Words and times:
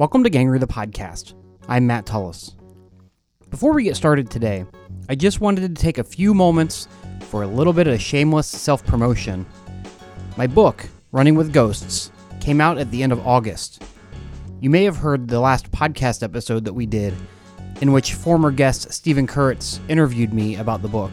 Welcome 0.00 0.24
to 0.24 0.30
Gangrey 0.30 0.58
the 0.58 0.66
Podcast. 0.66 1.34
I'm 1.68 1.86
Matt 1.86 2.06
Tullis. 2.06 2.56
Before 3.50 3.74
we 3.74 3.84
get 3.84 3.96
started 3.96 4.30
today, 4.30 4.64
I 5.10 5.14
just 5.14 5.42
wanted 5.42 5.76
to 5.76 5.82
take 5.82 5.98
a 5.98 6.04
few 6.04 6.32
moments 6.32 6.88
for 7.20 7.42
a 7.42 7.46
little 7.46 7.74
bit 7.74 7.86
of 7.86 8.00
shameless 8.00 8.46
self 8.46 8.82
promotion. 8.86 9.44
My 10.38 10.46
book, 10.46 10.88
Running 11.12 11.34
with 11.34 11.52
Ghosts, 11.52 12.12
came 12.40 12.62
out 12.62 12.78
at 12.78 12.90
the 12.90 13.02
end 13.02 13.12
of 13.12 13.26
August. 13.26 13.82
You 14.62 14.70
may 14.70 14.84
have 14.84 14.96
heard 14.96 15.28
the 15.28 15.38
last 15.38 15.70
podcast 15.70 16.22
episode 16.22 16.64
that 16.64 16.72
we 16.72 16.86
did, 16.86 17.12
in 17.82 17.92
which 17.92 18.14
former 18.14 18.50
guest 18.50 18.90
Stephen 18.94 19.26
Kurtz 19.26 19.80
interviewed 19.90 20.32
me 20.32 20.56
about 20.56 20.80
the 20.80 20.88
book. 20.88 21.12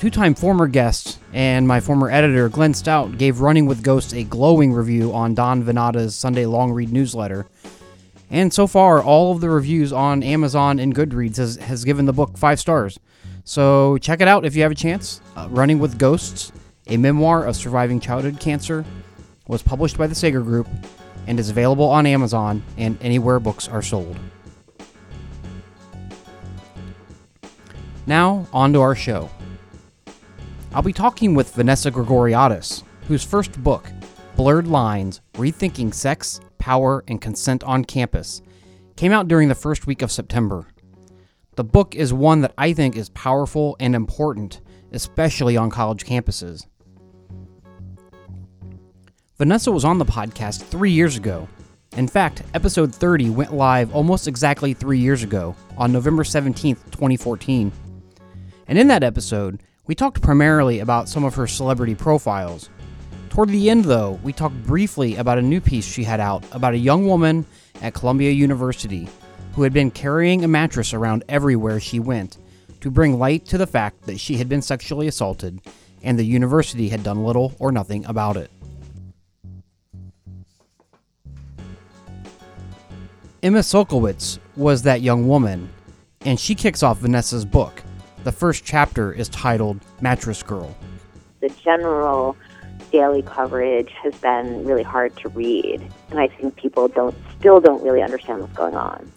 Two 0.00 0.08
time 0.08 0.34
former 0.34 0.66
guest 0.66 1.18
and 1.34 1.68
my 1.68 1.78
former 1.78 2.10
editor, 2.10 2.48
Glenn 2.48 2.72
Stout, 2.72 3.18
gave 3.18 3.42
Running 3.42 3.66
with 3.66 3.82
Ghosts 3.82 4.14
a 4.14 4.24
glowing 4.24 4.72
review 4.72 5.12
on 5.12 5.34
Don 5.34 5.62
Van 5.62 5.74
Natta's 5.74 6.16
Sunday 6.16 6.46
Long 6.46 6.72
Read 6.72 6.90
newsletter. 6.90 7.46
And 8.30 8.50
so 8.50 8.66
far, 8.66 9.02
all 9.02 9.32
of 9.32 9.42
the 9.42 9.50
reviews 9.50 9.92
on 9.92 10.22
Amazon 10.22 10.78
and 10.78 10.94
Goodreads 10.94 11.36
has, 11.36 11.56
has 11.56 11.84
given 11.84 12.06
the 12.06 12.14
book 12.14 12.38
five 12.38 12.58
stars. 12.58 12.98
So 13.44 13.98
check 13.98 14.22
it 14.22 14.26
out 14.26 14.46
if 14.46 14.56
you 14.56 14.62
have 14.62 14.72
a 14.72 14.74
chance. 14.74 15.20
Uh, 15.36 15.48
Running 15.50 15.78
with 15.78 15.98
Ghosts, 15.98 16.50
a 16.86 16.96
memoir 16.96 17.44
of 17.44 17.54
surviving 17.54 18.00
childhood 18.00 18.40
cancer, 18.40 18.86
was 19.48 19.60
published 19.60 19.98
by 19.98 20.06
the 20.06 20.14
Sager 20.14 20.40
Group 20.40 20.66
and 21.26 21.38
is 21.38 21.50
available 21.50 21.90
on 21.90 22.06
Amazon 22.06 22.62
and 22.78 22.96
anywhere 23.02 23.38
books 23.38 23.68
are 23.68 23.82
sold. 23.82 24.18
Now, 28.06 28.46
on 28.50 28.72
to 28.72 28.80
our 28.80 28.94
show. 28.94 29.28
I'll 30.72 30.82
be 30.82 30.92
talking 30.92 31.34
with 31.34 31.52
Vanessa 31.54 31.90
Grigoriadis, 31.90 32.84
whose 33.08 33.24
first 33.24 33.60
book, 33.60 33.90
Blurred 34.36 34.68
Lines 34.68 35.20
Rethinking 35.34 35.92
Sex, 35.92 36.40
Power, 36.58 37.02
and 37.08 37.20
Consent 37.20 37.64
on 37.64 37.84
Campus, 37.84 38.40
came 38.94 39.10
out 39.10 39.26
during 39.26 39.48
the 39.48 39.54
first 39.56 39.88
week 39.88 40.00
of 40.00 40.12
September. 40.12 40.68
The 41.56 41.64
book 41.64 41.96
is 41.96 42.12
one 42.12 42.42
that 42.42 42.54
I 42.56 42.72
think 42.72 42.96
is 42.96 43.08
powerful 43.08 43.76
and 43.80 43.96
important, 43.96 44.60
especially 44.92 45.56
on 45.56 45.70
college 45.70 46.04
campuses. 46.04 46.66
Vanessa 49.38 49.72
was 49.72 49.84
on 49.84 49.98
the 49.98 50.04
podcast 50.04 50.62
three 50.62 50.92
years 50.92 51.16
ago. 51.16 51.48
In 51.96 52.06
fact, 52.06 52.44
episode 52.54 52.94
30 52.94 53.30
went 53.30 53.52
live 53.52 53.92
almost 53.92 54.28
exactly 54.28 54.74
three 54.74 55.00
years 55.00 55.24
ago, 55.24 55.56
on 55.76 55.90
November 55.90 56.22
17th, 56.22 56.84
2014. 56.92 57.72
And 58.68 58.78
in 58.78 58.86
that 58.86 59.02
episode, 59.02 59.64
we 59.90 59.96
talked 59.96 60.22
primarily 60.22 60.78
about 60.78 61.08
some 61.08 61.24
of 61.24 61.34
her 61.34 61.48
celebrity 61.48 61.96
profiles. 61.96 62.70
Toward 63.28 63.48
the 63.48 63.68
end, 63.68 63.86
though, 63.86 64.20
we 64.22 64.32
talked 64.32 64.54
briefly 64.62 65.16
about 65.16 65.36
a 65.36 65.42
new 65.42 65.60
piece 65.60 65.84
she 65.84 66.04
had 66.04 66.20
out 66.20 66.44
about 66.52 66.74
a 66.74 66.78
young 66.78 67.08
woman 67.08 67.44
at 67.82 67.92
Columbia 67.92 68.30
University 68.30 69.08
who 69.56 69.64
had 69.64 69.72
been 69.72 69.90
carrying 69.90 70.44
a 70.44 70.46
mattress 70.46 70.94
around 70.94 71.24
everywhere 71.28 71.80
she 71.80 71.98
went 71.98 72.38
to 72.80 72.88
bring 72.88 73.18
light 73.18 73.44
to 73.46 73.58
the 73.58 73.66
fact 73.66 74.02
that 74.02 74.20
she 74.20 74.36
had 74.36 74.48
been 74.48 74.62
sexually 74.62 75.08
assaulted 75.08 75.60
and 76.04 76.16
the 76.16 76.24
university 76.24 76.88
had 76.88 77.02
done 77.02 77.24
little 77.24 77.56
or 77.58 77.72
nothing 77.72 78.04
about 78.04 78.36
it. 78.36 78.48
Emma 83.42 83.58
Sulkowicz 83.58 84.38
was 84.54 84.82
that 84.82 85.02
young 85.02 85.26
woman, 85.26 85.68
and 86.20 86.38
she 86.38 86.54
kicks 86.54 86.84
off 86.84 86.98
Vanessa's 86.98 87.44
book, 87.44 87.82
the 88.24 88.32
first 88.32 88.64
chapter 88.64 89.12
is 89.12 89.28
titled 89.30 89.80
Mattress 90.00 90.42
Girl. 90.42 90.76
The 91.40 91.48
general 91.48 92.36
daily 92.92 93.22
coverage 93.22 93.90
has 94.02 94.14
been 94.16 94.64
really 94.64 94.82
hard 94.82 95.16
to 95.18 95.28
read, 95.30 95.80
and 96.10 96.20
I 96.20 96.28
think 96.28 96.56
people 96.56 96.88
don't 96.88 97.16
still 97.38 97.60
don't 97.60 97.82
really 97.82 98.02
understand 98.02 98.40
what's 98.40 98.56
going 98.56 98.76
on. 98.76 99.10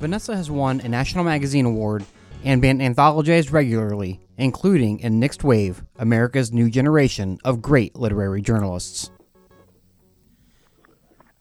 Vanessa 0.00 0.36
has 0.36 0.50
won 0.50 0.80
a 0.80 0.88
National 0.88 1.24
Magazine 1.24 1.66
Award 1.66 2.04
and 2.44 2.62
been 2.62 2.78
anthologized 2.78 3.52
regularly, 3.52 4.20
including 4.38 5.00
in 5.00 5.18
Next 5.20 5.42
Wave, 5.44 5.82
America's 5.98 6.52
new 6.52 6.70
generation 6.70 7.38
of 7.44 7.60
great 7.60 7.96
literary 7.96 8.40
journalists. 8.40 9.10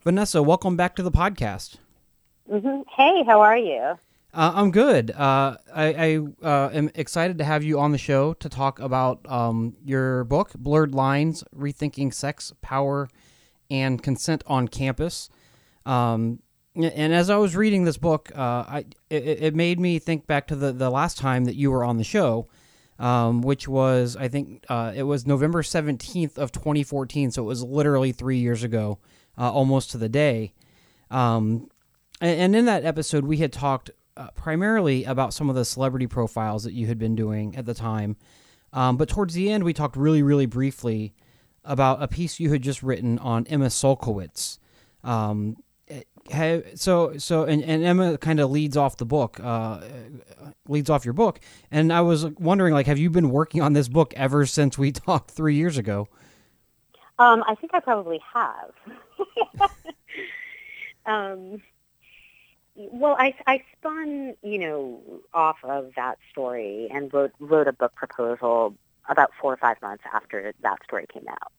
Vanessa, 0.04 0.42
welcome 0.44 0.76
back 0.76 0.96
to 0.96 1.04
the 1.04 1.12
podcast. 1.12 1.78
Mm-hmm. 2.52 2.82
Hey, 2.96 3.24
how 3.26 3.42
are 3.42 3.58
you? 3.58 3.98
Uh, 4.36 4.52
I'm 4.54 4.72
good. 4.72 5.12
Uh, 5.12 5.56
I, 5.74 6.20
I 6.44 6.46
uh, 6.46 6.70
am 6.74 6.92
excited 6.94 7.38
to 7.38 7.46
have 7.46 7.64
you 7.64 7.80
on 7.80 7.94
the 7.94 7.98
show 7.98 8.34
to 8.34 8.50
talk 8.50 8.82
about 8.82 9.26
um, 9.32 9.78
your 9.86 10.26
book, 10.26 10.52
Blurred 10.56 10.94
Lines 10.94 11.42
Rethinking 11.56 12.14
Sex, 12.14 12.52
Power, 12.62 13.08
and 13.72 14.04
Consent 14.04 14.44
on 14.46 14.68
Campus. 14.68 15.30
Um, 15.86 16.40
and 16.76 17.14
as 17.14 17.30
I 17.30 17.38
was 17.38 17.56
reading 17.56 17.86
this 17.86 17.96
book, 17.96 18.30
uh, 18.36 18.66
I, 18.68 18.86
it, 19.10 19.24
it, 19.24 19.56
made 19.56 19.80
me 19.80 20.00
think 20.00 20.28
back 20.28 20.48
to 20.48 20.56
the, 20.58 20.74
the 20.74 20.90
last 20.90 21.18
time 21.18 21.46
that 21.46 21.56
you 21.56 21.72
were 21.72 21.86
on 21.86 21.96
the 21.96 22.04
show, 22.04 22.50
um, 23.00 23.42
which 23.42 23.70
was, 23.70 24.18
I 24.18 24.28
think, 24.28 24.66
uh, 24.68 24.92
it 24.94 25.04
was 25.04 25.26
November 25.26 25.62
17th 25.62 26.38
of 26.38 26.52
2014. 26.52 27.32
So 27.32 27.44
it 27.44 27.46
was 27.46 27.64
literally 27.64 28.12
three 28.12 28.40
years 28.40 28.64
ago, 28.64 29.00
uh, 29.38 29.50
almost 29.50 29.92
to 29.92 29.98
the 29.98 30.10
day. 30.10 30.52
Um, 31.10 31.70
and, 32.20 32.42
and 32.42 32.56
in 32.58 32.66
that 32.66 32.84
episode, 32.84 33.24
we 33.24 33.38
had 33.38 33.54
talked 33.54 33.92
uh, 34.18 34.30
primarily 34.32 35.04
about 35.04 35.34
some 35.34 35.50
of 35.50 35.56
the 35.56 35.66
celebrity 35.66 36.08
profiles 36.08 36.64
that 36.64 36.74
you 36.74 36.88
had 36.88 36.98
been 36.98 37.16
doing 37.16 37.56
at 37.56 37.66
the 37.66 37.74
time. 37.74 38.16
Um, 38.74 38.98
but 38.98 39.10
towards 39.10 39.34
the 39.34 39.50
end, 39.50 39.64
we 39.64 39.74
talked 39.74 39.96
really, 39.96 40.24
really 40.24 40.46
briefly 40.46 41.14
about 41.64 42.02
a 42.02 42.08
piece 42.08 42.40
you 42.40 42.52
had 42.52 42.62
just 42.62 42.84
written 42.84 43.18
on 43.20 43.48
Emma 43.48 43.68
Sulkowicz. 43.68 44.60
Um, 45.04 45.58
have, 46.32 46.64
so, 46.76 47.18
so, 47.18 47.44
and, 47.44 47.64
and 47.64 47.84
Emma 47.84 48.18
kind 48.18 48.40
of 48.40 48.50
leads 48.50 48.76
off 48.76 48.98
the 48.98 49.06
book, 49.06 49.40
uh, 49.42 49.82
leads 50.68 50.90
off 50.90 51.06
your 51.06 51.14
book. 51.14 51.40
And 51.72 51.94
I 51.94 52.02
was 52.02 52.26
wondering, 52.26 52.74
like, 52.74 52.88
have 52.88 52.98
you 52.98 53.10
been 53.10 53.30
working 53.30 53.62
on 53.62 53.74
this 53.74 53.88
book 53.88 54.14
ever 54.16 54.46
since 54.46 54.78
we 54.78 54.92
talked 54.94 55.32
three 55.32 55.56
years 55.56 55.78
ago? 55.78 56.08
Um, 57.18 57.44
I 57.48 57.56
think 57.56 57.74
I 57.74 57.80
probably 57.80 58.20
have. 58.34 58.72
um, 61.06 61.62
well, 62.76 63.16
I, 63.18 63.34
I 63.48 63.64
spun, 63.78 64.36
you 64.44 64.60
know, 64.60 65.02
off 65.34 65.58
of 65.64 65.92
that 65.96 66.18
story 66.32 66.90
and 66.92 67.14
wrote, 67.14 67.32
wrote 67.40 67.68
a 67.68 67.74
book 67.74 67.96
proposal 67.96 68.76
about 69.08 69.32
four 69.40 69.54
or 69.54 69.58
five 69.58 69.82
months 69.82 70.04
after 70.14 70.54
that 70.62 70.84
story 70.84 71.06
came 71.12 71.28
out. 71.28 71.52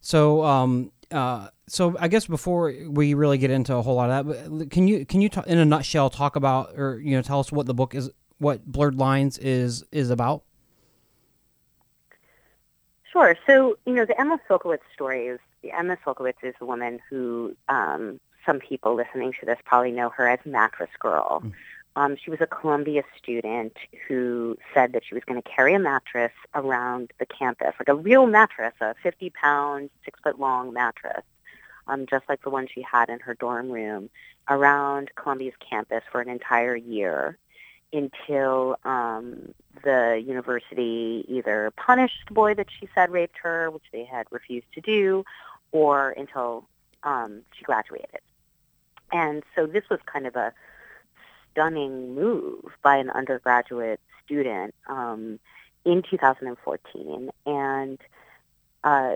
So, 0.00 0.44
um, 0.44 0.92
uh, 1.10 1.48
so 1.68 1.96
I 1.98 2.08
guess 2.08 2.26
before 2.26 2.72
we 2.88 3.14
really 3.14 3.38
get 3.38 3.50
into 3.50 3.74
a 3.74 3.82
whole 3.82 3.96
lot 3.96 4.10
of 4.10 4.26
that, 4.26 4.70
can 4.70 4.88
you 4.88 5.04
can 5.04 5.20
you 5.20 5.28
talk, 5.28 5.46
in 5.46 5.58
a 5.58 5.64
nutshell 5.64 6.10
talk 6.10 6.36
about 6.36 6.78
or 6.78 7.00
you 7.00 7.16
know 7.16 7.22
tell 7.22 7.40
us 7.40 7.50
what 7.50 7.66
the 7.66 7.74
book 7.74 7.94
is, 7.94 8.10
what 8.38 8.64
Blurred 8.64 8.96
Lines 8.96 9.38
is 9.38 9.84
is 9.92 10.10
about? 10.10 10.42
Sure. 13.12 13.36
So 13.46 13.78
you 13.86 13.94
know 13.94 14.04
the 14.04 14.20
Emma 14.20 14.38
Sulkowicz 14.48 14.78
story 14.94 15.26
is 15.26 15.40
the 15.62 15.72
Emma 15.72 15.96
Sulkowicz 16.04 16.34
is 16.42 16.54
a 16.60 16.64
woman 16.64 17.00
who 17.10 17.56
um, 17.68 18.20
some 18.46 18.60
people 18.60 18.94
listening 18.94 19.32
to 19.40 19.46
this 19.46 19.58
probably 19.64 19.90
know 19.92 20.08
her 20.10 20.28
as 20.28 20.38
Mattress 20.46 20.90
Girl. 20.98 21.42
Mm. 21.44 21.52
Um, 21.96 22.16
she 22.22 22.30
was 22.30 22.42
a 22.42 22.46
Columbia 22.46 23.02
student 23.16 23.74
who 24.06 24.58
said 24.74 24.92
that 24.92 25.02
she 25.04 25.14
was 25.14 25.24
going 25.24 25.40
to 25.40 25.48
carry 25.48 25.74
a 25.74 25.78
mattress 25.78 26.32
around 26.54 27.10
the 27.18 27.24
campus, 27.24 27.72
like 27.78 27.88
a 27.88 27.94
real 27.94 28.26
mattress, 28.26 28.74
a 28.82 28.94
50-pound, 29.02 29.88
six-foot-long 30.04 30.74
mattress, 30.74 31.24
um, 31.88 32.04
just 32.06 32.28
like 32.28 32.42
the 32.42 32.50
one 32.50 32.68
she 32.68 32.82
had 32.82 33.08
in 33.08 33.18
her 33.20 33.34
dorm 33.34 33.70
room, 33.70 34.10
around 34.48 35.10
Columbia's 35.14 35.54
campus 35.58 36.02
for 36.12 36.20
an 36.20 36.28
entire 36.28 36.76
year 36.76 37.38
until 37.94 38.76
um, 38.84 39.54
the 39.82 40.22
university 40.24 41.24
either 41.28 41.72
punished 41.76 42.24
the 42.28 42.34
boy 42.34 42.52
that 42.52 42.66
she 42.78 42.88
said 42.94 43.10
raped 43.10 43.38
her, 43.42 43.70
which 43.70 43.84
they 43.92 44.04
had 44.04 44.26
refused 44.30 44.66
to 44.74 44.82
do, 44.82 45.24
or 45.72 46.10
until 46.10 46.68
um, 47.04 47.42
she 47.56 47.64
graduated. 47.64 48.20
And 49.12 49.42
so 49.54 49.66
this 49.66 49.84
was 49.90 50.00
kind 50.06 50.26
of 50.26 50.36
a 50.36 50.52
stunning 51.52 52.14
move 52.14 52.64
by 52.82 52.96
an 52.96 53.10
undergraduate 53.10 54.00
student 54.24 54.74
um, 54.88 55.38
in 55.84 56.02
2014. 56.02 57.30
And 57.46 57.98
uh, 58.84 59.14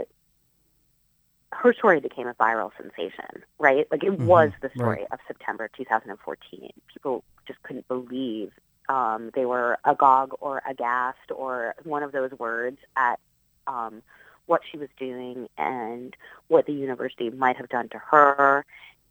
her 1.53 1.75
story 1.75 2.01
became 2.01 2.27
a 2.27 2.35
viral 2.35 2.71
sensation, 2.77 3.45
right? 3.59 3.87
Like 3.91 4.05
it 4.05 4.13
mm-hmm. 4.13 4.27
was 4.27 4.53
the 4.63 4.71
story 4.75 4.99
right. 4.99 5.07
of 5.11 5.19
September 5.27 5.69
2014. 5.77 6.71
People 6.93 7.25
just 7.47 7.63
couldn't 7.63 7.89
believe 7.89 8.53
um, 8.89 9.31
they 9.35 9.47
were 9.47 9.79
agog 9.85 10.33
or 10.41 10.63
aghast 10.69 11.31
or 11.35 11.75
one 11.85 12.03
of 12.03 12.13
those 12.13 12.33
words 12.33 12.79
at 12.97 13.19
um, 13.67 14.03
what 14.47 14.63
she 14.69 14.79
was 14.79 14.89
doing 14.99 15.49
and 15.59 16.17
what 16.49 16.67
the 16.67 16.73
university 16.73 17.31
might 17.31 17.57
have 17.57 17.69
done 17.69 17.89
to 17.89 17.99
her 17.99 18.65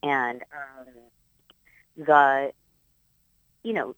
and 0.03 0.41
um, 0.53 0.87
the 1.97 2.51
you 3.63 3.73
know 3.73 3.95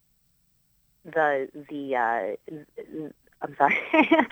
the 1.05 1.49
the 1.69 1.95
uh, 1.95 2.51
I'm 3.41 3.55
sorry 3.57 3.77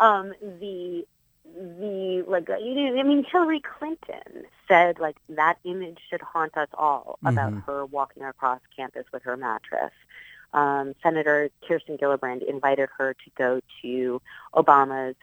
um, 0.00 0.32
the 0.40 1.04
the 1.44 2.24
like 2.26 2.48
you 2.60 2.74
know, 2.74 3.00
I 3.00 3.02
mean 3.04 3.24
Hillary 3.30 3.60
Clinton 3.60 4.44
said 4.68 4.98
like 4.98 5.16
that 5.30 5.58
image 5.64 5.98
should 6.10 6.20
haunt 6.22 6.56
us 6.56 6.68
all 6.74 7.18
about 7.24 7.54
Mhm. 7.54 7.64
her 7.66 7.84
walking 7.86 8.24
across 8.24 8.60
campus 8.76 9.04
with 9.12 9.22
her 9.24 9.36
mattress. 9.36 9.92
Um, 10.52 10.94
Senator 11.02 11.50
Kirsten 11.66 11.96
Gillibrand 11.98 12.42
invited 12.48 12.88
her 12.98 13.14
to 13.14 13.30
go 13.36 13.60
to 13.82 14.20
Obama's 14.54 15.16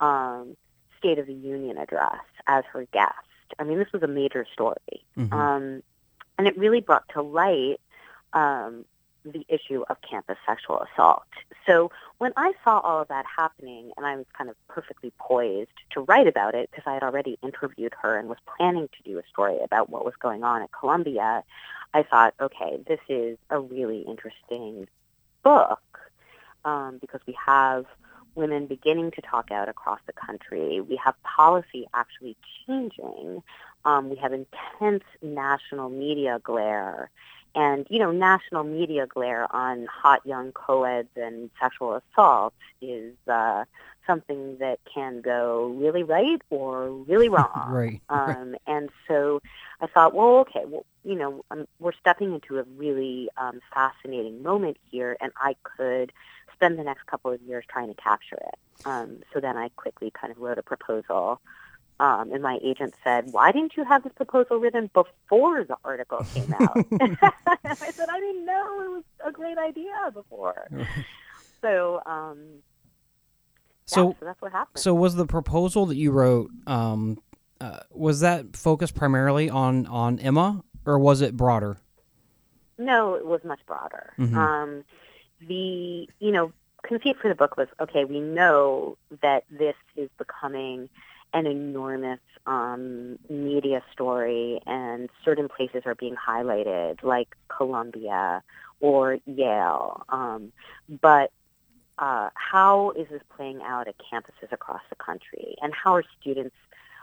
um, 0.00 0.56
State 0.98 1.18
of 1.18 1.26
the 1.26 1.34
Union 1.34 1.76
address 1.78 2.24
as 2.46 2.64
her 2.72 2.86
guest. 2.92 3.14
I 3.58 3.64
mean, 3.64 3.78
this 3.78 3.92
was 3.92 4.02
a 4.02 4.08
major 4.08 4.46
story, 4.52 5.04
Mhm. 5.16 5.32
um, 5.32 5.82
and 6.38 6.46
it 6.46 6.56
really 6.56 6.80
brought 6.80 7.08
to 7.10 7.22
light 7.22 7.80
um, 8.32 8.84
the 9.24 9.44
issue 9.48 9.84
of 9.90 10.00
campus 10.02 10.38
sexual 10.46 10.80
assault. 10.82 11.26
So 11.66 11.90
when 12.18 12.32
I 12.36 12.52
saw 12.64 12.78
all 12.78 13.02
of 13.02 13.08
that 13.08 13.26
happening, 13.26 13.92
and 13.96 14.06
I 14.06 14.16
was 14.16 14.26
kind 14.36 14.48
of 14.48 14.56
perfectly 14.68 15.12
poised 15.18 15.70
to 15.90 16.00
write 16.02 16.26
about 16.26 16.54
it 16.54 16.70
because 16.70 16.84
I 16.86 16.94
had 16.94 17.02
already 17.02 17.38
interviewed 17.42 17.94
her 18.00 18.16
and 18.16 18.28
was 18.28 18.38
planning 18.56 18.88
to 18.88 19.02
do 19.02 19.18
a 19.18 19.22
story 19.28 19.58
about 19.62 19.90
what 19.90 20.04
was 20.04 20.14
going 20.16 20.42
on 20.42 20.62
at 20.62 20.72
Columbia, 20.72 21.44
I 21.92 22.02
thought, 22.02 22.34
okay, 22.40 22.82
this 22.86 23.00
is 23.08 23.36
a 23.50 23.60
really 23.60 24.00
interesting 24.02 24.88
book 25.42 25.80
um, 26.64 26.98
because 26.98 27.20
we 27.26 27.36
have 27.46 27.86
women 28.34 28.66
beginning 28.66 29.10
to 29.12 29.22
talk 29.22 29.50
out 29.50 29.68
across 29.68 30.00
the 30.06 30.12
country. 30.12 30.80
We 30.80 30.96
have 30.96 31.14
policy 31.22 31.86
actually 31.94 32.36
changing. 32.66 33.42
Um, 33.84 34.10
we 34.10 34.16
have 34.16 34.32
intense 34.32 35.04
national 35.22 35.90
media 35.90 36.40
glare. 36.42 37.10
And, 37.54 37.86
you 37.90 37.98
know, 37.98 38.12
national 38.12 38.62
media 38.62 39.06
glare 39.06 39.52
on 39.54 39.86
hot 39.86 40.24
young 40.24 40.52
co-eds 40.52 41.08
and 41.16 41.50
sexual 41.60 42.00
assault 42.14 42.54
is 42.80 43.14
uh, 43.26 43.64
something 44.06 44.58
that 44.58 44.78
can 44.92 45.20
go 45.20 45.74
really 45.76 46.02
right 46.02 46.40
or 46.50 46.90
really 46.90 47.28
wrong. 47.36 47.68
right. 47.68 48.00
Um, 48.08 48.54
and 48.66 48.90
so 49.08 49.40
I 49.80 49.86
thought, 49.86 50.14
well, 50.14 50.38
okay, 50.38 50.62
well, 50.66 50.84
you 51.04 51.14
know, 51.14 51.44
um, 51.50 51.66
we're 51.78 51.92
stepping 51.98 52.34
into 52.34 52.58
a 52.58 52.64
really 52.76 53.30
um, 53.36 53.60
fascinating 53.72 54.42
moment 54.42 54.76
here, 54.90 55.16
and 55.20 55.32
I 55.36 55.56
could 55.62 56.12
spend 56.60 56.78
the 56.78 56.84
next 56.84 57.06
couple 57.06 57.32
of 57.32 57.40
years 57.40 57.64
trying 57.68 57.88
to 57.88 57.94
capture 57.94 58.36
it. 58.36 58.86
Um, 58.86 59.20
so 59.32 59.40
then 59.40 59.56
I 59.56 59.70
quickly 59.76 60.10
kind 60.10 60.30
of 60.30 60.38
wrote 60.38 60.58
a 60.58 60.62
proposal. 60.62 61.40
Um, 61.98 62.32
and 62.32 62.42
my 62.42 62.58
agent 62.62 62.94
said, 63.02 63.28
why 63.30 63.50
didn't 63.50 63.76
you 63.76 63.84
have 63.84 64.02
this 64.02 64.12
proposal 64.14 64.58
written 64.58 64.90
before 64.92 65.64
the 65.64 65.76
article 65.84 66.24
came 66.34 66.52
out? 66.52 66.76
I 67.00 67.90
said, 67.92 68.08
I 68.10 68.20
didn't 68.20 68.44
know 68.44 68.82
it 68.84 68.90
was 68.90 69.04
a 69.24 69.32
great 69.32 69.56
idea 69.58 69.92
before. 70.12 70.68
So, 71.62 72.00
um, 72.06 72.38
so 73.86 74.08
yeah, 74.08 74.14
so 74.20 74.24
that's 74.24 74.40
what 74.42 74.52
happened. 74.52 74.80
So 74.80 74.94
was 74.94 75.14
the 75.14 75.26
proposal 75.26 75.86
that 75.86 75.96
you 75.96 76.10
wrote 76.10 76.50
um, 76.66 77.18
uh, 77.60 77.80
was 77.90 78.20
that 78.20 78.56
focused 78.56 78.94
primarily 78.94 79.50
on 79.50 79.86
on 79.86 80.18
Emma 80.18 80.62
or 80.86 80.98
was 80.98 81.20
it 81.20 81.36
broader? 81.36 81.78
No, 82.78 83.14
it 83.14 83.26
was 83.26 83.44
much 83.44 83.60
broader. 83.66 84.14
Mhm. 84.18 84.34
The 85.46 86.08
you 86.18 86.32
know 86.32 86.52
conceit 86.82 87.16
for 87.20 87.28
the 87.28 87.34
book 87.34 87.56
was 87.56 87.68
okay. 87.80 88.04
We 88.04 88.20
know 88.20 88.96
that 89.22 89.44
this 89.50 89.76
is 89.96 90.08
becoming 90.18 90.88
an 91.32 91.46
enormous 91.46 92.20
um, 92.46 93.18
media 93.28 93.82
story, 93.92 94.60
and 94.66 95.08
certain 95.24 95.48
places 95.48 95.82
are 95.86 95.94
being 95.94 96.16
highlighted, 96.16 97.02
like 97.02 97.36
Columbia 97.48 98.42
or 98.80 99.18
Yale. 99.26 100.04
Um, 100.08 100.52
but 101.00 101.30
uh, 101.98 102.30
how 102.34 102.92
is 102.92 103.06
this 103.10 103.22
playing 103.36 103.60
out 103.62 103.86
at 103.88 103.94
campuses 103.98 104.50
across 104.50 104.82
the 104.88 104.96
country, 104.96 105.56
and 105.62 105.72
how 105.74 105.94
are 105.94 106.04
students 106.20 106.56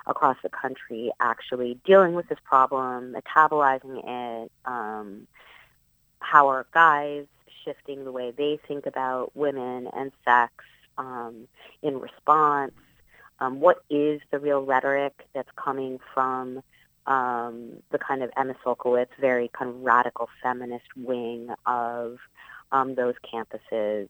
across 0.05 0.37
the 0.41 0.49
country 0.49 1.11
actually 1.19 1.79
dealing 1.85 2.13
with 2.13 2.27
this 2.29 2.39
problem, 2.43 3.13
metabolizing 3.13 4.01
it? 4.43 4.51
Um, 4.65 5.27
how 6.19 6.49
are 6.49 6.65
guys 6.73 7.25
shifting 7.67 8.05
the 8.05 8.11
way 8.11 8.31
they 8.31 8.59
think 8.67 8.85
about 8.85 9.35
women 9.35 9.89
and 9.93 10.11
sex 10.23 10.53
um, 10.97 11.47
in 11.81 11.99
response? 11.99 12.71
Um, 13.39 13.59
what 13.59 13.83
is 13.89 14.21
the 14.31 14.39
real 14.39 14.63
rhetoric 14.63 15.27
that's 15.33 15.49
coming 15.55 15.99
from 16.13 16.63
um, 17.05 17.73
the 17.91 17.99
kind 17.99 18.23
of 18.23 18.31
Emma 18.37 18.55
Sulkowicz, 18.65 19.09
very 19.19 19.49
kind 19.49 19.69
of 19.69 19.81
radical 19.81 20.29
feminist 20.41 20.87
wing 20.95 21.49
of 21.65 22.17
um, 22.71 22.95
those 22.95 23.15
campuses? 23.31 24.09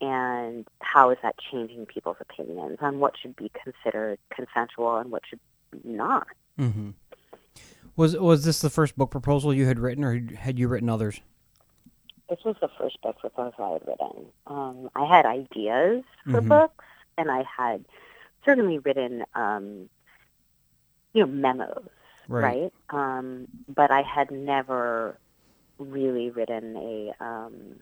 And 0.00 0.66
how 0.80 1.10
is 1.10 1.18
that 1.22 1.36
changing 1.50 1.86
people's 1.86 2.18
opinions 2.20 2.78
on 2.80 3.00
what 3.00 3.14
should 3.20 3.34
be 3.36 3.50
considered 3.62 4.18
consensual 4.30 4.96
and 4.96 5.10
what 5.10 5.22
should 5.28 5.40
not? 5.82 6.26
Mm-hmm. 6.58 6.90
Was 7.96 8.16
was 8.16 8.44
this 8.44 8.60
the 8.60 8.70
first 8.70 8.96
book 8.96 9.10
proposal 9.10 9.52
you 9.52 9.66
had 9.66 9.80
written, 9.80 10.04
or 10.04 10.20
had 10.36 10.56
you 10.56 10.68
written 10.68 10.88
others? 10.88 11.20
This 12.28 12.38
was 12.44 12.56
the 12.60 12.68
first 12.78 13.00
book 13.02 13.18
proposal 13.18 13.64
I 13.64 13.72
had 13.74 13.86
written. 13.86 14.26
Um, 14.46 14.90
I 14.94 15.04
had 15.06 15.24
ideas 15.26 16.04
for 16.24 16.40
Mhm. 16.42 16.48
books, 16.48 16.84
and 17.16 17.30
I 17.30 17.42
had 17.44 17.84
certainly 18.44 18.78
written, 18.78 19.24
um, 19.34 19.88
you 21.14 21.24
know, 21.24 21.32
memos, 21.32 21.88
Right. 22.28 22.70
right? 22.70 22.72
Um, 22.90 23.48
but 23.68 23.90
I 23.90 24.02
had 24.02 24.30
never 24.30 25.18
really 25.78 26.30
written 26.30 26.76
a 26.76 27.14
um, 27.24 27.80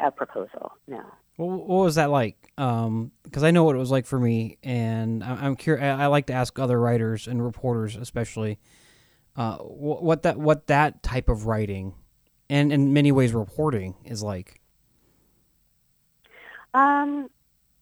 a 0.00 0.10
proposal. 0.10 0.72
No. 0.88 1.04
Well, 1.38 1.50
what 1.50 1.84
was 1.84 1.94
that 1.94 2.10
like? 2.10 2.36
Because 2.56 3.42
I 3.42 3.50
know 3.52 3.64
what 3.64 3.76
it 3.76 3.78
was 3.78 3.90
like 3.90 4.06
for 4.06 4.18
me, 4.18 4.58
and 4.62 5.22
I- 5.22 5.44
I'm 5.46 5.54
curious. 5.56 5.82
I 5.84 6.06
like 6.06 6.26
to 6.26 6.32
ask 6.32 6.58
other 6.58 6.80
writers 6.80 7.26
and 7.28 7.42
reporters, 7.44 7.94
especially, 7.96 8.58
uh, 9.36 9.56
what 9.58 10.22
that 10.22 10.36
what 10.38 10.66
that 10.66 11.02
type 11.02 11.28
of 11.28 11.46
writing, 11.46 11.94
and 12.50 12.72
in 12.72 12.92
many 12.92 13.12
ways 13.12 13.32
reporting, 13.32 13.94
is 14.04 14.22
like. 14.22 14.60
Um, 16.74 17.28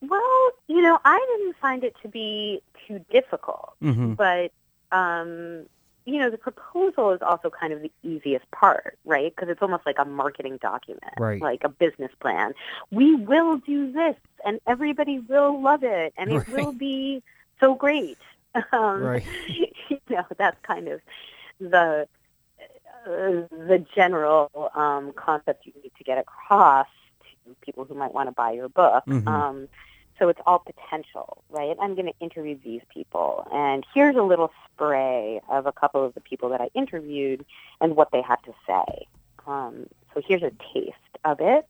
well, 0.01 0.51
you 0.67 0.81
know, 0.83 0.99
I 1.05 1.19
didn't 1.37 1.57
find 1.61 1.85
it 1.85 1.95
to 2.03 2.09
be 2.09 2.61
too 2.87 3.05
difficult. 3.11 3.75
Mm-hmm. 3.83 4.15
but 4.15 4.53
um, 4.93 5.67
you 6.07 6.19
know, 6.19 6.31
the 6.31 6.39
proposal 6.39 7.11
is 7.13 7.21
also 7.23 7.51
kind 7.51 7.73
of 7.73 7.83
the 7.83 7.93
easiest 8.03 8.51
part, 8.51 8.99
right? 9.05 9.33
Because 9.35 9.49
it's 9.49 9.63
almost 9.63 9.87
like 9.87 9.99
a 9.99 10.05
marketing 10.05 10.59
document, 10.61 11.13
Right. 11.19 11.41
like 11.41 11.63
a 11.63 11.69
business 11.69 12.11
plan. 12.21 12.55
We 12.91 13.15
will 13.15 13.59
do 13.59 13.93
this, 13.93 14.17
and 14.45 14.61
everybody 14.67 15.21
will 15.21 15.61
love 15.63 15.85
it, 15.85 16.13
and 16.17 16.33
it 16.33 16.49
will 16.53 16.73
be 16.73 17.23
so 17.61 17.75
great. 17.75 18.19
Um, 18.73 19.01
Right. 19.03 19.23
You 19.89 19.99
know, 20.09 20.25
that's 20.37 20.57
kind 20.63 20.89
of 20.89 21.01
the 21.61 22.09
uh, 23.07 23.11
the 23.51 23.85
general 23.95 24.51
um, 24.75 25.13
concept 25.13 25.65
you 25.67 25.73
need 25.83 25.93
to 25.97 26.05
get 26.05 26.19
across 26.19 26.87
to 27.47 27.55
people 27.63 27.85
who 27.85 27.95
might 27.95 28.13
want 28.13 28.29
to 28.29 28.33
buy 28.33 28.51
your 28.53 28.69
book. 28.69 29.05
Mhm. 29.07 29.27
Um, 29.27 29.69
so 30.19 30.29
it's 30.29 30.41
all 30.47 30.59
potential, 30.59 31.43
right? 31.49 31.75
I'm 31.81 31.95
going 31.95 32.07
to 32.07 32.19
interview 32.21 32.59
these 32.63 32.83
people, 32.93 33.49
and 33.51 33.87
here's 33.95 34.17
a 34.17 34.23
little 34.23 34.53
spray 34.67 35.41
of 35.49 35.65
a 35.67 35.73
couple 35.73 36.05
of 36.05 36.13
the 36.13 36.21
people 36.21 36.51
that 36.51 36.61
I 36.61 36.69
interviewed 36.75 37.47
and 37.81 37.97
what 37.97 38.11
they 38.13 38.21
had 38.21 38.37
to 38.45 38.53
say. 38.67 39.07
Um, 39.47 39.87
so 40.13 40.21
here's 40.27 40.43
a 40.43 40.53
taste 40.75 40.97
of 41.25 41.41
it. 41.41 41.67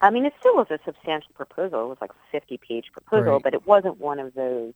I 0.00 0.10
mean, 0.10 0.26
it 0.26 0.34
still 0.40 0.56
was 0.56 0.66
a 0.70 0.78
substantial 0.84 1.30
proposal. 1.34 1.84
It 1.84 1.88
was 1.88 1.98
like 2.00 2.10
a 2.10 2.36
50-page 2.36 2.90
proposal, 2.92 3.34
Right. 3.34 3.42
but 3.42 3.54
it 3.54 3.66
wasn't 3.66 3.98
one 4.00 4.18
of 4.18 4.34
those 4.34 4.74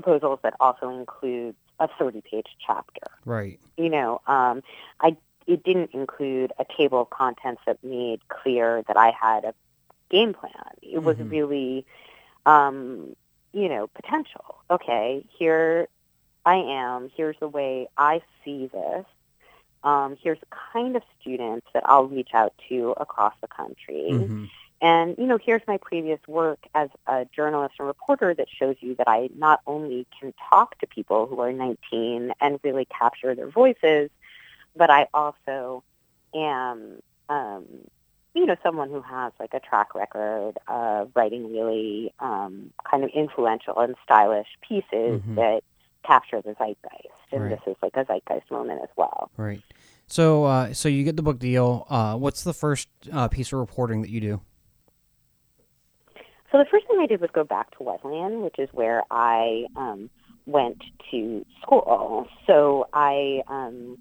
proposals 0.00 0.38
that 0.42 0.54
also 0.60 0.90
includes 0.90 1.56
a 1.80 1.88
30-page 1.88 2.48
chapter 2.64 3.06
Right. 3.24 3.58
you 3.76 3.88
know, 3.88 4.20
um, 4.26 4.62
I 5.00 5.16
it 5.46 5.62
didn't 5.62 5.92
include 5.92 6.52
a 6.58 6.66
table 6.76 7.00
of 7.00 7.10
contents 7.10 7.62
that 7.66 7.82
made 7.84 8.20
clear 8.28 8.82
that 8.88 8.96
I 8.96 9.10
had 9.12 9.44
a 9.44 9.54
game 10.10 10.34
plan. 10.34 10.72
It 10.82 11.02
was 11.04 11.16
Mhm. 11.16 11.30
really, 11.30 11.86
um, 12.44 13.14
you 13.52 13.68
know, 13.68 13.86
potential. 13.86 14.56
Okay, 14.70 15.24
here 15.38 15.88
I 16.44 16.56
am. 16.56 17.10
Here's 17.16 17.38
the 17.38 17.48
way 17.48 17.88
I 17.96 18.22
see 18.44 18.66
this. 18.66 19.06
Um, 19.84 20.16
here's 20.20 20.40
the 20.40 20.46
kind 20.72 20.96
of 20.96 21.02
students 21.20 21.66
that 21.74 21.88
I'll 21.88 22.08
reach 22.08 22.34
out 22.34 22.52
to 22.68 22.92
across 22.96 23.34
the 23.40 23.48
country. 23.48 24.08
Mm-hmm. 24.10 24.44
And, 24.80 25.16
you 25.16 25.26
know, 25.26 25.38
here's 25.42 25.62
my 25.66 25.78
previous 25.78 26.20
work 26.28 26.58
as 26.74 26.90
a 27.06 27.26
journalist 27.34 27.76
and 27.78 27.88
reporter 27.88 28.34
that 28.34 28.48
shows 28.50 28.76
you 28.80 28.94
that 28.96 29.08
I 29.08 29.30
not 29.34 29.60
only 29.66 30.06
can 30.20 30.34
talk 30.50 30.78
to 30.80 30.86
people 30.86 31.26
who 31.26 31.40
are 31.40 31.52
19 31.52 32.32
and 32.40 32.60
really 32.62 32.86
capture 32.86 33.34
their 33.34 33.48
voices, 33.48 34.10
but 34.76 34.90
I 34.90 35.08
also 35.14 35.82
am, 36.34 37.00
um, 37.30 37.64
you 38.34 38.44
know, 38.44 38.56
someone 38.62 38.90
who 38.90 39.00
has 39.00 39.32
like 39.40 39.54
a 39.54 39.60
track 39.60 39.94
record 39.94 40.58
of 40.68 41.10
writing 41.16 41.50
really 41.50 42.12
um, 42.20 42.70
kind 42.88 43.02
of 43.02 43.10
influential 43.14 43.78
and 43.78 43.94
stylish 44.04 44.48
pieces 44.60 45.22
Mhm. 45.22 45.36
that 45.36 45.64
capture 46.04 46.42
the 46.42 46.54
zeitgeist. 46.54 47.32
And 47.32 47.44
Right. 47.44 47.50
this 47.50 47.60
is 47.66 47.76
like 47.82 47.96
a 47.96 48.04
zeitgeist 48.04 48.50
moment 48.50 48.82
as 48.82 48.90
well. 48.94 49.30
Right. 49.38 49.62
So, 50.06 50.44
uh, 50.44 50.74
so 50.74 50.88
you 50.88 51.02
get 51.02 51.16
the 51.16 51.22
book 51.22 51.38
deal. 51.38 51.86
Uh, 51.88 52.16
what's 52.16 52.44
the 52.44 52.52
first 52.52 52.88
uh, 53.10 53.28
piece 53.28 53.52
of 53.54 53.58
reporting 53.58 54.02
that 54.02 54.10
you 54.10 54.20
do? 54.20 54.40
So 56.52 56.58
the 56.58 56.64
first 56.64 56.86
thing 56.86 56.98
I 57.00 57.06
did 57.06 57.20
was 57.20 57.30
go 57.32 57.44
back 57.44 57.76
to 57.76 57.82
Wesleyan, 57.82 58.42
which 58.42 58.58
is 58.58 58.68
where 58.72 59.02
I 59.10 59.66
um, 59.76 60.10
went 60.46 60.82
to 61.10 61.44
school. 61.62 62.28
So 62.46 62.88
I 62.92 63.42
um, 63.48 63.98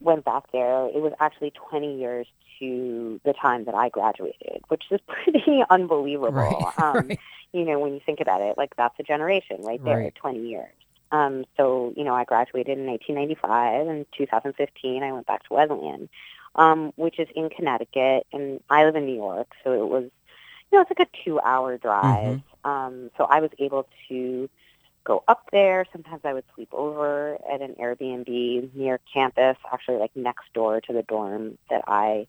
went 0.00 0.24
back 0.24 0.44
there. 0.52 0.86
It 0.86 1.00
was 1.00 1.12
actually 1.20 1.52
20 1.70 1.98
years 1.98 2.26
to 2.58 3.20
the 3.24 3.32
time 3.32 3.64
that 3.64 3.74
I 3.74 3.88
graduated, 3.88 4.62
which 4.68 4.84
is 4.90 5.00
pretty 5.06 5.62
unbelievable. 5.70 6.32
Right, 6.32 6.78
um, 6.78 7.08
right. 7.08 7.18
You 7.52 7.64
know, 7.64 7.78
when 7.78 7.94
you 7.94 8.00
think 8.04 8.20
about 8.20 8.42
it, 8.42 8.58
like 8.58 8.76
that's 8.76 8.98
a 8.98 9.02
generation 9.02 9.62
right 9.62 9.82
there, 9.82 9.98
Right. 9.98 10.14
20 10.14 10.46
years. 10.46 10.72
Um, 11.12 11.44
so, 11.56 11.94
you 11.96 12.04
know, 12.04 12.14
I 12.14 12.24
graduated 12.24 12.78
in 12.78 12.86
1995 12.86 13.86
and 13.86 14.06
2015 14.16 15.02
I 15.02 15.12
went 15.12 15.26
back 15.26 15.46
to 15.48 15.54
Wesleyan, 15.54 16.08
um, 16.56 16.92
which 16.96 17.18
is 17.18 17.28
in 17.34 17.48
Connecticut 17.48 18.26
and 18.32 18.60
I 18.68 18.84
live 18.84 18.96
in 18.96 19.06
New 19.06 19.14
York. 19.14 19.52
So 19.62 19.72
it 19.72 19.88
was, 19.88 20.10
you 20.70 20.78
know, 20.78 20.82
it's 20.88 20.98
like 20.98 21.08
a 21.08 21.24
two 21.24 21.40
hour 21.40 21.76
drive. 21.78 22.40
Um, 22.64 23.10
so 23.16 23.24
I 23.24 23.40
was 23.40 23.50
able 23.58 23.86
to 24.08 24.48
go 25.04 25.22
up 25.28 25.42
there. 25.52 25.86
Sometimes 25.92 26.22
I 26.24 26.32
would 26.34 26.44
sleep 26.54 26.68
over 26.72 27.34
at 27.52 27.60
an 27.62 27.74
Airbnb 27.80 28.74
near 28.74 29.00
campus, 29.12 29.56
actually 29.72 29.98
like 29.98 30.10
next 30.16 30.52
door 30.54 30.80
to 30.82 30.92
the 30.92 31.02
dorm 31.02 31.58
that 31.70 31.82
I 31.86 32.26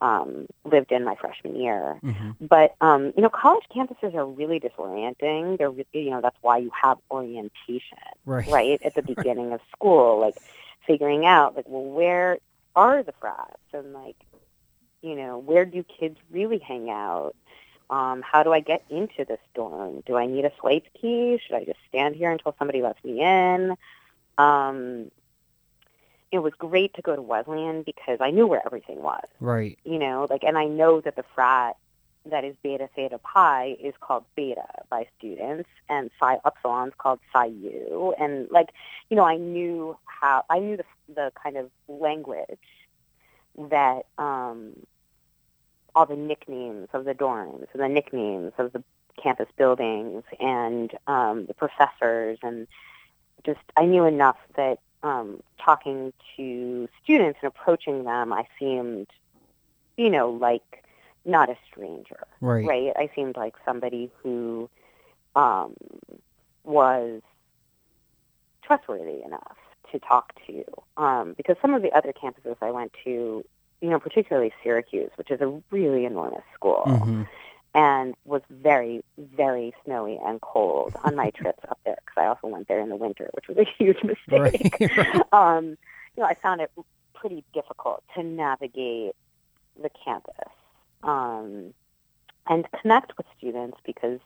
um, 0.00 0.46
lived 0.64 0.92
in 0.92 1.04
my 1.04 1.14
freshman 1.16 1.56
year. 1.56 1.98
hmm 2.02 2.30
But 2.40 2.74
um, 2.80 3.12
you 3.16 3.22
know, 3.22 3.30
college 3.30 3.64
campuses 3.74 4.14
are 4.14 4.26
really 4.26 4.60
disorienting. 4.60 5.58
They're 5.58 5.70
re- 5.70 5.86
you 5.92 6.10
know 6.10 6.20
that's 6.20 6.36
why 6.42 6.58
you 6.58 6.70
have 6.80 6.98
orientation, 7.10 7.98
Right. 8.24 8.48
right, 8.48 8.80
at 8.84 8.94
the 8.94 9.02
beginning 9.14 9.52
of 9.52 9.60
school, 9.76 10.20
like 10.20 10.36
figuring 10.86 11.24
out 11.26 11.56
like 11.56 11.66
well 11.68 11.84
where 11.84 12.38
are 12.74 13.02
the 13.02 13.12
frats 13.20 13.60
and 13.72 13.92
like 13.92 14.16
you 15.02 15.14
know 15.14 15.38
where 15.38 15.64
do 15.64 15.84
kids 15.84 16.16
really 16.30 16.58
hang 16.58 16.90
out. 16.90 17.34
Um, 17.92 18.22
how 18.22 18.42
do 18.42 18.52
I 18.54 18.60
get 18.60 18.82
into 18.88 19.26
this 19.26 19.38
dorm? 19.54 20.02
Do 20.06 20.16
I 20.16 20.24
need 20.24 20.46
a 20.46 20.52
swipe 20.58 20.86
key? 20.98 21.38
Should 21.46 21.56
I 21.56 21.64
just 21.64 21.78
stand 21.90 22.16
here 22.16 22.30
until 22.32 22.54
somebody 22.58 22.80
lets 22.80 23.02
me 23.04 23.20
in? 23.20 23.76
Um, 24.38 25.10
it 26.30 26.38
was 26.38 26.54
great 26.54 26.94
to 26.94 27.02
go 27.02 27.14
to 27.14 27.20
Wesleyan 27.20 27.82
because 27.82 28.16
I 28.20 28.30
knew 28.30 28.46
where 28.46 28.62
everything 28.64 29.02
was 29.02 29.26
Right. 29.40 29.78
you 29.84 29.98
know, 29.98 30.26
like, 30.30 30.42
and 30.42 30.56
I 30.56 30.64
know 30.64 31.02
that 31.02 31.16
the 31.16 31.24
frat 31.34 31.76
that 32.24 32.44
is 32.44 32.54
Beta 32.62 32.88
Theta 32.94 33.18
Pi 33.18 33.76
is 33.78 33.94
called 34.00 34.24
Beta 34.36 34.66
by 34.88 35.06
students, 35.18 35.68
and 35.88 36.10
Psi 36.18 36.38
Upsilon 36.44 36.88
is 36.88 36.94
called 36.96 37.20
Psi 37.32 37.46
U, 37.46 38.14
and 38.18 38.48
like, 38.50 38.70
you 39.10 39.16
know, 39.16 39.24
I 39.24 39.36
knew 39.36 39.98
how 40.06 40.44
I 40.48 40.60
knew 40.60 40.76
the 40.76 40.84
the 41.14 41.32
kind 41.42 41.56
of 41.56 41.70
language 41.88 42.58
that 43.58 44.06
um, 44.18 44.72
all 45.94 46.06
the 46.06 46.16
nicknames 46.16 46.88
of 46.92 47.04
the 47.04 47.14
dorms 47.14 47.66
and 47.72 47.82
the 47.82 47.88
nicknames 47.88 48.52
of 48.58 48.72
the 48.72 48.82
campus 49.22 49.48
buildings 49.56 50.24
and 50.40 50.92
um, 51.06 51.46
the 51.46 51.54
professors 51.54 52.38
and 52.42 52.66
just 53.44 53.60
I 53.76 53.84
knew 53.84 54.04
enough 54.04 54.38
that 54.56 54.78
um, 55.02 55.42
talking 55.58 56.12
to 56.36 56.88
students 57.02 57.38
and 57.42 57.48
approaching 57.48 58.04
them, 58.04 58.32
I 58.32 58.46
seemed, 58.58 59.08
you 59.96 60.10
know, 60.10 60.30
like 60.30 60.84
not 61.24 61.50
a 61.50 61.56
stranger, 61.70 62.24
Right. 62.40 62.64
right? 62.66 62.92
I 62.96 63.10
seemed 63.14 63.36
like 63.36 63.54
somebody 63.64 64.10
who 64.22 64.70
um, 65.34 65.74
was 66.64 67.20
trustworthy 68.62 69.22
enough 69.24 69.56
to 69.90 69.98
talk 69.98 70.32
to. 70.46 70.64
Um, 70.96 71.34
because 71.36 71.56
some 71.60 71.74
of 71.74 71.82
the 71.82 71.92
other 71.92 72.12
campuses 72.12 72.56
I 72.62 72.70
went 72.70 72.92
to, 73.04 73.44
you 73.82 73.90
know, 73.90 73.98
particularly 73.98 74.52
Syracuse, 74.62 75.10
which 75.16 75.30
is 75.30 75.40
a 75.40 75.60
really 75.70 76.06
enormous 76.06 76.44
school, 76.54 76.84
hmm 76.86 77.22
and 77.74 78.14
was 78.24 78.42
very, 78.50 79.02
very 79.16 79.72
snowy 79.84 80.18
and 80.22 80.40
cold 80.42 80.94
on 81.04 81.16
my 81.16 81.30
trips 81.34 81.64
up 81.70 81.78
there 81.84 81.96
because 82.04 82.22
I 82.22 82.26
also 82.26 82.48
went 82.48 82.68
there 82.68 82.80
in 82.80 82.90
the 82.90 82.96
winter, 82.96 83.30
which 83.32 83.48
was 83.48 83.56
a 83.56 83.64
huge 83.78 83.96
mistake. 84.02 84.76
Right. 84.78 84.96
right. 84.96 85.22
um, 85.32 85.78
you 86.14 86.22
know, 86.22 86.24
I 86.24 86.34
found 86.34 86.60
it 86.60 86.70
pretty 87.14 87.44
difficult 87.54 88.02
to 88.14 88.22
navigate 88.22 89.14
the 89.82 89.88
campus 90.04 90.52
um, 91.02 91.72
and 92.46 92.66
connect 92.82 93.16
with 93.16 93.26
students 93.38 93.78
because, 93.86 94.20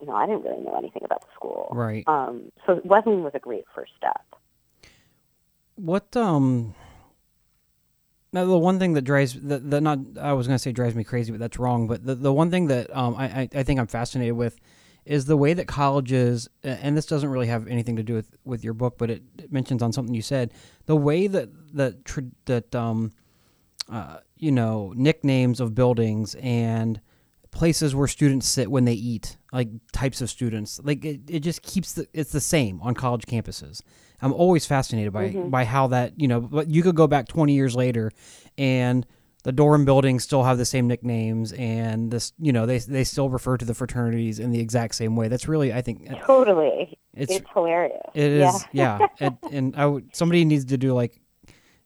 you 0.00 0.06
know, 0.06 0.14
I 0.14 0.26
didn't 0.26 0.42
really 0.42 0.62
know 0.62 0.76
anything 0.76 1.04
about 1.04 1.22
the 1.22 1.28
school. 1.34 1.70
Right. 1.72 2.04
Um, 2.06 2.52
so 2.66 2.82
Wesleyan 2.84 3.22
was 3.22 3.32
a 3.34 3.38
great 3.38 3.64
first 3.74 3.92
step. 3.96 4.26
What 5.76 6.14
um 6.16 6.74
now 8.32 8.44
the 8.44 8.58
one 8.58 8.78
thing 8.78 8.94
that 8.94 9.02
drives 9.02 9.34
that, 9.40 9.70
that 9.70 9.80
not 9.80 9.98
I 10.20 10.32
was 10.32 10.46
gonna 10.46 10.58
say 10.58 10.72
drives 10.72 10.94
me 10.94 11.04
crazy, 11.04 11.30
but 11.30 11.40
that's 11.40 11.58
wrong. 11.58 11.86
But 11.86 12.04
the, 12.04 12.14
the 12.14 12.32
one 12.32 12.50
thing 12.50 12.66
that 12.68 12.94
um 12.96 13.14
I, 13.16 13.48
I, 13.54 13.62
think 13.62 13.80
I'm 13.80 13.86
fascinated 13.86 14.34
with 14.34 14.56
is 15.04 15.26
the 15.26 15.36
way 15.36 15.54
that 15.54 15.66
colleges 15.66 16.48
and 16.62 16.96
this 16.96 17.06
doesn't 17.06 17.28
really 17.28 17.46
have 17.46 17.68
anything 17.68 17.96
to 17.96 18.02
do 18.02 18.14
with, 18.14 18.36
with 18.44 18.64
your 18.64 18.74
book, 18.74 18.98
but 18.98 19.10
it, 19.10 19.22
it 19.38 19.52
mentions 19.52 19.82
on 19.82 19.92
something 19.92 20.14
you 20.14 20.22
said 20.22 20.52
the 20.86 20.96
way 20.96 21.26
that 21.26 21.48
that 21.74 22.04
that 22.46 22.74
um 22.74 23.12
uh, 23.88 24.18
you 24.36 24.50
know 24.50 24.92
nicknames 24.96 25.60
of 25.60 25.74
buildings 25.74 26.34
and 26.36 27.00
places 27.50 27.94
where 27.94 28.08
students 28.08 28.46
sit 28.46 28.70
when 28.70 28.84
they 28.84 28.92
eat 28.92 29.36
like 29.52 29.68
types 29.92 30.20
of 30.20 30.28
students 30.28 30.80
like 30.82 31.04
it, 31.04 31.20
it 31.28 31.40
just 31.40 31.62
keeps 31.62 31.92
the 31.92 32.06
it's 32.12 32.32
the 32.32 32.40
same 32.40 32.80
on 32.82 32.94
college 32.94 33.22
campuses 33.22 33.80
i'm 34.22 34.32
always 34.32 34.66
fascinated 34.66 35.12
by 35.12 35.28
by 35.30 35.64
how 35.64 35.86
that 35.88 36.12
you 36.20 36.28
know 36.28 36.40
but 36.40 36.68
you 36.68 36.82
could 36.82 36.94
go 36.94 37.06
back 37.06 37.28
20 37.28 37.52
years 37.54 37.74
later 37.74 38.10
and 38.58 39.06
the 39.44 39.52
dorm 39.52 39.84
buildings 39.84 40.24
still 40.24 40.42
have 40.42 40.58
the 40.58 40.64
same 40.64 40.88
nicknames 40.88 41.52
and 41.52 42.10
this 42.10 42.32
you 42.38 42.52
know 42.52 42.66
they 42.66 42.78
they 42.78 43.04
still 43.04 43.28
refer 43.30 43.56
to 43.56 43.64
the 43.64 43.74
fraternities 43.74 44.38
in 44.38 44.50
the 44.50 44.60
exact 44.60 44.94
same 44.94 45.14
way 45.16 45.28
that's 45.28 45.46
really 45.46 45.72
i 45.72 45.80
think 45.80 46.08
Totally. 46.24 46.98
it's 47.14 47.32
It's, 47.32 47.46
hilarious. 47.54 48.00
it 48.14 48.30
is, 48.30 48.64
yeah. 48.72 49.06
and, 49.20 49.38
and 49.50 49.76
I 49.76 49.86
would, 49.86 50.14
somebody 50.14 50.44
needs 50.44 50.66
to 50.66 50.76
do 50.76 50.92
like 50.92 51.18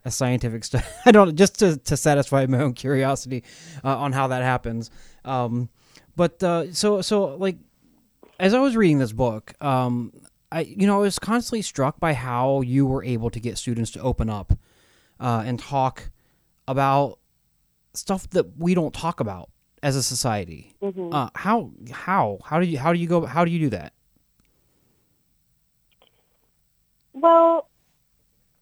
a 0.05 0.11
scientific 0.11 0.65
study. 0.65 0.85
I 1.07 1.13
don't 1.13 1.37
just 1.37 1.59
to, 1.61 1.77
to 1.77 1.97
satisfy 1.97 2.47
my 2.47 2.61
own 2.63 2.73
curiosity 2.73 3.45
uh, 3.85 3.97
on 3.97 4.13
how 4.13 4.29
that 4.29 4.43
happens. 4.43 4.91
Um, 5.25 5.69
but 6.17 6.43
uh, 6.43 6.73
so 6.73 7.03
so 7.03 7.37
like 7.37 7.59
as 8.41 8.55
I 8.55 8.59
was 8.59 8.75
reading 8.77 8.99
this 8.99 9.13
book, 9.13 9.53
um, 9.63 10.13
I 10.53 10.61
you 10.61 10.87
know 10.87 10.97
I 10.99 11.03
was 11.03 11.19
constantly 11.19 11.63
struck 11.63 12.01
by 12.01 12.15
how 12.15 12.61
you 12.61 12.87
were 12.87 13.05
able 13.05 13.31
to 13.31 13.41
get 13.41 13.59
students 13.59 13.91
to 13.93 14.01
open 14.01 14.29
up 14.29 14.53
uh, 15.19 15.43
and 15.47 15.59
talk 15.59 16.11
about 16.67 17.19
stuff 17.95 18.29
that 18.31 18.57
we 18.59 18.75
don't 18.75 18.95
talk 18.95 19.21
about 19.21 19.51
as 19.83 19.97
a 19.97 20.03
society. 20.03 20.75
Mhm. 20.83 21.13
Uh, 21.15 21.31
how 21.35 21.71
how 21.93 22.39
how 22.45 22.61
do 22.61 22.67
you 22.67 22.79
how 22.79 22.93
do 22.93 22.99
you 22.99 23.07
go 23.09 23.25
how 23.27 23.45
do 23.45 23.51
you 23.51 23.59
do 23.59 23.71
that? 23.71 23.93
Well, 27.13 27.69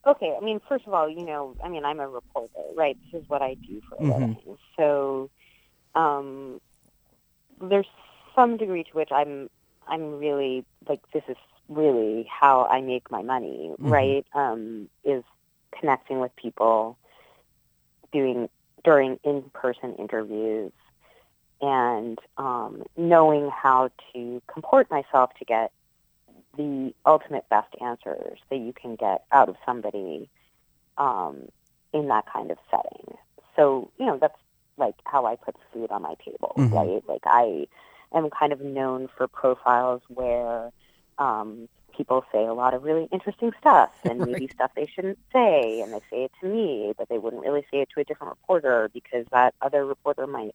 okay. 0.07 0.35
I 0.41 0.45
mean, 0.45 0.61
first 0.69 0.87
of 0.87 0.95
all, 0.95 1.09
you 1.09 1.25
know, 1.25 1.55
I 1.63 1.69
mean, 1.69 1.85
I'm 1.85 2.01
a 2.01 2.09
reporter, 2.09 2.63
right? 2.75 2.97
This 3.13 3.23
is 3.23 3.29
what 3.29 3.43
I 3.43 3.55
do 3.67 3.81
for 3.89 3.97
a 3.97 4.01
Mhm. 4.01 4.21
living. 4.21 4.59
So, 4.77 5.31
um, 5.95 6.61
there's 7.61 7.87
some 8.35 8.57
degree 8.57 8.85
to 8.85 8.91
which 8.93 9.11
I'm, 9.13 9.51
I'm 9.87 10.19
really 10.19 10.65
like 10.89 11.01
this 11.13 11.25
is 11.29 11.37
really 11.69 12.29
how 12.31 12.65
I 12.67 12.81
make 12.81 13.11
my 13.11 13.23
money, 13.23 13.75
Mhm. 13.79 13.91
right? 13.91 14.27
Um, 14.35 14.89
is 15.05 15.25
connecting 15.79 16.21
with 16.21 16.35
people, 16.37 16.97
doing 18.13 18.49
during 18.85 19.19
in-person 19.25 19.95
interviews, 19.97 20.73
and 21.61 22.19
um, 22.37 22.85
knowing 22.97 23.51
how 23.51 23.91
to 24.13 24.43
comport 24.47 24.91
myself 24.91 25.31
to 25.39 25.45
get 25.45 25.73
the 26.57 26.95
ultimate 27.05 27.49
best 27.49 27.75
answers 27.81 28.39
that 28.51 28.59
you 28.59 28.73
can 28.73 28.97
get 28.97 29.25
out 29.33 29.49
of 29.49 29.57
somebody 29.67 30.29
um, 30.97 31.49
in 31.93 32.09
that 32.09 32.25
kind 32.33 32.51
of 32.51 32.59
setting. 32.71 33.17
So, 33.57 33.91
you 33.99 34.07
know, 34.07 34.19
that's 34.19 34.39
like 34.77 34.95
how 35.05 35.27
I 35.27 35.37
put 35.37 35.57
food 35.73 35.91
on 35.91 36.03
my 36.03 36.15
table, 36.25 36.55
Mhm. 36.57 36.73
right? 36.73 37.09
Like 37.09 37.23
I 37.27 37.67
am 38.15 38.31
kind 38.31 38.53
of 38.53 38.61
known 38.61 39.09
for 39.17 39.27
profiles 39.27 40.03
where 40.09 40.71
um, 41.19 41.69
people 41.97 42.25
say 42.33 42.45
a 42.47 42.55
lot 42.55 42.75
of 42.75 42.83
really 42.85 43.09
interesting 43.13 43.53
stuff 43.59 43.91
and 44.05 44.25
maybe 44.25 44.49
Right. 44.49 44.55
stuff 44.55 44.71
they 44.77 44.87
shouldn't 44.95 45.19
say 45.33 45.81
and 45.83 45.93
they 45.93 46.01
say 46.11 46.25
it 46.25 46.33
to 46.41 46.49
me, 46.49 46.93
but 46.99 47.09
they 47.09 47.19
wouldn't 47.19 47.43
really 47.45 47.63
say 47.71 47.81
it 47.81 47.89
to 47.95 48.01
a 48.01 48.05
different 48.05 48.33
reporter 48.33 48.91
because 48.93 49.27
that 49.33 49.55
other 49.63 49.85
reporter 49.87 50.27
might 50.27 50.55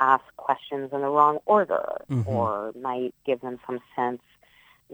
ask 0.00 0.24
questions 0.36 0.90
in 0.92 1.00
the 1.00 1.08
wrong 1.08 1.38
order 1.46 2.04
Mhm. 2.08 2.24
or 2.24 2.72
might 2.80 3.14
give 3.26 3.40
them 3.40 3.58
some 3.66 3.80
sense 3.96 4.22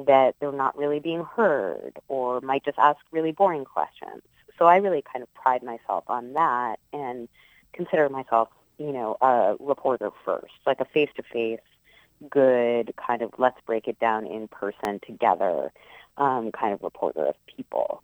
that 0.07 0.35
they're 0.41 0.53
not 0.53 0.77
really 0.77 1.01
being 1.01 1.25
heard 1.37 1.93
or 2.09 2.41
might 2.41 2.65
just 2.65 2.79
ask 2.79 2.99
really 3.13 3.33
boring 3.33 3.65
questions. 3.65 4.23
So 4.59 4.67
I 4.67 4.77
really 4.77 5.03
kind 5.13 5.23
of 5.23 5.33
pride 5.35 5.63
myself 5.63 6.05
on 6.09 6.33
that 6.35 6.77
and 6.93 7.29
consider 7.75 8.09
myself, 8.09 8.49
you 8.79 8.93
know, 8.93 9.17
a 9.21 9.57
reporter 9.61 10.11
first, 10.25 10.53
like 10.67 10.81
a 10.81 10.85
face-to-face, 10.85 11.61
good 12.31 12.95
kind 12.97 13.23
of 13.23 13.33
let's 13.39 13.59
break 13.67 13.89
it 13.89 13.99
down 13.99 14.27
in 14.27 14.49
person 14.49 15.01
together 15.07 15.73
um, 16.17 16.53
kind 16.53 16.73
of 16.73 16.83
reporter 16.83 17.27
of 17.27 17.35
people. 17.47 18.03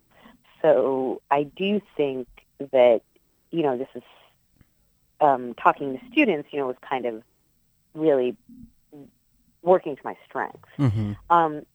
So 0.61 1.21
I 1.31 1.43
do 1.43 1.81
think 1.97 2.27
that, 2.59 3.01
you 3.49 3.63
know, 3.63 3.77
this 3.77 3.87
is 3.95 4.03
um, 5.19 5.53
talking 5.55 5.97
to 5.97 6.05
students, 6.11 6.49
you 6.51 6.59
know, 6.59 6.67
was 6.67 6.75
kind 6.87 7.05
of 7.05 7.23
really 7.93 8.35
working 9.63 9.95
to 9.95 10.01
my 10.03 10.15
strengths. 10.27 10.69
Mm-hmm. 10.77 11.13
Um, 11.29 11.65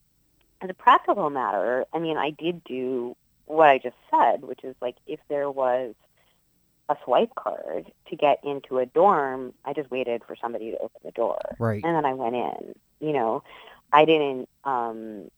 as 0.60 0.70
a 0.70 0.74
practical 0.74 1.30
matter, 1.30 1.84
I 1.92 1.98
mean, 1.98 2.16
I 2.16 2.30
did 2.30 2.64
do 2.64 3.16
what 3.46 3.68
I 3.68 3.78
just 3.78 3.96
said, 4.10 4.42
which 4.42 4.64
is 4.64 4.74
like 4.80 4.96
if 5.06 5.20
there 5.28 5.50
was 5.50 5.94
a 6.88 6.96
swipe 7.04 7.34
card 7.34 7.90
to 8.08 8.16
get 8.16 8.38
into 8.44 8.78
a 8.78 8.86
dorm, 8.86 9.52
I 9.64 9.72
just 9.72 9.90
waited 9.90 10.22
for 10.26 10.36
somebody 10.36 10.70
to 10.70 10.78
open 10.78 11.00
the 11.04 11.10
door. 11.10 11.38
Right. 11.58 11.82
And 11.84 11.96
then 11.96 12.04
I 12.04 12.14
went 12.14 12.34
in. 12.36 12.74
You 13.00 13.12
know, 13.12 13.42
I 13.92 14.04
didn't 14.04 14.48
um 14.64 15.30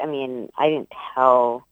I 0.00 0.06
mean, 0.06 0.50
I 0.56 0.68
didn't 0.68 0.92
tell 1.14 1.66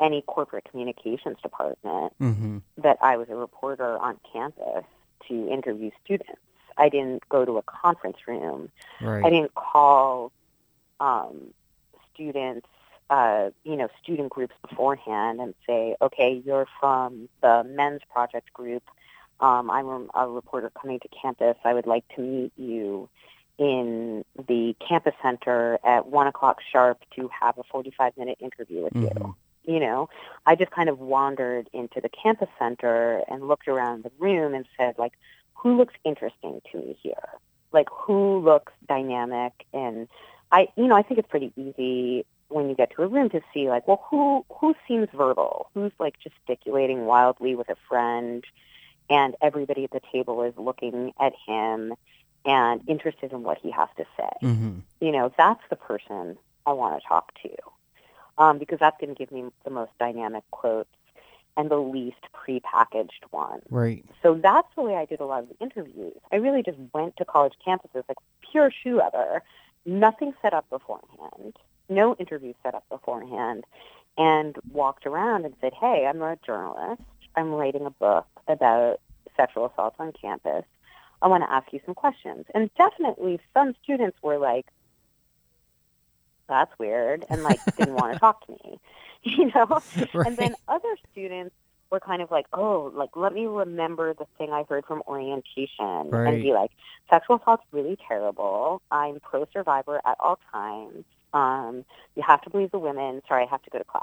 any 0.00 0.22
corporate 0.22 0.64
communications 0.70 1.36
department 1.42 2.12
Mm-hmm. 2.20 2.58
that 2.78 2.98
I 3.02 3.16
was 3.16 3.28
a 3.28 3.34
reporter 3.36 3.98
on 3.98 4.18
campus 4.32 4.84
to 5.28 5.48
interview 5.48 5.90
students. 6.04 6.40
I 6.76 6.88
didn't 6.88 7.26
go 7.28 7.44
to 7.44 7.56
a 7.58 7.62
conference 7.62 8.18
room. 8.26 8.70
I 9.24 9.30
didn't 9.30 9.54
call 9.54 10.30
um, 11.00 11.52
students, 12.12 12.66
uh, 13.10 13.50
you 13.64 13.76
know, 13.76 13.88
student 14.02 14.30
groups 14.30 14.54
beforehand 14.68 15.40
and 15.40 15.54
say, 15.66 15.96
okay, 16.02 16.42
you're 16.44 16.66
from 16.80 17.28
the 17.40 17.64
men's 17.64 18.00
project 18.12 18.52
group. 18.52 18.82
Um, 19.38 19.70
I'm 19.70 20.08
a- 20.14 20.28
reporter 20.28 20.70
coming 20.70 20.98
to 21.00 21.08
campus. 21.08 21.56
I 21.64 21.74
would 21.74 21.86
like 21.86 22.04
to 22.16 22.20
meet 22.20 22.52
you 22.56 23.08
in 23.58 24.24
the 24.48 24.74
campus 24.86 25.14
center 25.22 25.78
at 25.84 26.06
one 26.06 26.26
o'clock 26.26 26.58
sharp 26.72 26.98
to 27.16 27.30
have 27.40 27.56
a 27.58 27.62
45 27.64 28.16
minute 28.16 28.38
interview 28.40 28.82
with 28.84 28.94
Mhm. 28.94 29.02
you. 29.02 29.34
You 29.74 29.80
know, 29.80 30.08
I 30.44 30.54
just 30.54 30.70
kind 30.70 30.88
of 30.88 31.00
wandered 31.00 31.68
into 31.72 32.00
the 32.00 32.08
campus 32.08 32.48
center 32.58 33.22
and 33.28 33.48
looked 33.48 33.66
around 33.68 34.04
the 34.04 34.12
room 34.18 34.54
and 34.54 34.66
said, 34.76 34.96
like, 34.98 35.12
who 35.54 35.76
looks 35.76 35.94
interesting 36.04 36.60
to 36.70 36.78
me 36.78 36.98
here? 37.02 37.38
Like, 37.72 37.88
who 37.90 38.38
looks 38.38 38.72
dynamic? 38.88 39.52
And 39.72 40.08
I, 40.52 40.68
you 40.76 40.86
know, 40.86 40.94
I 40.94 41.02
think 41.02 41.18
it's 41.18 41.28
pretty 41.28 41.52
easy 41.56 42.24
when 42.48 42.68
you 42.68 42.74
get 42.74 42.90
to 42.96 43.02
a 43.02 43.06
room 43.06 43.28
to 43.30 43.40
see, 43.52 43.68
like, 43.68 43.86
well, 43.88 44.04
who 44.10 44.44
who 44.50 44.74
seems 44.86 45.08
verbal? 45.14 45.70
Who's 45.74 45.92
like 45.98 46.14
gesticulating 46.20 47.06
wildly 47.06 47.54
with 47.54 47.68
a 47.68 47.76
friend, 47.88 48.44
and 49.10 49.34
everybody 49.42 49.84
at 49.84 49.90
the 49.90 50.00
table 50.12 50.42
is 50.42 50.54
looking 50.56 51.12
at 51.20 51.32
him 51.46 51.94
and 52.44 52.80
interested 52.86 53.32
in 53.32 53.42
what 53.42 53.58
he 53.60 53.70
has 53.72 53.88
to 53.96 54.04
say 54.16 54.30
Mm-hmm. 54.42 54.78
you 55.00 55.12
know, 55.12 55.32
that's 55.36 55.62
the 55.68 55.76
person 55.76 56.38
I 56.64 56.72
want 56.72 57.00
to 57.00 57.08
talk 57.08 57.32
to 57.42 57.50
um, 58.38 58.58
because 58.58 58.78
that's 58.78 58.96
going 59.00 59.14
to 59.14 59.18
give 59.18 59.32
me 59.32 59.44
the 59.64 59.70
most 59.70 59.92
dynamic 59.98 60.44
quotes 60.50 60.88
and 61.56 61.70
the 61.70 61.76
least 61.76 62.20
prepackaged 62.34 63.24
one. 63.30 63.60
Right. 63.70 64.04
So 64.22 64.34
that's 64.34 64.68
the 64.76 64.82
way 64.82 64.94
I 64.96 65.06
did 65.06 65.20
a 65.20 65.24
lot 65.24 65.42
of 65.42 65.48
the 65.48 65.56
interviews. 65.58 66.16
I 66.30 66.36
really 66.36 66.62
just 66.62 66.78
went 66.92 67.16
to 67.16 67.24
college 67.24 67.54
campuses 67.66 68.04
like 68.08 68.18
pure 68.50 68.70
shoe 68.70 68.98
leather, 68.98 69.42
nothing 69.86 70.34
set 70.42 70.52
up 70.52 70.68
beforehand, 70.68 71.56
no 71.88 72.14
interview 72.16 72.52
set 72.62 72.74
up 72.74 72.84
beforehand, 72.88 73.64
and 74.18 74.56
walked 74.72 75.06
around 75.06 75.44
and 75.44 75.54
said, 75.60 75.72
hey, 75.78 76.06
I'm 76.08 76.22
a 76.22 76.36
journalist. 76.44 77.02
I'm 77.36 77.50
writing 77.52 77.84
a 77.86 77.90
book 77.90 78.26
about 78.48 79.00
sexual 79.36 79.66
assault 79.66 79.94
on 79.98 80.12
campus. 80.12 80.64
I 81.20 81.28
want 81.28 81.42
to 81.44 81.52
ask 81.52 81.72
you 81.72 81.80
some 81.84 81.94
questions. 81.94 82.46
And 82.54 82.70
definitely 82.76 83.40
some 83.54 83.74
students 83.82 84.16
were 84.22 84.38
like, 84.38 84.66
that's 86.48 86.72
weird, 86.78 87.24
and 87.28 87.42
like 87.42 87.60
didn't 87.76 87.94
want 87.94 88.14
to 88.14 88.20
talk 88.20 88.46
to 88.46 88.52
me, 88.52 88.80
you 89.22 89.50
know? 89.54 89.66
right. 89.96 90.08
And 90.26 90.36
then 90.36 90.54
other 90.68 90.96
students 91.12 91.54
were 91.90 92.00
kind 92.00 92.22
of 92.22 92.30
like, 92.30 92.46
oh, 92.52 92.90
like 92.94 93.10
let 93.16 93.32
me 93.32 93.46
remember 93.46 94.14
the 94.14 94.26
thing 94.38 94.50
I 94.52 94.64
heard 94.68 94.84
from 94.86 95.02
orientation 95.06 96.10
Right. 96.10 96.34
and 96.34 96.42
be 96.42 96.52
like, 96.52 96.70
sexual 97.10 97.36
assault's 97.36 97.64
really 97.72 97.96
terrible. 98.08 98.82
I'm 98.90 99.20
pro 99.20 99.46
survivor 99.52 100.00
at 100.04 100.16
all 100.20 100.38
times. 100.52 101.04
Um, 101.32 101.84
you 102.14 102.22
have 102.22 102.40
to 102.42 102.50
believe 102.50 102.70
the 102.70 102.78
women. 102.78 103.22
Sorry, 103.28 103.44
I 103.44 103.46
have 103.50 103.62
to 103.62 103.70
go 103.70 103.78
to 103.78 103.84
class. 103.84 104.02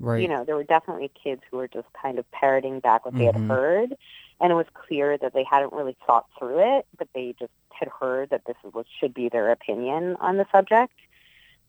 right. 0.00 0.20
You 0.22 0.28
know, 0.28 0.44
there 0.44 0.56
were 0.56 0.64
definitely 0.64 1.10
kids 1.22 1.42
who 1.50 1.56
were 1.58 1.68
just 1.68 1.86
kind 2.00 2.18
of 2.18 2.30
parroting 2.32 2.80
back 2.80 3.04
what 3.04 3.14
they 3.14 3.24
Mhm. 3.24 3.32
had 3.34 3.48
heard, 3.48 3.96
and 4.40 4.50
it 4.52 4.54
was 4.54 4.66
clear 4.74 5.16
that 5.18 5.32
they 5.32 5.44
hadn't 5.44 5.72
really 5.72 5.96
thought 6.06 6.26
through 6.38 6.58
it, 6.78 6.86
but 6.98 7.08
they 7.14 7.34
just 7.38 7.52
had 7.72 7.88
heard 7.88 8.30
that 8.30 8.44
this 8.46 8.56
is 8.64 8.72
what 8.74 8.86
should 8.98 9.14
be 9.14 9.28
their 9.28 9.50
opinion 9.52 10.16
on 10.20 10.36
the 10.36 10.46
subject, 10.52 10.94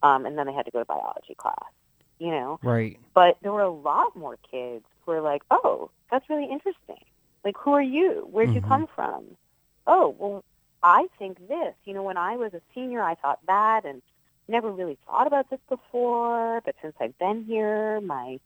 um, 0.04 0.26
and 0.26 0.38
then 0.38 0.48
they 0.48 0.54
had 0.54 0.66
to 0.66 0.72
go 0.72 0.80
to 0.80 0.86
biology 0.86 1.36
class. 1.36 1.72
You 2.20 2.32
know, 2.32 2.60
right. 2.64 2.98
but 3.14 3.38
there 3.42 3.52
were 3.52 3.62
a 3.62 3.70
lot 3.70 4.16
more 4.16 4.38
kids 4.50 4.86
who 5.06 5.12
were 5.12 5.22
like, 5.22 5.44
"Oh, 5.52 5.92
that's 6.10 6.30
really 6.30 6.46
interesting. 6.50 7.04
Like, 7.44 7.58
who 7.58 7.74
are 7.74 7.82
you? 7.82 8.28
Where'd 8.32 8.56
you 8.56 8.62
Mhm. 8.62 8.68
come 8.68 8.88
from? 8.88 9.38
Oh, 9.86 10.10
well, 10.18 10.44
I 10.82 11.08
think 11.20 11.46
this. 11.48 11.76
You 11.84 11.94
know, 11.94 12.04
when 12.04 12.18
I 12.18 12.38
was 12.38 12.54
a 12.54 12.62
senior, 12.74 13.02
I 13.02 13.16
thought 13.16 13.40
that, 13.48 13.86
and 13.86 14.02
never 14.48 14.72
really 14.72 14.98
thought 15.06 15.28
about 15.28 15.50
this 15.50 15.60
before. 15.70 16.62
But 16.64 16.76
since 16.82 16.96
I've 17.00 17.18
been 17.18 17.44
here, 17.46 18.02
my 18.02 18.40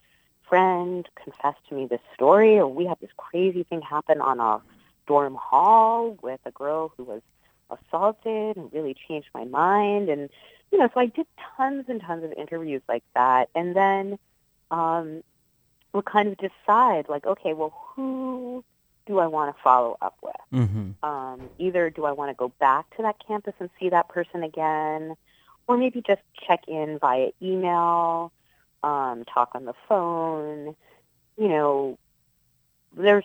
friend 0.48 1.08
confessed 1.22 1.60
to 1.70 1.76
me 1.76 1.86
this 1.86 2.02
story, 2.14 2.58
or 2.58 2.68
we 2.68 2.86
had 2.86 3.00
this 3.00 3.12
crazy 3.18 3.64
thing 3.64 3.82
happen 3.82 4.22
on 4.22 4.40
our 4.40 4.62
dorm 5.08 5.36
hall 5.36 6.18
with 6.22 6.40
a 6.46 6.52
girl 6.52 6.92
who 6.98 7.04
was 7.04 7.22
assaulted, 7.70 8.58
and 8.58 8.74
really 8.74 8.96
changed 9.08 9.30
my 9.34 9.46
mind. 9.46 10.10
And 10.10 10.30
you 10.72 10.78
know, 10.78 10.90
so 10.94 11.00
I 11.00 11.08
did 11.08 11.28
tons 11.58 11.86
and 11.88 12.02
tons 12.02 12.24
of 12.24 12.32
interviews 12.34 12.82
like 12.88 13.04
that, 13.16 13.50
and 13.56 13.76
then 13.76 14.20
um, 14.72 15.24
would 15.94 16.06
kind 16.06 16.30
of 16.30 16.38
decide, 16.38 17.10
like, 17.10 17.26
okay, 17.26 17.54
well, 17.54 17.74
who 17.96 18.64
do 19.06 19.18
I 19.18 19.28
want 19.28 19.56
to 19.56 19.62
follow 19.64 19.98
up 20.02 20.16
with? 20.22 20.36
Mm-hmm. 20.54 21.04
Um, 21.04 21.50
either 21.58 21.90
do 21.90 22.06
I 22.06 22.12
want 22.12 22.30
to 22.30 22.36
go 22.36 22.52
back 22.60 22.96
to 22.98 23.02
that 23.02 23.16
campus 23.26 23.56
and 23.60 23.70
see 23.80 23.90
that 23.90 24.08
person 24.10 24.44
again, 24.44 25.16
or 25.70 25.78
maybe 25.78 26.02
just 26.02 26.22
check 26.48 26.62
in 26.68 26.98
via 26.98 27.30
email, 27.44 28.34
um, 28.84 29.24
talk 29.32 29.52
on 29.54 29.66
the 29.66 29.76
phone. 29.88 30.76
You 31.38 31.48
know, 31.48 32.00
there's 32.98 33.24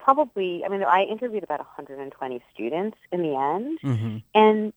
probably, 0.00 0.64
I 0.64 0.68
mean, 0.68 0.82
I 0.82 1.04
interviewed 1.04 1.44
about 1.44 1.60
120 1.60 2.42
students 2.52 2.98
in 3.12 3.22
the 3.22 3.36
end, 3.36 3.78
Mm-hmm. 3.84 4.16
and, 4.34 4.72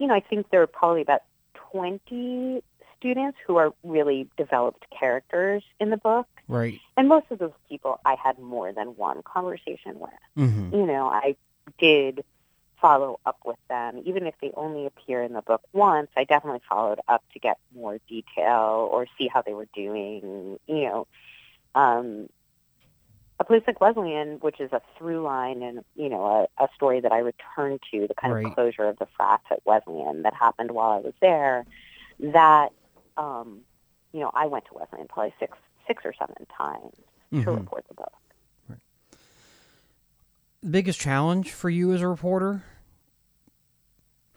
you 0.00 0.08
know, 0.08 0.14
I 0.14 0.20
think 0.20 0.50
there 0.50 0.62
are 0.62 0.66
probably 0.66 1.00
about 1.00 1.22
20 1.70 2.64
students 2.98 3.38
who 3.46 3.56
are 3.56 3.72
really 3.84 4.28
developed 4.36 4.84
characters 4.98 5.62
in 5.78 5.90
the 5.90 5.96
book. 5.96 6.26
Right. 6.48 6.80
And 6.96 7.08
most 7.08 7.26
of 7.30 7.38
those 7.38 7.52
people 7.68 8.00
I 8.04 8.16
had 8.16 8.40
more 8.40 8.72
than 8.72 8.88
one 8.96 9.22
conversation 9.22 10.00
with. 10.00 10.10
Mm-hmm. 10.36 10.74
You 10.74 10.86
know, 10.86 11.06
I 11.06 11.36
did 11.78 12.24
follow 12.82 13.20
up 13.24 13.38
with 13.46 13.56
them. 13.70 14.02
Even 14.04 14.26
if 14.26 14.34
they 14.42 14.50
only 14.56 14.84
appear 14.86 15.22
in 15.22 15.32
the 15.32 15.40
book 15.42 15.62
once, 15.72 16.08
I 16.16 16.24
definitely 16.24 16.60
followed 16.68 17.00
up 17.08 17.22
to 17.32 17.38
get 17.38 17.56
more 17.74 17.98
detail 18.08 18.90
or 18.92 19.06
see 19.16 19.28
how 19.32 19.40
they 19.40 19.54
were 19.54 19.68
doing. 19.74 20.58
You 20.66 20.84
know, 20.84 21.06
um, 21.74 22.28
a 23.38 23.44
place 23.44 23.62
like 23.66 23.80
Wesleyan, 23.80 24.38
which 24.40 24.60
is 24.60 24.72
a 24.72 24.80
through 24.98 25.22
line 25.22 25.62
and, 25.62 25.80
you 25.96 26.08
know, 26.08 26.48
a, 26.58 26.64
a 26.64 26.68
story 26.74 27.00
that 27.00 27.12
I 27.12 27.18
return 27.18 27.78
to, 27.92 28.06
the 28.06 28.14
kind 28.14 28.34
Right. 28.34 28.46
of 28.46 28.54
closure 28.54 28.84
of 28.88 28.98
the 28.98 29.06
frats 29.16 29.44
at 29.50 29.60
Wesleyan 29.64 30.22
that 30.22 30.34
happened 30.34 30.70
while 30.70 30.90
I 30.90 30.98
was 30.98 31.14
there, 31.20 31.64
that, 32.20 32.70
um, 33.16 33.62
you 34.12 34.20
know, 34.20 34.30
I 34.34 34.46
went 34.46 34.66
to 34.66 34.74
Wesleyan 34.74 35.08
probably 35.08 35.34
six, 35.40 35.56
six 35.86 36.04
or 36.04 36.12
seven 36.18 36.46
times 36.56 36.94
to 37.32 37.40
Mhm. 37.50 37.56
report 37.56 37.84
the 37.88 37.94
book. 37.94 38.12
The 40.62 40.70
biggest 40.70 41.00
challenge 41.00 41.50
for 41.50 41.68
you 41.68 41.92
as 41.92 42.02
a 42.02 42.08
reporter 42.08 42.62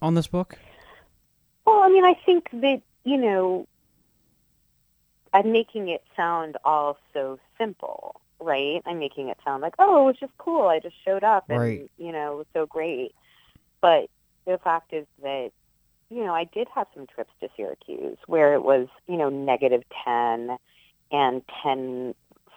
on 0.01 0.15
this 0.15 0.27
book? 0.27 0.57
Well, 1.65 1.83
I 1.83 1.89
mean, 1.89 2.03
I 2.03 2.15
think 2.25 2.49
that, 2.51 2.81
you 3.03 3.17
know, 3.17 3.67
I'm 5.33 5.51
making 5.51 5.89
it 5.89 6.03
sound 6.15 6.57
all 6.65 6.97
so 7.13 7.39
simple, 7.59 8.21
right? 8.39 8.81
I'm 8.85 8.97
making 8.97 9.29
it 9.29 9.37
sound 9.45 9.61
like, 9.61 9.75
oh, 9.77 10.01
it 10.01 10.05
was 10.05 10.17
just 10.19 10.35
cool. 10.39 10.67
I 10.67 10.79
just 10.79 10.95
showed 11.03 11.23
up 11.23 11.45
and, 11.49 11.59
Right. 11.59 11.91
you 11.97 12.11
know, 12.11 12.33
it 12.33 12.37
was 12.37 12.47
so 12.53 12.65
great. 12.65 13.13
But 13.81 14.09
the 14.45 14.57
fact 14.57 14.93
is 14.93 15.05
that, 15.21 15.51
you 16.09 16.23
know, 16.23 16.33
I 16.33 16.45
did 16.45 16.67
have 16.73 16.87
some 16.95 17.05
trips 17.05 17.31
to 17.41 17.49
Syracuse 17.55 18.17
where 18.25 18.53
it 18.55 18.63
was, 18.63 18.87
you 19.07 19.17
know, 19.17 19.29
negative 19.29 19.83
10 20.03 20.57
and 21.11 21.41
10 21.61 22.15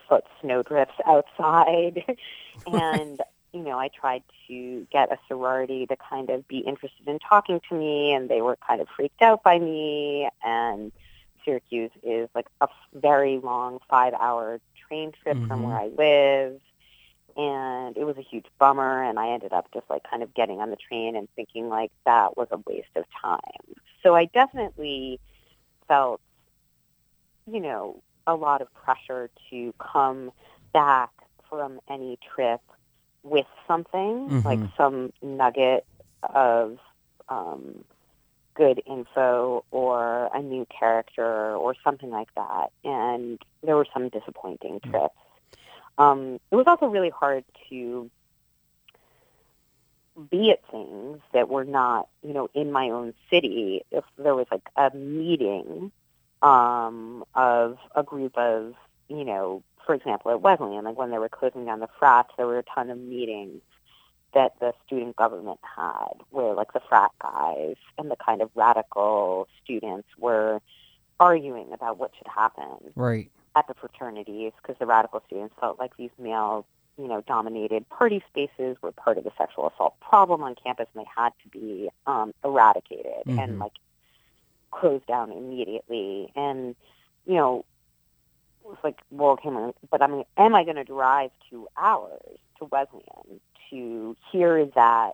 foot 0.09 0.25
snowdrifts 0.41 0.95
outside. 1.07 2.03
and, 2.67 3.21
you 3.53 3.61
know, 3.63 3.79
I 3.79 3.89
tried 3.89 4.23
to 4.49 4.87
get 4.93 5.13
a 5.13 5.19
sorority 5.29 5.87
to 5.87 5.97
kind 5.97 6.31
of 6.31 6.47
be 6.49 6.59
interested 6.59 7.07
in 7.09 7.19
talking 7.19 7.61
to 7.69 7.75
me, 7.75 8.13
and 8.13 8.29
they 8.29 8.43
were 8.43 8.59
kind 8.67 8.81
of 8.81 8.89
freaked 8.95 9.23
out 9.23 9.43
by 9.43 9.59
me. 9.59 10.29
And 10.45 10.93
Syracuse 11.45 11.91
is 12.03 12.29
like 12.35 12.47
a 12.61 12.69
very 12.95 13.39
long 13.39 13.79
five 13.89 14.15
hour 14.15 14.61
train 14.89 15.13
trip 15.23 15.39
from 15.47 15.61
Mhm. 15.61 15.63
where 15.63 15.77
I 15.77 15.87
live. 15.89 16.61
And 17.37 17.97
it 17.97 18.05
was 18.05 18.17
a 18.19 18.23
huge 18.23 18.47
bummer, 18.59 19.03
and 19.05 19.19
I 19.19 19.31
ended 19.31 19.53
up 19.53 19.67
just 19.73 19.89
like 19.89 20.03
kind 20.09 20.23
of 20.23 20.35
getting 20.35 20.61
on 20.61 20.71
the 20.71 20.77
train 20.77 21.17
and 21.17 21.29
thinking 21.37 21.69
like 21.69 21.93
that 22.05 22.37
was 22.37 22.49
a 22.51 22.59
waste 22.67 22.95
of 22.97 23.05
time. 23.23 23.75
So 24.03 24.15
I 24.15 24.27
definitely 24.27 25.21
felt, 25.89 26.21
you 27.47 27.61
know, 27.61 28.03
a 28.27 28.35
lot 28.35 28.61
of 28.63 28.73
pressure 28.75 29.31
to 29.51 29.73
come 29.81 30.31
back 30.73 31.11
from 31.49 31.81
any 31.89 32.19
trip 32.35 32.61
with 33.23 33.47
something 33.67 34.31
Mhm. 34.31 34.45
like 34.45 34.61
some 34.77 35.13
nugget 35.23 35.85
of 36.23 36.79
um, 37.29 37.85
good 38.57 38.83
info 38.87 39.65
or 39.71 40.31
a 40.35 40.41
new 40.43 40.67
character 40.67 41.57
or 41.57 41.75
something 41.85 42.11
like 42.11 42.29
that. 42.35 42.71
And 42.85 43.41
there 43.63 43.77
were 43.77 43.87
some 43.93 44.09
disappointing 44.09 44.81
Mm. 44.81 44.91
trips. 44.91 45.15
Um, 45.99 46.39
it 46.51 46.57
was 46.57 46.67
also 46.67 46.87
really 46.87 47.11
hard 47.11 47.45
to 47.71 48.11
be 50.31 50.51
at 50.51 50.59
things 50.71 51.21
that 51.33 51.49
were 51.49 51.65
not, 51.65 52.09
you 52.23 52.33
know, 52.33 52.49
in 52.55 52.73
my 52.73 52.91
own 52.91 53.15
city. 53.31 53.83
If 53.91 54.05
there 54.17 54.35
was 54.35 54.47
like 54.51 54.63
a 54.77 54.95
meeting 54.97 55.93
um, 56.43 57.25
of 57.35 57.79
a 57.95 58.03
group 58.03 58.37
of, 58.37 58.75
you 59.09 59.25
know, 59.25 59.63
for 59.89 59.95
example, 59.95 60.31
at 60.31 60.43
Wesleyan, 60.43 60.85
like 60.85 60.99
when 60.99 61.11
they 61.11 61.17
were 61.19 61.31
closing 61.31 61.65
down 61.65 61.81
the 61.81 61.89
frats, 61.99 62.29
there 62.37 62.47
were 62.47 62.59
a 62.59 62.63
ton 62.63 62.91
of 62.91 62.99
meetings 62.99 63.63
that 64.35 64.53
the 64.61 64.75
student 64.87 65.17
government 65.17 65.59
had 65.63 66.13
where 66.29 66.53
like 66.53 66.75
the 66.75 66.81
frat 66.91 67.11
guys 67.23 67.77
and 67.97 68.11
the 68.11 68.17
kind 68.17 68.43
of 68.43 68.51
radical 68.55 69.49
students 69.65 70.07
were 70.19 70.61
arguing 71.19 71.73
about 71.73 71.97
what 71.97 72.11
should 72.19 72.27
happen 72.27 72.93
Right. 72.97 73.31
at 73.57 73.67
the 73.67 73.73
fraternities 73.73 74.53
because 74.61 74.77
the 74.79 74.85
radical 74.85 75.23
students 75.27 75.55
felt 75.59 75.79
like 75.79 75.97
these 75.97 76.11
male, 76.19 76.67
you 76.99 77.09
know, 77.09 77.23
dominated 77.23 77.89
party 77.89 78.23
spaces 78.29 78.77
were 78.83 78.93
part 78.93 79.17
of 79.17 79.25
the 79.25 79.33
sexual 79.39 79.73
assault 79.75 79.99
problem 80.01 80.43
on 80.43 80.55
campus 80.55 80.87
and 80.95 81.03
they 81.03 81.09
had 81.17 81.33
to 81.43 81.49
be 81.49 81.89
um, 82.07 82.35
eradicated 82.45 83.25
Mhm. 83.27 83.43
and 83.43 83.59
like 83.59 83.73
closed 84.71 85.07
down 85.07 85.33
immediately. 85.33 86.31
And, 86.37 86.77
you 87.25 87.37
know, 87.37 87.65
was 88.69 88.79
like, 88.85 88.99
well, 89.11 89.31
okay, 89.31 89.51
but 89.91 90.03
I 90.03 90.07
mean, 90.07 90.25
am 90.37 90.55
I 90.55 90.65
going 90.65 90.77
to 90.77 90.85
drive 90.85 91.31
two 91.51 91.69
hours 91.77 92.39
to 92.59 92.67
Wesleyan 92.71 93.41
to 93.71 94.17
hear 94.31 94.67
that, 94.75 95.13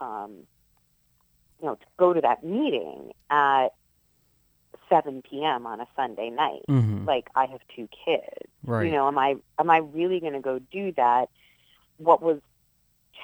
um, 0.00 0.46
you 1.60 1.66
know, 1.66 1.74
to 1.74 1.86
go 1.98 2.12
to 2.12 2.20
that 2.20 2.44
meeting 2.44 3.12
at 3.30 3.68
7 4.88 5.22
p.m. 5.28 5.66
on 5.66 5.80
a 5.80 5.86
Sunday 5.96 6.30
night? 6.30 6.62
hmm 6.68 7.06
like 7.06 7.28
I 7.34 7.46
have 7.46 7.60
two 7.74 7.88
kids. 8.04 8.52
Right. 8.62 8.84
You 8.84 8.92
know, 8.92 9.08
am 9.08 9.18
I 9.18 9.36
am 9.58 9.70
I 9.70 9.78
really 9.78 10.20
going 10.20 10.34
to 10.34 10.40
go 10.40 10.58
do 10.58 10.92
that? 10.96 11.30
What 11.96 12.22
was 12.22 12.38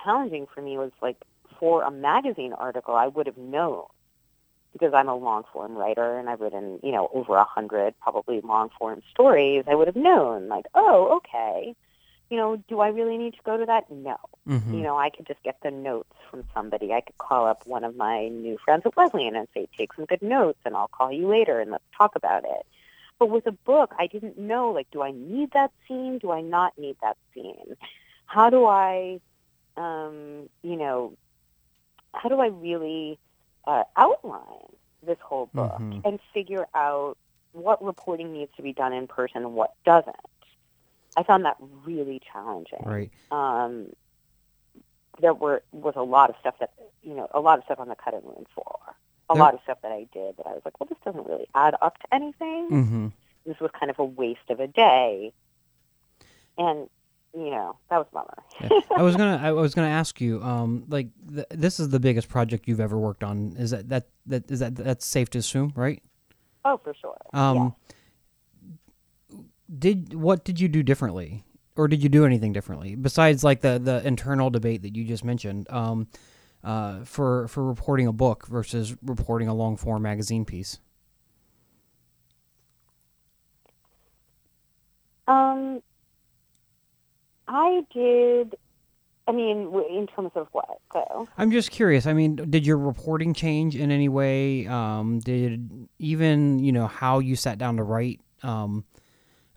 challenging 0.02 0.46
for 0.52 0.62
me 0.62 0.78
was 0.78 0.90
like 1.02 1.18
for 1.60 1.82
a 1.82 1.90
magazine 1.90 2.52
article, 2.52 2.94
I 2.94 3.06
would 3.08 3.26
have 3.26 3.36
known 3.36 3.84
because 4.74 4.92
I'm 4.92 5.08
a 5.08 5.14
long 5.16 5.44
form 5.52 5.74
writer 5.76 6.18
and 6.18 6.28
I've 6.28 6.40
written, 6.40 6.80
you 6.82 6.92
know, 6.92 7.08
over 7.14 7.36
a 7.36 7.44
hundred 7.44 7.94
probably 8.00 8.40
long 8.42 8.68
form 8.76 9.02
stories. 9.10 9.64
I 9.66 9.74
would 9.74 9.86
have 9.86 9.96
known 9.96 10.48
like, 10.48 10.66
oh, 10.74 11.16
okay. 11.18 11.74
You 12.28 12.36
know, 12.36 12.56
do 12.68 12.80
I 12.80 12.88
really 12.88 13.16
need 13.16 13.34
to 13.34 13.42
go 13.44 13.56
to 13.56 13.64
that? 13.66 13.88
No. 13.90 14.16
hmm 14.46 14.74
You 14.74 14.82
know, 14.82 14.98
I 14.98 15.10
could 15.10 15.26
just 15.26 15.42
get 15.44 15.58
the 15.62 15.70
notes 15.70 16.12
from 16.28 16.42
somebody. 16.52 16.92
I 16.92 17.00
could 17.02 17.16
call 17.18 17.46
up 17.46 17.64
one 17.66 17.84
of 17.84 17.94
my 17.96 18.28
new 18.28 18.58
friends 18.64 18.82
at 18.84 18.96
Wesleyan 18.96 19.36
and 19.36 19.46
say, 19.54 19.68
take 19.78 19.92
some 19.94 20.06
good 20.06 20.22
notes 20.22 20.58
and 20.64 20.74
I'll 20.74 20.88
call 20.88 21.12
you 21.12 21.28
later 21.28 21.60
and 21.60 21.70
let's 21.70 21.84
talk 21.96 22.16
about 22.16 22.44
it. 22.44 22.66
But 23.20 23.26
with 23.26 23.46
a 23.46 23.52
book, 23.52 23.94
I 23.96 24.08
didn't 24.08 24.38
know, 24.38 24.72
like, 24.72 24.90
do 24.90 25.02
I 25.02 25.12
need 25.12 25.52
that 25.52 25.70
scene? 25.86 26.18
Do 26.18 26.32
I 26.32 26.40
not 26.40 26.76
need 26.76 26.96
that 27.00 27.16
scene? 27.32 27.76
How 28.26 28.50
do 28.50 28.66
I, 28.66 29.20
um, 29.76 30.48
you 30.62 30.76
know, 30.76 31.12
how 32.12 32.28
do 32.28 32.40
I 32.40 32.48
really 32.48 33.18
uh, 33.66 33.84
outline 33.96 34.72
this 35.02 35.18
whole 35.20 35.46
book 35.54 35.78
Mhm. 35.78 36.04
and 36.04 36.18
figure 36.32 36.66
out 36.74 37.16
what 37.52 37.82
reporting 37.84 38.32
needs 38.32 38.50
to 38.56 38.62
be 38.62 38.72
done 38.72 38.92
in 38.92 39.06
person 39.06 39.38
and 39.38 39.54
what 39.54 39.74
doesn't? 39.84 40.16
I 41.16 41.22
found 41.22 41.44
that 41.44 41.56
really 41.84 42.20
challenging 42.32 42.82
Right. 42.84 43.10
um, 43.30 43.92
there 45.20 45.32
were 45.34 45.62
was 45.72 45.94
a 45.96 46.02
lot 46.02 46.28
of 46.30 46.36
stuff 46.40 46.58
that 46.58 46.72
you 47.02 47.14
know 47.14 47.28
a 47.32 47.38
lot 47.40 47.58
of 47.58 47.64
stuff 47.64 47.78
on 47.78 47.88
the 47.88 47.94
cutting 47.94 48.24
room 48.24 48.44
floor. 48.54 48.80
A 49.30 49.34
There- 49.34 49.42
lot 49.42 49.54
of 49.54 49.60
stuff 49.62 49.80
that 49.82 49.92
I 49.92 50.04
did 50.12 50.36
that 50.38 50.46
I 50.46 50.52
was 50.54 50.62
like, 50.64 50.78
well, 50.80 50.88
this 50.88 50.98
doesn't 51.04 51.26
really 51.26 51.46
add 51.54 51.76
up 51.80 51.96
to 51.98 52.14
anything. 52.14 52.68
Mm-hmm. 52.70 53.06
This 53.46 53.60
was 53.60 53.70
kind 53.70 53.90
of 53.90 53.98
a 54.00 54.04
waste 54.04 54.50
of 54.50 54.58
a 54.58 54.66
day, 54.66 55.32
and 56.58 56.90
you 57.36 57.50
know 57.50 57.76
that 57.90 57.98
was 57.98 58.06
bummer. 58.12 58.82
I 58.96 59.02
was 59.02 59.16
gonna 59.16 59.40
I 59.42 59.52
was 59.52 59.74
gonna 59.74 59.88
ask 59.88 60.20
you 60.20 60.42
um 60.42 60.84
like 60.88 61.08
th- 61.32 61.46
this 61.50 61.80
is 61.80 61.88
the 61.88 62.00
biggest 62.00 62.28
project 62.28 62.68
you've 62.68 62.80
ever 62.80 62.98
worked 62.98 63.24
on 63.24 63.54
is 63.58 63.70
that 63.70 63.88
that 63.88 64.06
that 64.26 64.50
is 64.50 64.60
that 64.60 64.76
that's 64.76 65.04
safe 65.04 65.30
to 65.30 65.38
assume 65.38 65.72
right 65.74 66.02
oh, 66.64 66.78
for 66.82 66.94
sure. 66.94 67.18
um 67.32 67.74
did 69.76 70.14
what 70.14 70.44
did 70.44 70.60
you 70.60 70.68
do 70.68 70.82
differently 70.82 71.44
or 71.76 71.88
did 71.88 72.02
you 72.02 72.08
do 72.08 72.24
anything 72.24 72.52
differently 72.52 72.94
besides 72.94 73.42
like 73.42 73.60
the 73.62 73.80
the 73.82 74.06
internal 74.06 74.50
debate 74.50 74.82
that 74.82 74.94
you 74.94 75.04
just 75.04 75.24
mentioned 75.24 75.68
um 75.70 76.06
uh 76.62 77.04
for 77.04 77.48
for 77.48 77.64
reporting 77.64 78.06
a 78.06 78.12
book 78.12 78.46
versus 78.46 78.94
reporting 79.02 79.48
a 79.48 79.54
long 79.54 79.76
form 79.76 80.02
magazine 80.02 80.44
piece. 80.44 80.78
Um, 85.26 85.82
I 87.54 87.82
did. 87.94 88.56
I 89.26 89.32
mean, 89.32 89.72
in 89.88 90.06
terms 90.08 90.32
of 90.34 90.48
what? 90.52 90.80
So, 90.92 91.28
I'm 91.38 91.50
just 91.52 91.70
curious. 91.70 92.04
I 92.04 92.12
mean, 92.12 92.36
did 92.36 92.66
your 92.66 92.76
reporting 92.76 93.32
change 93.32 93.76
in 93.76 93.90
any 93.90 94.08
way? 94.08 94.66
Um, 94.66 95.20
did 95.20 95.88
even 95.98 96.58
you 96.58 96.72
know 96.72 96.88
how 96.88 97.20
you 97.20 97.36
sat 97.36 97.56
down 97.56 97.76
to 97.76 97.84
write? 97.84 98.20
Um, 98.42 98.84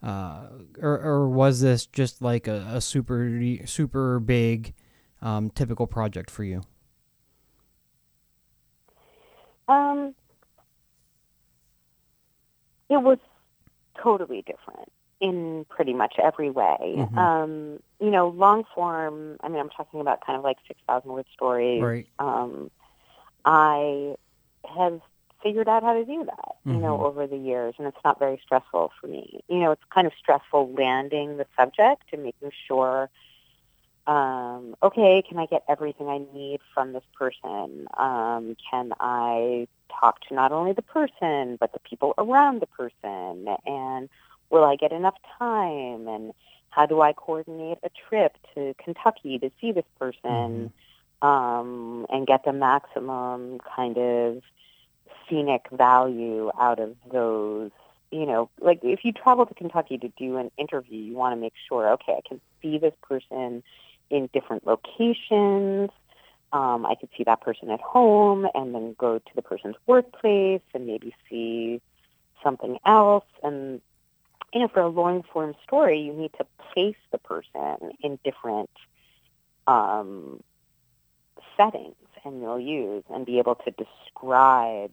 uh, 0.04 0.44
or, 0.80 1.02
or 1.02 1.30
was 1.30 1.62
this 1.62 1.88
just 1.88 2.22
like 2.22 2.48
a, 2.48 2.68
a 2.76 2.82
super 2.82 3.42
super 3.66 4.20
big, 4.20 4.76
um, 5.24 5.50
typical 5.50 5.88
project 5.88 6.30
for 6.30 6.44
you? 6.44 6.62
um, 9.68 10.14
it 12.90 13.02
was 13.02 13.18
totally 14.02 14.44
different 14.44 14.92
in 15.20 15.66
pretty 15.70 15.94
much 15.94 16.16
every 16.20 16.50
way. 16.50 16.78
Mhm. 16.98 17.18
Um, 17.18 17.80
you 18.00 18.12
know, 18.12 18.28
long 18.30 18.64
form, 18.76 19.38
I 19.42 19.48
mean, 19.48 19.60
I'm 19.60 19.70
talking 19.70 20.00
about 20.00 20.26
kind 20.26 20.38
of 20.38 20.44
like 20.44 20.58
6,000 20.68 21.12
word 21.12 21.26
stories. 21.34 21.82
Right. 21.82 22.08
Um, 22.20 22.70
I 23.46 24.16
have 24.66 25.02
figured 25.42 25.68
out 25.68 25.84
how 25.84 25.94
to 25.94 26.04
do 26.04 26.26
that, 26.26 26.56
you 26.66 26.74
know, 26.74 26.98
Mhm. 26.98 27.04
over 27.04 27.28
the 27.28 27.38
years, 27.38 27.76
and 27.78 27.88
it's 27.88 28.04
not 28.04 28.20
very 28.20 28.38
stressful 28.44 28.92
for 29.00 29.08
me. 29.08 29.42
You 29.48 29.60
know, 29.60 29.72
it's 29.72 29.84
kind 29.86 30.08
of 30.08 30.14
stressful 30.14 30.74
landing 30.74 31.38
the 31.38 31.48
subject 31.56 32.04
and 32.12 32.24
making 32.24 32.52
sure, 32.68 33.10
um, 34.08 34.76
okay, 34.82 35.22
can 35.22 35.38
I 35.38 35.46
get 35.46 35.64
everything 35.68 36.10
I 36.10 36.20
need 36.34 36.62
from 36.74 36.94
this 36.94 37.04
person? 37.18 37.88
Um, 37.98 38.56
can 38.70 38.94
I 39.00 39.68
talk 39.90 40.22
to 40.22 40.34
not 40.34 40.52
only 40.52 40.74
the 40.74 40.82
person, 40.82 41.56
but 41.58 41.72
the 41.74 41.80
people 41.80 42.14
around 42.18 42.62
the 42.62 42.68
person? 42.68 43.48
And 43.66 44.10
will 44.50 44.64
I 44.64 44.76
get 44.76 44.92
enough 44.92 45.16
time? 45.38 46.08
And 46.08 46.34
how 46.70 46.86
do 46.86 47.02
I 47.02 47.14
coordinate 47.14 47.80
a 47.84 47.90
trip 48.08 48.38
to 48.54 48.74
Kentucky 48.84 49.40
to 49.40 49.52
see 49.60 49.72
this 49.72 49.86
person 50.00 50.72
um, 51.22 52.06
and 52.10 52.28
get 52.28 52.46
the 52.46 52.54
maximum 52.54 53.60
kind 53.76 53.98
of 53.98 54.44
scenic 55.28 55.68
value 55.72 56.52
out 56.60 56.80
of 56.80 56.96
those? 57.12 57.72
You 58.12 58.26
know, 58.26 58.50
like 58.62 58.80
if 58.84 59.04
you 59.04 59.12
travel 59.12 59.46
to 59.46 59.54
Kentucky 59.54 59.98
to 59.98 60.08
do 60.18 60.38
an 60.38 60.52
interview, 60.58 61.00
you 61.00 61.16
want 61.16 61.34
to 61.34 61.42
make 61.42 61.54
sure, 61.68 61.90
okay, 61.94 62.14
I 62.14 62.22
can 62.28 62.40
see 62.62 62.78
this 62.78 62.94
person 63.02 63.64
in 64.10 64.30
different 64.34 64.66
locations. 64.66 65.90
Um, 66.54 66.86
I 66.86 66.96
could 66.96 67.10
see 67.18 67.24
that 67.26 67.42
person 67.42 67.70
at 67.70 67.82
home 67.82 68.48
and 68.54 68.74
then 68.74 68.96
go 68.98 69.20
to 69.20 69.36
the 69.36 69.42
person's 69.42 69.76
workplace 69.86 70.62
and 70.74 70.88
maybe 70.88 71.14
see 71.30 71.82
something 72.42 72.78
else. 72.86 73.26
And 73.44 73.82
you 74.54 74.62
know, 74.62 74.68
for 74.68 74.82
a 74.82 74.88
long 74.88 75.24
form 75.34 75.56
story, 75.64 76.00
you 76.00 76.14
need 76.14 76.32
to 76.38 76.46
place 76.74 76.96
the 77.12 77.18
person 77.18 77.92
in 78.02 78.20
different 78.24 78.70
um, 79.68 80.42
settings 81.56 81.96
and 82.24 82.42
milieux 82.42 83.04
and 83.10 83.26
be 83.26 83.40
able 83.40 83.56
to 83.56 83.72
describe 83.72 84.92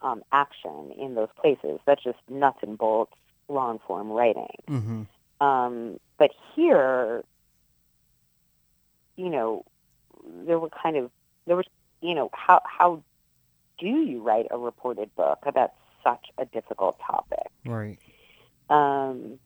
um, 0.00 0.22
action 0.32 0.92
in 0.98 1.14
those 1.14 1.28
places. 1.40 1.80
That's 1.86 2.02
just 2.02 2.18
nuts 2.28 2.58
and 2.62 2.78
bolts 2.78 3.12
long 3.48 3.78
form 3.86 4.10
writing. 4.10 4.56
Mm-hmm. 4.68 5.44
Um, 5.44 6.00
but 6.18 6.30
here, 6.54 7.24
you 9.16 9.28
know, 9.28 9.64
there 10.46 10.58
were 10.58 10.70
kind 10.70 10.96
of 10.96 11.10
there 11.46 11.56
was 11.56 11.66
you 12.00 12.14
know 12.14 12.30
how 12.32 12.60
how 12.64 13.02
do 13.78 13.86
you 13.86 14.22
write 14.22 14.46
a 14.50 14.58
reported 14.58 15.14
book 15.14 15.38
about 15.46 15.72
such 16.02 16.26
a 16.38 16.44
difficult 16.46 16.98
topic? 17.04 17.46
Right. 17.64 17.98
Um, 18.70 19.38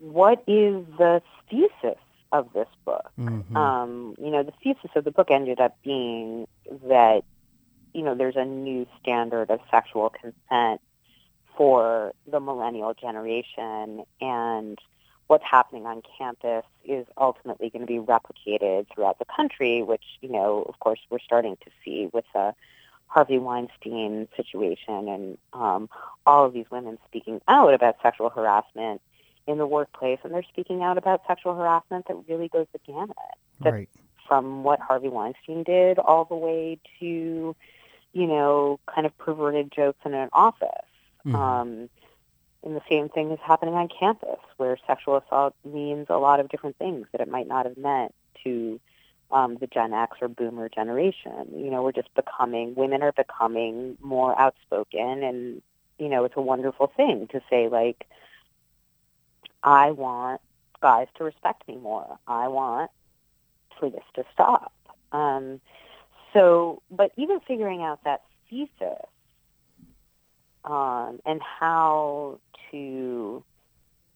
what 0.00 0.42
is 0.46 0.84
the 0.98 1.22
thesis 1.50 1.98
of 2.32 2.52
this 2.52 2.68
book? 2.84 3.10
Mm-hmm. 3.18 3.56
Um, 3.56 4.14
you 4.18 4.30
know, 4.30 4.42
the 4.42 4.52
thesis 4.62 4.90
of 4.96 5.04
the 5.04 5.10
book 5.10 5.30
ended 5.30 5.60
up 5.60 5.76
being 5.82 6.46
that, 6.88 7.22
you 7.92 8.02
know, 8.02 8.14
there's 8.14 8.36
a 8.36 8.44
new 8.44 8.86
standard 9.00 9.50
of 9.50 9.60
sexual 9.70 10.10
consent 10.10 10.80
for 11.56 12.12
the 12.26 12.40
millennial 12.40 12.92
generation. 12.94 14.04
And 14.20 14.78
what's 15.28 15.44
happening 15.44 15.86
on 15.86 16.02
campus 16.18 16.64
is 16.84 17.06
ultimately 17.16 17.70
going 17.70 17.86
to 17.86 17.86
be 17.86 17.98
replicated 17.98 18.86
throughout 18.92 19.18
the 19.18 19.24
country, 19.24 19.82
which, 19.82 20.04
you 20.20 20.28
know, 20.28 20.64
of 20.68 20.78
course, 20.80 21.00
we're 21.10 21.20
starting 21.20 21.56
to 21.64 21.70
see 21.84 22.10
with 22.12 22.24
the 22.34 22.54
Harvey 23.14 23.38
Weinstein 23.38 24.26
situation 24.36 25.08
and 25.08 25.38
um, 25.52 25.88
all 26.26 26.44
of 26.44 26.52
these 26.52 26.66
women 26.68 26.98
speaking 27.06 27.40
out 27.46 27.72
about 27.72 27.94
sexual 28.02 28.28
harassment 28.28 29.00
in 29.46 29.56
the 29.56 29.68
workplace, 29.68 30.18
and 30.24 30.34
they're 30.34 30.42
speaking 30.42 30.82
out 30.82 30.98
about 30.98 31.22
sexual 31.28 31.54
harassment 31.54 32.08
that 32.08 32.16
really 32.28 32.48
goes 32.48 32.66
the 32.72 32.80
gamut. 32.84 33.16
Right. 33.60 33.88
From 34.26 34.64
what 34.64 34.80
Harvey 34.80 35.08
Weinstein 35.08 35.62
did 35.62 36.00
all 36.00 36.24
the 36.24 36.34
way 36.34 36.80
to, 36.98 37.54
you 38.12 38.26
know, 38.26 38.80
kind 38.92 39.06
of 39.06 39.16
perverted 39.16 39.70
jokes 39.70 40.00
in 40.04 40.12
an 40.12 40.30
office. 40.32 40.90
Mhm. 41.24 41.34
Um, 41.36 41.88
and 42.64 42.74
the 42.74 42.82
same 42.88 43.10
thing 43.10 43.30
is 43.30 43.38
happening 43.44 43.74
on 43.74 43.86
campus, 43.86 44.40
where 44.56 44.76
sexual 44.88 45.18
assault 45.18 45.54
means 45.64 46.06
a 46.08 46.16
lot 46.16 46.40
of 46.40 46.48
different 46.48 46.76
things 46.78 47.06
that 47.12 47.20
it 47.20 47.28
might 47.28 47.46
not 47.46 47.64
have 47.66 47.76
meant 47.76 48.12
to 48.42 48.80
um, 49.30 49.56
the 49.60 49.66
Gen 49.66 49.92
X 49.92 50.18
or 50.20 50.28
Boomer 50.28 50.68
generation. 50.68 51.46
You 51.54 51.70
know, 51.70 51.82
we're 51.82 51.92
just 51.92 52.14
becoming 52.14 52.74
women 52.74 53.02
are 53.02 53.12
becoming 53.12 53.96
more 54.00 54.38
outspoken, 54.38 55.22
and 55.22 55.62
you 55.98 56.08
know, 56.08 56.24
it's 56.24 56.36
a 56.36 56.42
wonderful 56.42 56.92
thing 56.96 57.28
to 57.32 57.40
say 57.50 57.68
like, 57.68 58.06
I 59.62 59.92
want 59.92 60.40
guys 60.80 61.08
to 61.16 61.24
respect 61.24 61.66
me 61.66 61.76
more. 61.76 62.18
I 62.26 62.48
want 62.48 62.90
for 63.78 63.90
this 63.90 64.04
to 64.14 64.24
stop. 64.32 64.72
Um, 65.12 65.60
so, 66.32 66.82
but 66.90 67.12
even 67.16 67.40
figuring 67.40 67.82
out 67.82 68.02
that 68.04 68.22
thesis 68.50 69.06
um, 70.64 71.20
and 71.24 71.40
how 71.40 72.40
to 72.70 73.44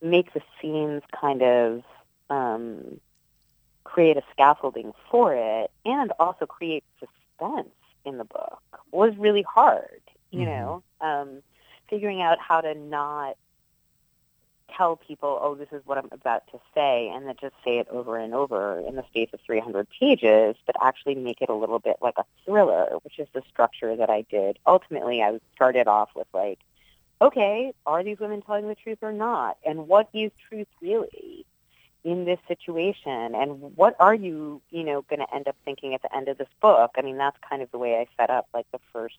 make 0.02 0.32
the 0.34 0.40
scenes 0.60 1.02
kind 1.18 1.42
of 1.42 1.82
um, 2.30 3.00
create 3.98 4.16
a 4.16 4.22
scaffolding 4.30 4.92
for 5.10 5.34
it 5.34 5.72
and 5.84 6.12
also 6.20 6.46
create 6.46 6.84
suspense 7.00 7.74
in 8.04 8.16
the 8.16 8.24
book 8.24 8.62
was 8.92 9.12
really 9.18 9.42
hard, 9.42 10.00
you 10.30 10.44
Mhm. 10.44 10.46
know, 10.46 10.84
um, 11.00 11.42
figuring 11.90 12.22
out 12.22 12.38
how 12.38 12.60
to 12.60 12.74
not 12.76 13.34
tell 14.76 14.94
people, 14.94 15.36
oh, 15.42 15.56
this 15.56 15.66
is 15.72 15.82
what 15.84 15.98
I'm 15.98 16.10
about 16.12 16.46
to 16.52 16.60
say, 16.76 17.08
and 17.12 17.26
then 17.26 17.34
just 17.40 17.56
say 17.64 17.78
it 17.78 17.88
over 17.88 18.16
and 18.18 18.34
over 18.34 18.78
in 18.86 18.94
the 18.94 19.02
space 19.08 19.30
of 19.32 19.40
300 19.44 19.88
pages, 19.98 20.54
but 20.64 20.76
actually 20.80 21.16
make 21.16 21.40
it 21.40 21.48
a 21.48 21.54
little 21.54 21.80
bit 21.80 21.96
like 22.00 22.18
a 22.18 22.24
thriller, 22.44 22.98
which 23.02 23.18
is 23.18 23.26
the 23.34 23.42
structure 23.50 23.96
that 23.96 24.10
I 24.10 24.24
did. 24.30 24.60
Ultimately, 24.64 25.22
I 25.22 25.40
started 25.56 25.88
off 25.88 26.10
with 26.14 26.28
like, 26.32 26.60
okay, 27.20 27.72
are 27.84 28.04
these 28.04 28.20
women 28.20 28.42
telling 28.42 28.68
the 28.68 28.76
truth 28.76 28.98
or 29.02 29.12
not? 29.12 29.56
And 29.66 29.88
what 29.88 30.08
is 30.14 30.30
truth 30.48 30.68
really 30.80 31.47
in 32.04 32.24
this 32.24 32.38
situation? 32.46 33.34
And 33.34 33.76
what 33.76 33.96
are 33.98 34.14
you, 34.14 34.60
you 34.70 34.84
know, 34.84 35.02
going 35.02 35.20
to 35.20 35.34
end 35.34 35.48
up 35.48 35.56
thinking 35.64 35.94
at 35.94 36.02
the 36.02 36.14
end 36.14 36.28
of 36.28 36.38
this 36.38 36.48
book? 36.60 36.92
I 36.96 37.02
mean, 37.02 37.16
that's 37.16 37.36
kind 37.48 37.62
of 37.62 37.70
the 37.70 37.78
way 37.78 37.96
I 37.96 38.06
set 38.16 38.30
up 38.30 38.46
like 38.54 38.66
the 38.72 38.80
first 38.92 39.18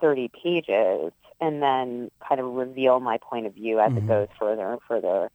30 0.00 0.28
pages 0.28 1.12
and 1.40 1.62
then 1.62 2.10
kind 2.26 2.40
of 2.40 2.46
reveal 2.54 3.00
my 3.00 3.18
point 3.18 3.46
of 3.46 3.54
view 3.54 3.78
as 3.80 3.92
Mhm. 3.92 3.98
it 3.98 4.06
goes 4.08 4.28
further 4.38 4.72
and 4.72 4.82
further 4.82 5.30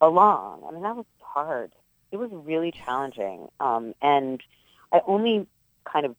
along. 0.00 0.64
I 0.66 0.70
mean, 0.72 0.82
that 0.82 0.96
was 0.96 1.06
hard. 1.20 1.72
It 2.10 2.16
was 2.16 2.30
really 2.32 2.72
challenging. 2.72 3.48
Um, 3.60 3.94
and 4.02 4.42
I 4.92 5.00
only 5.06 5.46
kind 5.84 6.06
of 6.06 6.16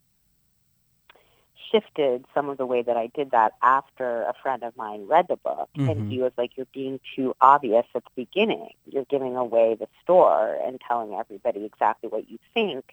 shifted 1.72 2.26
some 2.34 2.50
of 2.50 2.58
the 2.58 2.66
way 2.66 2.82
that 2.82 2.98
I 2.98 3.08
did 3.08 3.32
that 3.32 3.54
after 3.62 4.24
a 4.24 4.34
friend 4.42 4.64
of 4.64 4.76
mine 4.76 5.08
read 5.08 5.28
the 5.28 5.38
book. 5.38 5.70
Mhm. 5.78 5.90
And 5.90 6.12
he 6.12 6.20
was 6.20 6.32
like, 6.38 6.58
you're 6.58 6.68
being 6.74 7.00
too 7.16 7.36
obvious 7.42 7.86
at 7.96 8.04
the 8.04 8.12
beginning. 8.16 8.74
You're 8.86 9.06
giving 9.06 9.36
away 9.36 9.76
the 9.76 9.88
store 10.04 10.60
and 10.66 10.80
telling 10.82 11.14
everybody 11.14 11.66
exactly 11.66 12.10
what 12.10 12.30
you 12.30 12.38
think. 12.54 12.84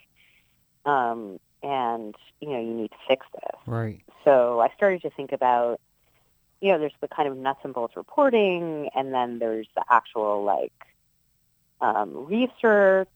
Um, 0.84 1.40
and, 1.62 2.14
you 2.40 2.48
know, 2.50 2.60
you 2.60 2.72
need 2.72 2.90
to 2.92 2.96
fix 3.06 3.26
this. 3.34 3.60
Right. 3.66 4.00
So 4.24 4.60
I 4.60 4.68
started 4.76 5.02
to 5.02 5.10
think 5.10 5.32
about, 5.32 5.80
you 6.60 6.72
know, 6.72 6.78
there's 6.78 6.92
the 7.00 7.08
kind 7.08 7.28
of 7.28 7.36
nuts 7.36 7.60
and 7.64 7.74
bolts 7.74 7.96
reporting, 7.96 8.90
and 8.94 9.12
then 9.12 9.38
there's 9.38 9.68
the 9.74 9.84
actual 9.90 10.44
like 10.44 10.72
um, 11.80 12.26
research, 12.26 13.08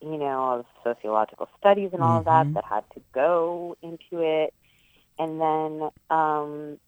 you 0.00 0.16
know, 0.16 0.60
of 0.60 0.66
sociological 0.84 1.48
studies 1.58 1.90
and 1.92 2.02
all 2.02 2.18
of 2.18 2.24
that 2.26 2.46
Mhm. 2.46 2.54
that 2.54 2.64
had 2.64 2.84
to 2.94 3.02
go 3.12 3.76
into 3.82 4.22
it, 4.22 4.54
and 5.18 5.40
then 5.40 5.90
um, 6.10 6.78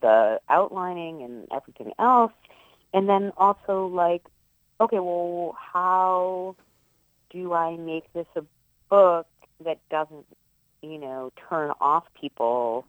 the 0.00 0.40
outlining 0.48 1.22
and 1.22 1.48
everything 1.52 1.92
else, 1.98 2.32
and 2.92 3.08
then 3.08 3.32
also 3.36 3.86
like, 3.86 4.22
okay, 4.80 4.98
well, 4.98 5.56
how 5.72 6.56
do 7.30 7.52
I 7.52 7.76
make 7.76 8.12
this 8.12 8.26
a 8.36 8.42
book 8.90 9.26
that 9.64 9.78
doesn't, 9.90 10.26
you 10.82 10.98
know, 10.98 11.32
turn 11.48 11.72
off 11.80 12.04
people? 12.18 12.86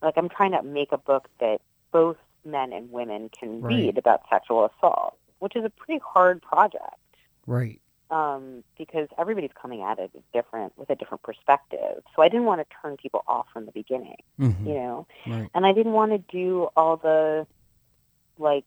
Like 0.00 0.14
I'm 0.16 0.28
trying 0.28 0.52
to 0.52 0.62
make 0.62 0.92
a 0.92 0.98
book 0.98 1.28
that 1.40 1.60
both 1.92 2.16
men 2.44 2.72
and 2.72 2.90
women 2.90 3.30
can 3.38 3.62
Right. 3.62 3.84
read 3.84 3.98
about 3.98 4.22
sexual 4.28 4.66
assault, 4.66 5.16
which 5.38 5.56
is 5.56 5.64
a 5.64 5.70
pretty 5.70 6.00
hard 6.04 6.42
project 6.42 6.96
Right. 7.46 7.80
Um, 8.12 8.62
because 8.76 9.08
everybody's 9.16 9.54
coming 9.60 9.80
at 9.80 9.98
it 9.98 10.10
different 10.34 10.76
with 10.76 10.90
a 10.90 10.94
different 10.94 11.22
perspective. 11.22 12.02
So 12.14 12.20
I 12.20 12.28
didn't 12.28 12.44
want 12.44 12.60
to 12.60 12.66
turn 12.82 12.98
people 12.98 13.24
off 13.26 13.46
from 13.50 13.64
the 13.64 13.72
beginning, 13.72 14.18
Mhm. 14.38 14.66
you 14.66 14.74
know, 14.74 15.06
Right. 15.26 15.48
and 15.54 15.64
I 15.64 15.72
didn't 15.72 15.94
want 15.94 16.12
to 16.12 16.18
do 16.18 16.68
all 16.76 16.98
the 16.98 17.46
like 18.36 18.66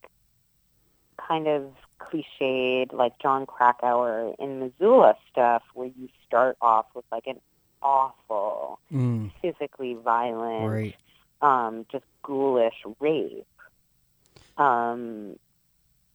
kind 1.17 1.47
of 1.47 1.75
cliched 2.01 2.91
like 2.91 3.13
Jon 3.19 3.45
Krakauer 3.45 4.33
in 4.39 4.59
Missoula 4.59 5.15
stuff 5.29 5.61
where 5.75 5.87
you 5.87 6.09
start 6.25 6.57
off 6.59 6.87
with 6.95 7.05
like 7.11 7.27
an 7.27 7.39
awful, 7.83 8.79
Mm. 8.91 9.31
physically 9.41 9.93
violent, 9.93 10.71
Right. 10.71 10.95
um, 11.41 11.85
just 11.91 12.05
ghoulish 12.23 12.83
rape. 12.99 13.45
Um, 14.57 15.37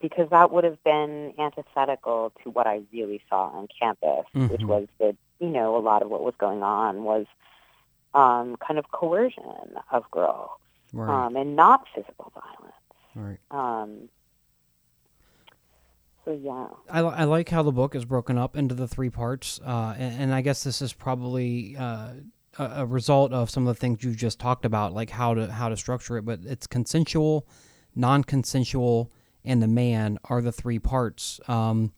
because 0.00 0.28
that 0.30 0.50
would 0.50 0.64
have 0.64 0.82
been 0.84 1.34
antithetical 1.38 2.32
to 2.42 2.50
what 2.50 2.66
I 2.66 2.80
really 2.92 3.20
saw 3.28 3.48
on 3.50 3.68
campus, 3.78 4.24
which 4.34 4.60
Mhm. 4.62 4.66
was 4.68 4.88
that, 4.98 5.16
you 5.38 5.48
know, 5.48 5.76
a 5.76 5.80
lot 5.80 6.02
of 6.02 6.08
what 6.10 6.22
was 6.22 6.34
going 6.38 6.62
on 6.62 7.04
was 7.04 7.26
um, 8.12 8.56
kind 8.56 8.76
of 8.78 8.90
coercion 8.90 9.44
of 9.92 10.10
girls 10.10 10.50
Right. 10.92 11.08
um, 11.26 11.36
and 11.36 11.54
not 11.54 11.86
physical 11.94 12.32
violence. 12.34 12.74
right. 13.14 13.38
Um, 13.52 14.08
so, 16.24 16.32
yeah. 16.32 16.66
I, 16.90 17.00
I 17.00 17.24
like 17.24 17.48
how 17.48 17.62
the 17.62 17.72
book 17.72 17.94
is 17.94 18.04
broken 18.04 18.36
up 18.36 18.56
into 18.56 18.74
the 18.74 18.88
three 18.88 19.10
parts, 19.10 19.60
uh, 19.64 19.94
and, 19.98 20.22
and 20.24 20.34
I 20.34 20.40
guess 20.42 20.64
this 20.64 20.82
is 20.82 20.92
probably 20.92 21.76
uh, 21.76 22.14
a, 22.58 22.64
a 22.78 22.86
result 22.86 23.32
of 23.32 23.48
some 23.48 23.66
of 23.66 23.74
the 23.76 23.80
things 23.80 24.02
you 24.04 24.14
just 24.14 24.38
talked 24.40 24.64
about, 24.64 24.92
like 24.92 25.10
how 25.10 25.34
to 25.34 25.50
how 25.50 25.68
to 25.68 25.76
structure 25.76 26.18
it. 26.18 26.24
But 26.24 26.40
it's 26.44 26.66
consensual, 26.66 27.46
non-consensual, 27.94 29.10
and 29.44 29.62
the 29.62 29.68
man 29.68 30.18
are 30.24 30.40
the 30.40 30.52
three 30.52 30.78
parts. 30.78 31.40
Um, 31.48 31.92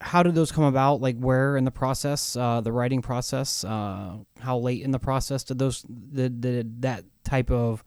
how 0.00 0.22
did 0.22 0.34
those 0.34 0.50
come 0.50 0.64
about? 0.64 1.00
Like 1.00 1.18
where 1.18 1.56
in 1.56 1.64
the 1.64 1.70
process, 1.70 2.36
uh, 2.36 2.60
the 2.60 2.72
writing 2.72 3.02
process? 3.02 3.64
Uh, 3.64 4.18
how 4.40 4.58
late 4.58 4.82
in 4.82 4.92
the 4.92 4.98
process 4.98 5.44
did 5.44 5.58
those 5.58 5.82
did, 5.82 6.40
did 6.40 6.82
that 6.82 7.04
type 7.24 7.50
of 7.50 7.84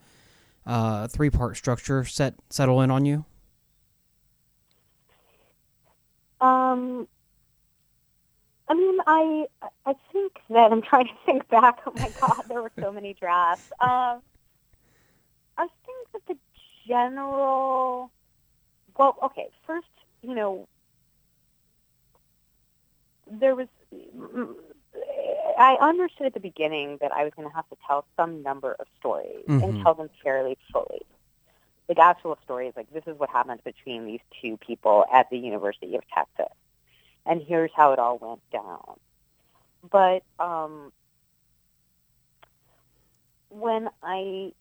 uh, 0.65 1.07
three 1.07 1.29
part 1.29 1.57
structure 1.57 2.05
set 2.05 2.35
settle 2.49 2.81
in 2.81 2.91
on 2.91 3.05
you? 3.05 3.25
Um, 6.41 7.07
I 8.67 8.73
mean, 8.75 8.97
I 9.07 9.47
I 9.85 9.95
think 10.13 10.39
that 10.49 10.71
I'm 10.71 10.81
trying 10.81 11.07
to 11.07 11.13
think 11.25 11.49
back. 11.49 11.79
Oh 11.85 11.93
my 11.95 12.11
God, 12.21 12.43
there 12.47 12.61
were 12.61 12.71
so 12.79 12.91
many 12.91 13.13
drafts. 13.13 13.71
Um, 13.79 14.21
I 15.57 15.67
think 15.85 16.11
that 16.13 16.25
the 16.27 16.37
general, 16.89 18.11
well, 18.97 19.17
okay, 19.23 19.49
first, 19.67 19.87
you 20.23 20.35
know, 20.35 20.67
there 23.31 23.55
was. 23.55 23.67
I 25.59 25.77
understood 25.81 26.27
at 26.27 26.33
the 26.33 26.39
beginning 26.39 26.97
that 27.01 27.11
I 27.11 27.23
was 27.23 27.33
going 27.35 27.47
to 27.49 27.55
have 27.55 27.67
to 27.69 27.77
tell 27.87 28.05
some 28.17 28.43
number 28.43 28.75
of 28.79 28.87
stories 28.99 29.45
Mhm. 29.47 29.63
and 29.63 29.83
tell 29.83 29.95
them 29.95 30.09
fairly 30.23 30.57
fully. 30.73 31.01
Like 31.89 31.99
actual 31.99 32.37
stories, 32.43 32.73
like 32.75 32.89
this 32.91 33.03
is 33.07 33.17
what 33.19 33.29
happened 33.29 33.63
between 33.63 34.05
these 34.05 34.21
two 34.41 34.57
people 34.57 35.05
at 35.11 35.29
the 35.29 35.37
University 35.37 35.95
of 35.95 36.03
Texas, 36.13 36.55
and 37.25 37.41
here's 37.41 37.71
how 37.75 37.93
it 37.93 37.99
all 37.99 38.17
went 38.19 38.41
down. 38.51 38.99
But 39.89 40.23
um, 40.39 40.93
when 43.49 43.89
I 44.03 44.53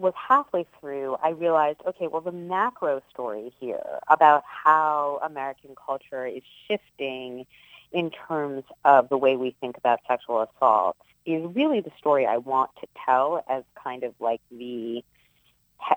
was 0.00 0.14
halfway 0.16 0.66
through, 0.80 1.16
I 1.22 1.30
realized, 1.30 1.80
okay, 1.86 2.06
well, 2.06 2.20
the 2.20 2.32
macro 2.32 3.02
story 3.10 3.52
here 3.58 3.98
about 4.08 4.44
how 4.46 5.20
American 5.22 5.74
culture 5.74 6.26
is 6.26 6.42
shifting 6.66 7.46
in 7.92 8.10
terms 8.10 8.64
of 8.84 9.08
the 9.08 9.16
way 9.16 9.36
we 9.36 9.54
think 9.60 9.76
about 9.76 10.00
sexual 10.06 10.42
assault 10.42 10.96
is 11.24 11.44
really 11.54 11.80
the 11.80 11.92
story 11.98 12.26
I 12.26 12.38
want 12.38 12.70
to 12.80 12.86
tell 13.04 13.44
as 13.48 13.64
kind 13.82 14.02
of 14.04 14.14
like 14.20 14.40
the, 14.50 15.02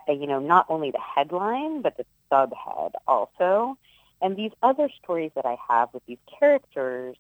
you 0.08 0.28
know, 0.28 0.40
not 0.40 0.66
only 0.70 0.92
the 0.92 1.00
headline, 1.00 1.82
but 1.82 1.98
the 1.98 2.06
subhead 2.32 2.92
also. 3.08 3.78
And 4.22 4.36
these 4.36 4.52
other 4.62 4.90
stories 5.04 5.32
that 5.36 5.46
I 5.46 5.58
have 5.68 5.90
with 5.94 6.06
these 6.06 6.20
characters 6.40 7.16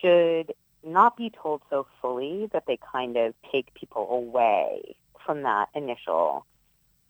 should 0.00 0.54
not 0.84 1.16
be 1.16 1.30
told 1.30 1.62
so 1.70 1.86
fully 2.00 2.48
that 2.52 2.64
they 2.66 2.78
kind 2.92 3.16
of 3.16 3.34
take 3.52 3.74
people 3.74 4.08
away 4.10 4.96
from 5.24 5.42
that 5.42 5.68
initial 5.74 6.44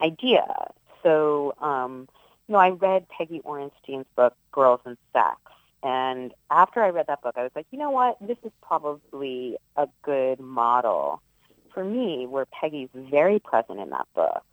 idea. 0.01 0.73
So, 1.03 1.55
um, 1.61 2.09
you 2.49 2.53
know, 2.55 2.59
I 2.59 2.70
read 2.70 3.09
Peggy 3.09 3.40
Orenstein's 3.44 4.07
book, 4.16 4.35
Girls 4.53 4.81
and 4.85 4.96
Sex. 5.12 5.38
And 5.83 6.33
after 6.51 6.83
I 6.83 6.90
read 6.90 7.07
that 7.07 7.23
book, 7.23 7.37
I 7.37 7.42
was 7.42 7.53
like, 7.55 7.66
you 7.70 7.79
know 7.79 7.90
what? 7.90 8.18
This 8.20 8.37
is 8.44 8.53
probably 8.61 9.57
a 9.77 9.88
good 10.03 10.38
model 10.38 11.23
for 11.73 11.85
me 11.85 12.27
where 12.27 12.46
Peggy's 12.46 12.90
very 12.94 13.38
present 13.38 13.81
in 13.81 13.90
that 13.90 14.07
book. 14.14 14.44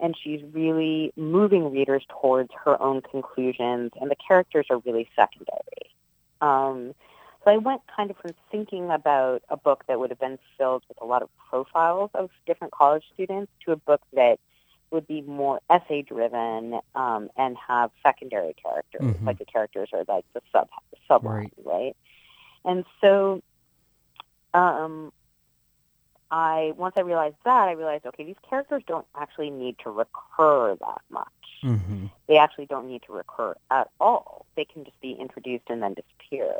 And 0.00 0.16
she's 0.16 0.40
really 0.52 1.12
moving 1.16 1.72
readers 1.72 2.04
towards 2.08 2.50
her 2.64 2.80
own 2.80 3.02
conclusions, 3.02 3.92
and 4.00 4.10
the 4.10 4.16
characters 4.16 4.66
are 4.70 4.78
really 4.78 5.08
secondary. 5.14 5.90
Um, 6.40 6.94
so 7.44 7.50
I 7.50 7.56
went 7.56 7.82
kind 7.94 8.10
of 8.10 8.16
from 8.18 8.32
thinking 8.50 8.90
about 8.90 9.42
a 9.48 9.56
book 9.56 9.84
that 9.88 9.98
would 9.98 10.10
have 10.10 10.20
been 10.20 10.38
filled 10.56 10.84
with 10.88 10.98
a 11.00 11.04
lot 11.04 11.22
of 11.22 11.28
profiles 11.50 12.10
of 12.14 12.30
different 12.46 12.72
college 12.72 13.04
students 13.14 13.50
to 13.64 13.72
a 13.72 13.76
book 13.76 14.00
that 14.12 14.38
would 14.92 15.06
be 15.06 15.22
more 15.22 15.60
essay 15.70 16.02
driven 16.02 16.78
um, 16.94 17.30
and 17.36 17.56
have 17.56 17.90
secondary 18.02 18.54
characters, 18.62 19.00
mm-hmm. 19.00 19.26
like 19.26 19.38
the 19.38 19.44
characters 19.44 19.88
are 19.92 20.04
like 20.06 20.24
the 20.34 20.42
sub 20.52 20.68
subline, 21.10 21.24
right. 21.24 21.52
right? 21.64 21.96
And 22.64 22.84
so, 23.00 23.42
um, 24.54 25.12
I 26.30 26.72
once 26.76 26.94
I 26.96 27.00
realized 27.00 27.36
that, 27.44 27.68
I 27.68 27.72
realized 27.72 28.06
okay, 28.06 28.24
these 28.24 28.36
characters 28.48 28.82
don't 28.86 29.06
actually 29.16 29.50
need 29.50 29.76
to 29.80 29.90
recur 29.90 30.76
that 30.76 31.02
much. 31.10 31.28
Mm-hmm. 31.64 32.06
They 32.28 32.36
actually 32.36 32.66
don't 32.66 32.86
need 32.86 33.02
to 33.06 33.12
recur 33.12 33.54
at 33.70 33.90
all. 34.00 34.46
They 34.56 34.64
can 34.64 34.84
just 34.84 35.00
be 35.00 35.12
introduced 35.12 35.64
and 35.68 35.82
then 35.82 35.94
disappear. 35.94 36.54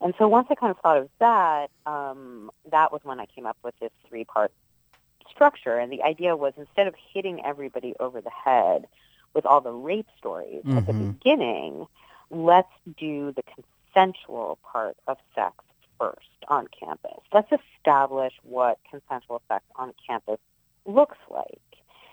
And 0.00 0.14
so 0.18 0.28
once 0.28 0.48
I 0.50 0.54
kind 0.54 0.70
of 0.70 0.78
thought 0.78 0.98
of 0.98 1.08
that, 1.20 1.70
um, 1.86 2.50
that 2.70 2.92
was 2.92 3.00
when 3.04 3.18
I 3.18 3.26
came 3.26 3.46
up 3.46 3.56
with 3.62 3.74
this 3.80 3.92
three-part 4.08 4.52
structure. 5.30 5.78
And 5.78 5.90
the 5.90 6.02
idea 6.02 6.36
was 6.36 6.52
instead 6.56 6.86
of 6.86 6.94
hitting 7.12 7.44
everybody 7.44 7.94
over 7.98 8.20
the 8.20 8.30
head 8.30 8.86
with 9.34 9.46
all 9.46 9.60
the 9.60 9.72
rape 9.72 10.08
stories 10.18 10.62
mm-hmm. 10.64 10.78
at 10.78 10.86
the 10.86 10.92
mm-hmm. 10.92 11.12
beginning, 11.12 11.86
let's 12.30 12.72
do 12.98 13.32
the 13.32 13.42
consensual 13.42 14.58
part 14.62 14.96
of 15.06 15.16
sex 15.34 15.54
first 15.98 16.20
on 16.48 16.68
campus. 16.68 17.18
Let's 17.32 17.50
establish 17.78 18.34
what 18.42 18.78
consensual 18.90 19.42
sex 19.48 19.64
on 19.76 19.94
campus 20.06 20.38
looks 20.84 21.18
like 21.30 21.60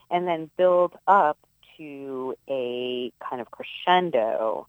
and 0.09 0.27
then 0.27 0.49
build 0.57 0.93
up 1.07 1.37
to 1.77 2.35
a 2.49 3.11
kind 3.19 3.41
of 3.41 3.47
crescendo 3.51 4.67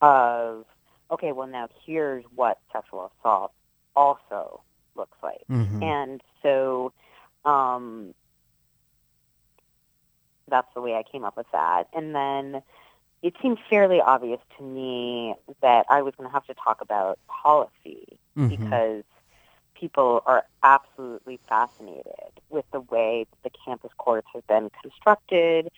of, 0.00 0.64
okay, 1.10 1.32
well, 1.32 1.46
now 1.46 1.68
here's 1.84 2.24
what 2.34 2.58
sexual 2.72 3.12
assault 3.20 3.52
also 3.94 4.62
looks 4.94 5.16
like. 5.22 5.42
Mm-hmm. 5.50 5.82
And 5.82 6.22
so 6.42 6.92
um, 7.44 8.14
that's 10.48 10.68
the 10.74 10.80
way 10.80 10.94
I 10.94 11.02
came 11.02 11.24
up 11.24 11.36
with 11.36 11.50
that. 11.52 11.84
And 11.92 12.14
then 12.14 12.62
it 13.22 13.34
seemed 13.42 13.58
fairly 13.68 14.00
obvious 14.00 14.40
to 14.58 14.62
me 14.62 15.34
that 15.62 15.86
I 15.88 16.02
was 16.02 16.14
going 16.16 16.28
to 16.28 16.32
have 16.32 16.46
to 16.46 16.54
talk 16.54 16.80
about 16.80 17.18
policy 17.28 18.18
mm-hmm. 18.36 18.48
because 18.48 19.04
people 19.74 20.22
are 20.26 20.44
absolutely 20.62 21.38
fascinated 21.48 22.40
with 22.48 22.64
the 22.72 22.80
way 22.80 23.26
the 23.42 23.50
campus 23.64 23.90
courts 23.98 24.26
have 24.34 24.46
been 24.46 24.70
constructed 24.82 25.68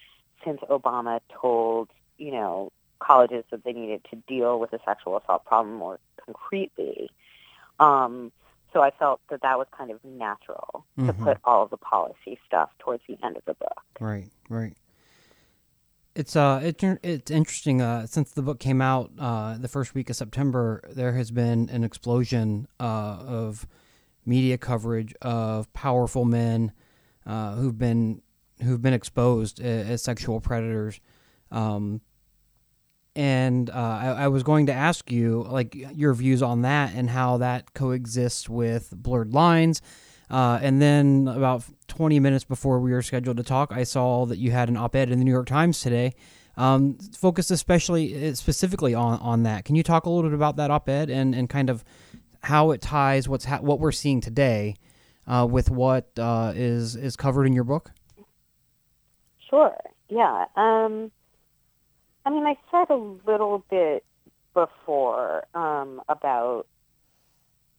since 0.45 0.61
Obama 0.71 1.21
told, 1.29 1.89
you 2.17 2.31
know, 2.31 2.73
colleges 2.99 3.45
that 3.51 3.65
they 3.65 3.73
needed 3.73 4.05
to 4.11 4.17
deal 4.29 4.59
with 4.59 4.71
the 4.71 4.79
sexual 4.85 5.17
assault 5.19 5.45
problem 5.45 5.77
more 5.77 5.99
concretely. 6.25 7.11
Um, 7.79 8.33
so 8.73 8.83
I 8.83 8.91
felt 8.91 9.21
that 9.31 9.43
that 9.43 9.57
was 9.59 9.67
kind 9.77 9.91
of 9.91 9.99
natural 10.05 10.85
mm-hmm. 10.99 11.07
to 11.07 11.13
put 11.13 11.39
all 11.45 11.63
of 11.63 11.71
the 11.71 11.77
policy 11.77 12.39
stuff 12.47 12.71
towards 12.79 13.03
the 13.09 13.17
end 13.25 13.37
of 13.37 13.45
the 13.47 13.55
book. 13.55 13.83
Right, 14.01 14.31
right. 14.49 14.77
It's 16.15 16.35
uh, 16.35 16.61
it, 16.65 16.83
it's 17.05 17.31
interesting. 17.31 17.81
Uh, 17.81 18.07
since 18.07 18.33
the 18.33 18.43
book 18.43 18.59
came 18.59 18.83
out, 18.83 19.13
uh, 19.19 19.57
the 19.57 19.69
first 19.69 19.95
week 19.95 20.11
of 20.11 20.17
September, 20.17 20.83
there 20.91 21.13
has 21.13 21.31
been 21.31 21.69
an 21.71 21.85
explosion 21.85 22.67
uh, 22.81 23.19
of 23.25 23.69
media 24.27 24.59
coverage 24.59 25.15
of 25.23 25.73
powerful 25.73 26.25
men 26.25 26.73
uh, 27.25 27.55
who've 27.55 27.79
been 27.79 28.21
who've 28.63 28.83
been 28.83 28.95
exposed 28.95 29.61
as, 29.61 29.89
as 29.89 30.03
sexual 30.03 30.41
predators. 30.41 31.01
Um, 31.53 32.01
and 33.19 33.69
uh, 33.69 33.73
I, 33.73 34.07
I, 34.11 34.29
was 34.29 34.45
going 34.45 34.67
to 34.67 34.73
ask 34.73 35.11
you 35.11 35.45
like 35.51 35.75
your 35.75 36.15
views 36.15 36.41
on 36.41 36.63
that 36.63 36.95
and 36.95 37.11
how 37.11 37.39
that 37.39 37.75
coexists 37.75 38.49
with 38.49 38.93
blurred 38.93 39.35
lines. 39.35 39.83
Uh, 40.31 40.61
and 40.63 40.81
then 40.81 41.27
about 41.27 41.65
20 41.89 42.21
minutes 42.21 42.45
before 42.45 42.79
we 42.79 42.93
were 42.93 43.03
scheduled 43.03 43.37
to 43.39 43.43
talk, 43.43 43.73
I 43.73 43.83
saw 43.83 44.25
that 44.27 44.39
you 44.39 44.53
had 44.53 44.69
an 44.69 44.77
op-ed 44.77 45.11
in 45.11 45.19
the 45.19 45.25
New 45.25 45.33
York 45.33 45.49
Times 45.49 45.81
today, 45.81 46.15
um, 46.57 46.97
focused 47.19 47.51
especially 47.51 48.29
uh, 48.29 48.35
specifically 48.37 48.95
on, 48.95 49.19
on 49.19 49.43
that. 49.43 49.65
Can 49.65 49.75
you 49.75 49.83
talk 49.83 50.07
a 50.07 50.11
little 50.11 50.31
bit 50.31 50.37
about 50.37 50.55
that 50.55 50.71
op-ed 50.71 51.11
and, 51.11 51.35
and 51.35 51.51
kind 51.51 51.71
of 51.71 51.83
how 52.45 52.71
it 52.71 52.81
ties 52.81 53.29
what's 53.29 53.47
ha- 53.47 53.59
what 53.59 53.81
we're 53.81 53.91
seeing 53.91 54.21
today 54.21 54.77
uh, 55.27 55.45
with 55.51 55.73
what 55.73 56.09
uh, 56.21 56.53
is 56.55 56.95
is 56.95 57.17
covered 57.17 57.47
in 57.47 57.53
your 57.53 57.65
book? 57.65 57.91
Sure. 59.51 59.77
Yeah. 60.09 60.45
Um, 60.55 61.11
I 62.29 62.31
mean, 62.31 62.45
I 62.45 62.59
said 62.71 62.91
a 62.91 63.17
little 63.27 63.65
bit 63.71 64.05
before 64.53 65.47
um, 65.55 66.03
about 66.11 66.67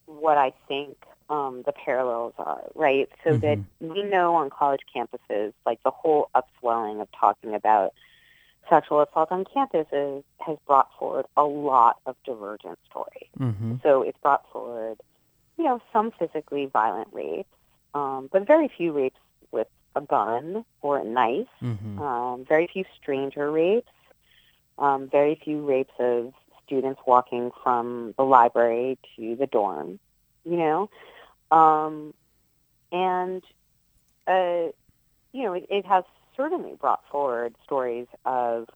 what 0.07 0.39
I 0.39 0.53
think 0.67 0.97
um, 1.29 1.61
the 1.67 1.71
parallels 1.71 2.33
are, 2.39 2.63
right? 2.73 3.07
So 3.23 3.37
mm-hmm. 3.37 3.41
that 3.41 3.59
we 3.79 4.01
know 4.01 4.33
on 4.33 4.49
college 4.49 4.79
campuses, 4.95 5.53
like 5.67 5.83
the 5.83 5.91
whole 5.91 6.31
upswelling 6.33 6.99
of 6.99 7.07
talking 7.11 7.53
about 7.53 7.93
sexual 8.67 9.03
assault 9.03 9.31
on 9.31 9.45
campuses 9.45 10.23
has 10.39 10.57
brought 10.65 10.89
forward 10.97 11.27
a 11.37 11.43
lot 11.43 11.97
of 12.07 12.15
divergent 12.25 12.79
stories. 12.89 13.29
Mm-hmm. 13.39 13.75
So 13.83 14.01
it's 14.01 14.17
brought 14.17 14.45
forward, 14.51 14.97
you 15.59 15.65
know, 15.65 15.79
some 15.93 16.09
physically 16.17 16.65
violent 16.65 17.09
rapes, 17.11 17.53
um, 17.93 18.29
but 18.31 18.47
very 18.47 18.67
few 18.75 18.93
rapes 18.93 19.19
with 19.51 19.67
a 19.95 20.01
gun 20.01 20.65
or 20.81 20.97
a 20.97 21.03
knife, 21.03 21.45
mm-hmm. 21.61 22.01
um, 22.01 22.45
very 22.45 22.65
few 22.65 22.83
stranger 22.99 23.51
rapes, 23.51 23.91
um, 24.79 25.09
very 25.09 25.39
few 25.43 25.65
rapes 25.65 25.93
of 25.99 26.33
students 26.65 27.01
walking 27.05 27.51
from 27.63 28.13
the 28.17 28.23
library 28.23 28.97
to 29.15 29.35
the 29.35 29.45
dorm, 29.45 29.99
you 30.45 30.57
know. 30.57 30.89
Um, 31.51 32.13
and, 32.91 33.43
uh, 34.27 34.71
you 35.33 35.43
know, 35.43 35.53
it, 35.53 35.65
it 35.69 35.85
has 35.85 36.03
certainly 36.35 36.75
brought 36.79 37.01
forward 37.11 37.55
stories 37.63 38.07
of 38.25 38.67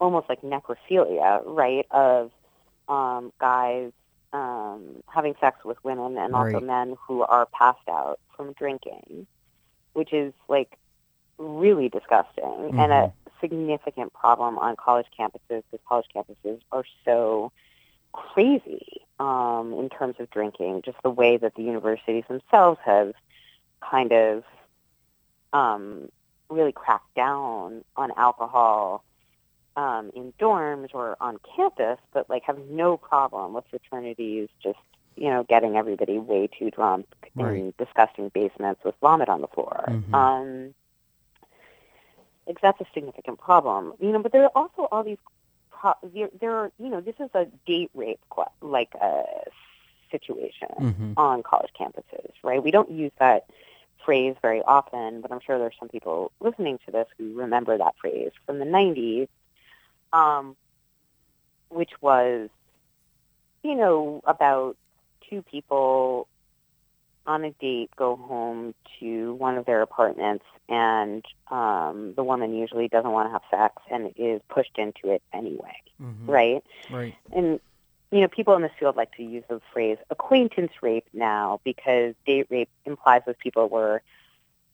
almost 0.00 0.28
like 0.28 0.42
necrophilia, 0.42 1.42
right, 1.44 1.86
of 1.90 2.30
um, 2.88 3.32
guys 3.38 3.92
um, 4.32 5.02
having 5.06 5.34
sex 5.40 5.64
with 5.64 5.82
women 5.84 6.18
and 6.18 6.34
also 6.34 6.54
right. 6.54 6.62
men 6.62 6.96
who 7.06 7.22
are 7.22 7.46
passed 7.46 7.88
out 7.88 8.18
from 8.36 8.52
drinking, 8.54 9.26
which 9.92 10.12
is 10.12 10.32
like 10.48 10.76
really 11.38 11.88
disgusting 11.88 12.44
mm-hmm. 12.44 12.80
and 12.80 12.92
a 12.92 12.94
mm-hmm 12.94 13.23
significant 13.40 14.12
problem 14.12 14.58
on 14.58 14.76
college 14.76 15.06
campuses 15.18 15.62
because 15.70 15.80
college 15.88 16.06
campuses 16.14 16.60
are 16.72 16.84
so 17.04 17.52
crazy 18.12 19.00
um, 19.18 19.74
in 19.78 19.88
terms 19.88 20.16
of 20.18 20.30
drinking, 20.30 20.82
just 20.84 20.96
the 21.02 21.10
way 21.10 21.36
that 21.36 21.54
the 21.54 21.62
universities 21.62 22.24
themselves 22.28 22.78
have 22.84 23.12
kind 23.80 24.12
of 24.12 24.44
um, 25.52 26.08
really 26.48 26.72
cracked 26.72 27.14
down 27.14 27.84
on 27.96 28.12
alcohol 28.16 29.04
um, 29.76 30.10
in 30.14 30.32
dorms 30.40 30.88
or 30.92 31.16
on 31.20 31.38
campus, 31.56 31.98
but 32.12 32.28
like 32.30 32.44
have 32.44 32.58
no 32.70 32.96
problem 32.96 33.54
with 33.54 33.64
fraternities 33.70 34.48
just 34.62 34.78
you 35.16 35.30
know 35.30 35.44
getting 35.44 35.76
everybody 35.76 36.18
way 36.18 36.48
too 36.58 36.70
drunk 36.70 37.06
right. 37.36 37.56
in 37.56 37.74
disgusting 37.78 38.30
basements 38.30 38.80
with 38.84 38.94
vomit 39.00 39.28
on 39.28 39.40
the 39.40 39.48
floor. 39.48 39.84
Mm-hmm. 39.88 40.14
Um, 40.14 40.74
like 42.46 42.60
that's 42.60 42.80
a 42.80 42.86
significant 42.92 43.38
problem. 43.38 43.92
You 44.00 44.12
know, 44.12 44.22
but 44.22 44.32
there 44.32 44.44
are 44.44 44.52
also 44.54 44.88
all 44.90 45.02
these. 45.02 45.18
Pro- 45.70 45.94
there, 46.02 46.30
there 46.40 46.54
are, 46.54 46.72
you 46.78 46.88
know, 46.88 47.00
this 47.00 47.16
is 47.18 47.28
a 47.34 47.46
date 47.66 47.90
rape 47.94 48.20
like 48.62 48.94
a 49.00 49.04
uh, 49.04 49.24
situation 50.10 50.68
mm-hmm. 50.80 51.12
on 51.16 51.42
college 51.42 51.70
campuses, 51.78 52.30
right? 52.42 52.62
We 52.62 52.70
don't 52.70 52.90
use 52.90 53.12
that 53.18 53.46
phrase 54.04 54.36
very 54.42 54.62
often, 54.62 55.20
but 55.20 55.32
I'm 55.32 55.40
sure 55.40 55.58
there's 55.58 55.74
some 55.78 55.88
people 55.88 56.30
listening 56.40 56.78
to 56.86 56.92
this 56.92 57.06
who 57.18 57.34
remember 57.34 57.76
that 57.76 57.94
phrase 58.00 58.30
from 58.46 58.58
the 58.58 58.64
90s, 58.64 59.28
um, 60.12 60.56
which 61.70 61.90
was, 62.00 62.48
you 63.62 63.74
know, 63.74 64.22
about 64.24 64.76
two 65.28 65.42
people 65.42 66.28
on 67.26 67.44
a 67.44 67.50
date 67.52 67.90
go 67.96 68.16
home 68.16 68.74
to 69.00 69.34
one 69.34 69.56
of 69.56 69.64
their 69.66 69.82
apartments 69.82 70.44
and 70.68 71.24
um, 71.50 72.14
the 72.16 72.24
woman 72.24 72.54
usually 72.54 72.88
doesn't 72.88 73.10
want 73.10 73.28
to 73.28 73.32
have 73.32 73.42
sex 73.50 73.82
and 73.90 74.12
is 74.16 74.40
pushed 74.48 74.78
into 74.78 75.10
it 75.10 75.22
anyway, 75.32 75.76
Mhm. 76.00 76.28
right? 76.28 76.64
Right. 76.90 77.14
And 77.32 77.60
you 78.10 78.20
know, 78.20 78.28
people 78.28 78.54
in 78.54 78.62
this 78.62 78.70
field 78.78 78.94
like 78.96 79.12
to 79.16 79.24
use 79.24 79.42
the 79.48 79.60
phrase 79.72 79.98
acquaintance 80.08 80.70
rape 80.82 81.06
now 81.12 81.60
because 81.64 82.14
date 82.24 82.46
rape 82.48 82.68
implies 82.84 83.22
those 83.26 83.34
people 83.42 83.68
were, 83.68 84.02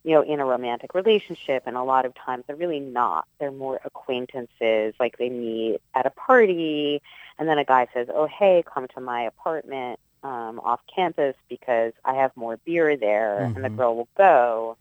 you 0.05 0.13
know, 0.13 0.21
in 0.23 0.41
a 0.41 0.45
romantic 0.45 0.95
relationship, 0.95 1.63
and 1.65 1.75
a 1.77 1.83
lot 1.83 2.05
of 2.05 2.15
times 2.15 2.45
they're 2.47 2.57
really 2.57 2.81
not. 2.81 3.27
They're 3.39 3.51
more 3.51 3.81
acquaintances, 3.85 4.95
like 5.01 5.17
they 5.17 5.31
meet 5.31 5.81
at 5.95 6.05
a 6.05 6.11
party, 6.11 7.01
and 7.39 7.49
then 7.49 7.57
a 7.59 7.65
guy 7.65 7.89
says, 7.95 8.09
"Oh, 8.13 8.27
hey, 8.27 8.63
come 8.67 8.87
to 8.89 9.01
my 9.01 9.23
apartment 9.23 9.99
um, 10.23 10.61
off 10.61 10.81
campus 10.95 11.35
because 11.49 11.93
I 12.05 12.15
have 12.15 12.37
more 12.37 12.57
beer 12.59 12.97
there," 12.97 13.45
and 13.45 13.65
the 13.65 13.69
Mhm. 13.71 13.77
girl 13.77 13.97
will 13.97 14.09
go, 14.17 14.77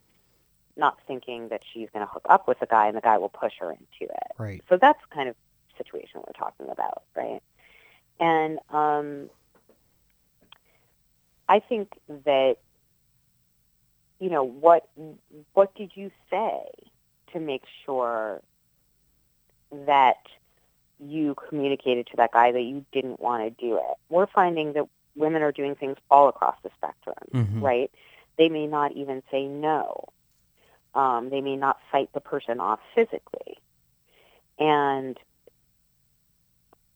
not 0.76 1.00
thinking 1.06 1.48
that 1.48 1.62
she's 1.72 1.90
going 1.90 2.06
to 2.06 2.12
hook 2.12 2.26
up 2.28 2.46
with 2.46 2.58
the 2.60 2.66
guy, 2.66 2.88
and 2.88 2.96
the 2.96 3.00
guy 3.00 3.18
will 3.18 3.28
push 3.30 3.54
her 3.58 3.70
into 3.70 4.12
it. 4.12 4.32
Right. 4.38 4.62
So 4.68 4.76
that's 4.76 5.04
kind 5.06 5.28
of 5.28 5.36
situation 5.76 6.22
we're 6.26 6.32
talking 6.32 6.68
about, 6.68 7.02
right? 7.16 7.42
And 8.18 8.58
um, 8.70 9.30
I 11.48 11.58
think 11.60 11.98
that 12.08 12.56
you 14.18 14.28
know 14.30 14.44
what 14.44 14.88
what 15.54 15.74
did 15.74 15.92
you 15.94 16.10
say 16.30 16.62
to 17.32 17.40
make 17.40 17.62
sure 17.84 18.42
that 19.86 20.18
you 20.98 21.34
communicated 21.48 22.06
to 22.08 22.16
that 22.16 22.32
guy 22.32 22.52
that 22.52 22.60
you 22.60 22.84
didn't 22.92 23.20
want 23.20 23.42
to 23.44 23.50
do 23.64 23.76
it? 23.76 23.96
We're 24.08 24.26
finding 24.26 24.74
that 24.74 24.86
women 25.16 25.42
are 25.42 25.52
doing 25.52 25.74
things 25.74 25.96
all 26.10 26.28
across 26.28 26.56
the 26.62 26.70
spectrum, 26.76 27.16
Mhm. 27.32 27.62
right? 27.62 27.90
They 28.36 28.48
may 28.48 28.66
not 28.66 28.92
even 28.92 29.22
say 29.30 29.46
no. 29.46 30.08
Um, 30.94 31.30
they 31.30 31.40
may 31.40 31.56
not 31.56 31.78
fight 31.92 32.12
the 32.12 32.20
person 32.20 32.60
off 32.60 32.80
physically. 32.94 33.58
And 34.58 35.18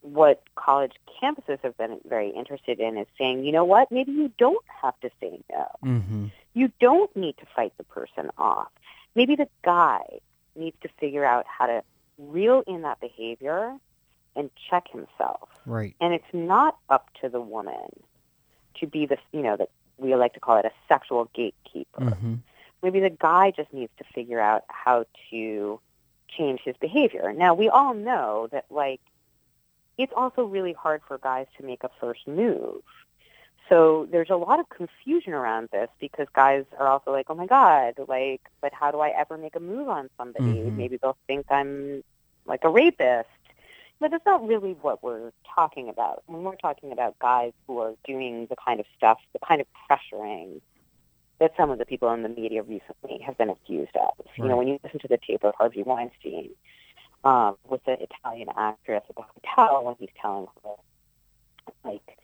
what 0.01 0.43
college 0.55 0.93
campuses 1.23 1.59
have 1.62 1.77
been 1.79 1.99
very 2.05 2.29
interested 2.31 2.79
in 2.79 2.99
is 2.99 3.07
saying, 3.17 3.45
you 3.45 3.53
know 3.53 3.65
what, 3.65 3.91
maybe 3.91 4.12
you 4.12 4.31
don't 4.37 4.65
have 4.83 4.99
to 5.01 5.11
say 5.21 5.41
no. 5.51 5.67
Mm-hmm. 5.83 6.27
You 6.53 6.71
don't 6.79 7.15
need 7.17 7.37
to 7.39 7.47
fight 7.57 7.73
the 7.79 7.85
person 7.85 8.31
off. 8.37 8.71
Maybe 9.15 9.35
the 9.35 9.49
guy 9.62 10.03
needs 10.57 10.77
to 10.83 10.89
figure 11.01 11.25
out 11.25 11.47
how 11.47 11.67
to 11.67 11.83
reel 12.19 12.62
in 12.67 12.83
that 12.83 13.01
behavior 13.01 13.77
and 14.37 14.51
check 14.69 14.89
himself. 14.89 15.49
Right. 15.65 15.95
And 16.01 16.12
it's 16.12 16.33
not 16.33 16.77
up 16.91 17.09
to 17.23 17.29
the 17.29 17.41
woman 17.41 17.89
to 18.81 18.87
be 18.87 19.07
the, 19.07 19.18
you 19.33 19.43
know, 19.43 19.57
that 19.57 19.70
we 19.99 20.14
like 20.14 20.35
to 20.35 20.41
call 20.41 20.57
it 20.57 20.64
a 20.64 20.72
sexual 20.89 21.31
gatekeeper. 21.35 22.01
Mm-hmm. 22.01 22.35
Maybe 22.83 23.01
the 23.01 23.11
guy 23.11 23.51
just 23.51 23.72
needs 23.72 23.93
to 23.99 24.05
figure 24.14 24.41
out 24.41 24.64
how 24.68 25.07
to 25.31 25.81
change 26.29 26.61
his 26.64 26.77
behavior. 26.77 27.33
Now, 27.33 27.55
we 27.55 27.68
all 27.68 27.95
know 27.95 28.49
that, 28.53 28.66
like, 28.70 29.01
it's 29.97 30.12
also 30.14 30.45
really 30.45 30.72
hard 30.72 31.03
for 31.07 31.18
guys 31.18 31.47
to 31.59 31.64
make 31.64 31.85
a 31.85 31.91
first 32.01 32.27
move. 32.27 32.83
So 33.68 34.07
there's 34.11 34.31
a 34.31 34.37
lot 34.37 34.61
of 34.61 34.68
confusion 34.68 35.33
around 35.33 35.70
this 35.72 35.89
because 35.99 36.27
guys 36.35 36.64
are 36.79 36.87
also 36.87 37.12
like, 37.12 37.31
oh 37.31 37.35
my 37.35 37.47
God, 37.47 37.95
like, 38.09 38.43
but 38.61 38.75
how 38.75 38.91
do 38.91 39.01
I 39.01 39.09
ever 39.11 39.39
make 39.39 39.57
a 39.57 39.61
move 39.61 39.89
on 39.89 40.11
somebody? 40.18 40.45
Mhm. 40.45 40.77
Maybe 40.77 40.99
they'll 40.99 41.16
think 41.27 41.47
I'm 41.51 42.05
like 42.45 42.64
a 42.64 42.68
rapist. 42.68 43.29
But 44.05 44.11
that's 44.11 44.26
not 44.26 44.46
really 44.46 44.76
what 44.82 45.02
we're 45.02 45.32
talking 45.55 45.88
about. 45.88 46.24
When 46.26 46.42
we're 46.42 46.57
talking 46.57 46.92
about 46.92 47.18
guys 47.20 47.52
who 47.66 47.78
are 47.78 47.94
doing 48.07 48.46
the 48.50 48.57
kind 48.62 48.78
of 48.78 48.84
stuff, 48.94 49.16
the 49.32 49.38
kind 49.38 49.62
of 49.62 49.66
pressuring 49.88 50.61
that 51.40 51.52
some 51.57 51.70
of 51.70 51.78
the 51.78 51.86
people 51.86 52.12
in 52.12 52.22
the 52.22 52.28
media 52.28 52.62
recently 52.62 53.20
have 53.24 53.38
been 53.38 53.48
accused 53.48 53.96
of. 53.96 54.11
You 54.36 54.46
know, 54.50 54.59
when 54.59 54.68
you 54.68 54.78
listen 54.84 55.00
to 55.00 55.09
the 55.09 55.16
tape 55.26 55.42
of 55.42 55.55
Harvey 55.57 55.82
Weinstein 55.82 56.50
um, 57.24 57.57
with 57.66 57.82
the 57.86 57.96
Italian 57.98 58.50
actress 58.55 59.05
at 59.09 59.16
the 59.16 59.22
hotel 59.22 59.84
when 59.84 59.96
he's 59.98 60.11
telling 60.20 60.48
her, 60.62 60.72
like, 61.82 62.18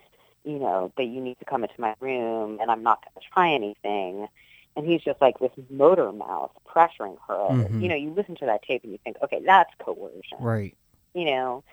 you 0.45 0.59
know, 0.59 0.93
that 0.99 1.05
you 1.05 1.23
need 1.23 1.39
to 1.39 1.47
come 1.47 1.63
into 1.63 1.81
my 1.81 1.95
room 1.99 2.59
and 2.61 2.71
I'm 2.71 2.83
not 2.83 3.03
going 3.07 3.23
to 3.23 3.33
try 3.33 3.55
anything. 3.55 4.29
And 4.77 4.87
he's 4.87 5.01
just 5.01 5.23
like 5.23 5.39
this 5.39 5.51
motor 5.71 6.13
mouth 6.13 6.53
pressuring 6.69 7.17
her. 7.27 7.39
Mhm. 7.39 7.81
You 7.81 7.89
know, 7.89 7.97
you 7.97 8.11
listen 8.11 8.37
to 8.37 8.45
that 8.45 8.65
tape 8.65 8.83
and 8.85 8.93
you 8.93 8.99
think, 9.03 9.17
okay, 9.23 9.41
that's 9.43 9.73
coercion 9.83 10.37
Right. 10.39 10.77
You 11.15 11.25
know, 11.27 11.65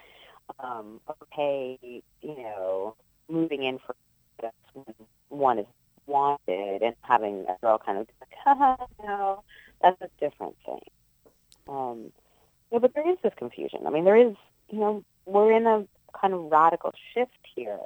um, 0.60 1.00
okay, 1.24 1.78
you 2.22 2.38
know, 2.38 2.96
moving 3.30 3.64
in 3.64 3.80
for 3.80 3.96
when 4.74 4.86
one 5.30 5.60
is 5.60 5.66
wanted 6.06 6.82
and 6.82 6.96
having 7.02 7.46
a 7.48 7.58
girl 7.62 7.82
kind 7.84 7.98
of 7.98 8.08
like, 8.22 8.30
haha, 8.44 8.76
no, 9.04 9.44
that's 9.82 10.02
a 10.02 10.10
different 10.20 10.56
thing. 10.66 10.80
Um, 11.68 12.12
yeah, 12.72 12.80
but 12.80 12.94
there 12.94 13.10
is 13.10 13.18
this 13.24 13.34
confusion. 13.38 13.82
I 13.86 13.90
mean, 13.90 14.06
there 14.06 14.16
is, 14.16 14.36
you 14.70 14.80
know, 14.80 15.04
we're 15.26 15.52
in 15.52 15.68
a 15.68 15.86
kind 16.20 16.34
of 16.34 16.50
radical 16.52 16.94
shift 17.14 17.32
here 17.56 17.80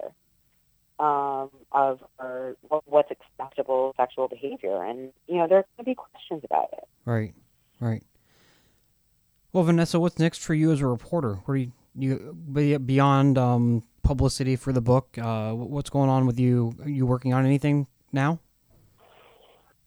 um, 0.99 1.49
of 1.71 2.03
our, 2.19 2.55
what's 2.85 3.11
acceptable 3.11 3.93
sexual 3.97 4.27
behavior, 4.27 4.83
and 4.83 5.11
you 5.27 5.37
know, 5.37 5.47
there 5.47 5.65
to 5.77 5.83
be 5.83 5.95
questions 5.95 6.43
about 6.43 6.69
it. 6.73 6.87
Right. 7.05 7.33
Right. 7.79 8.03
Well, 9.53 9.65
Vanessa, 9.65 9.99
what's 9.99 10.17
next 10.17 10.39
for 10.39 10.53
you 10.53 10.71
as 10.71 10.79
a 10.79 10.87
reporter? 10.87 11.35
What 11.43 11.53
are 11.55 11.57
you, 11.57 11.71
you 11.93 12.79
beyond 12.79 13.37
um, 13.37 13.83
publicity 14.01 14.55
for 14.55 14.71
the 14.71 14.79
book? 14.79 15.17
Uh, 15.17 15.51
what's 15.51 15.89
going 15.89 16.09
on 16.09 16.25
with 16.25 16.39
you? 16.39 16.73
Are 16.81 16.89
you 16.89 17.05
working 17.05 17.33
on 17.33 17.45
anything 17.45 17.87
now? 18.13 18.39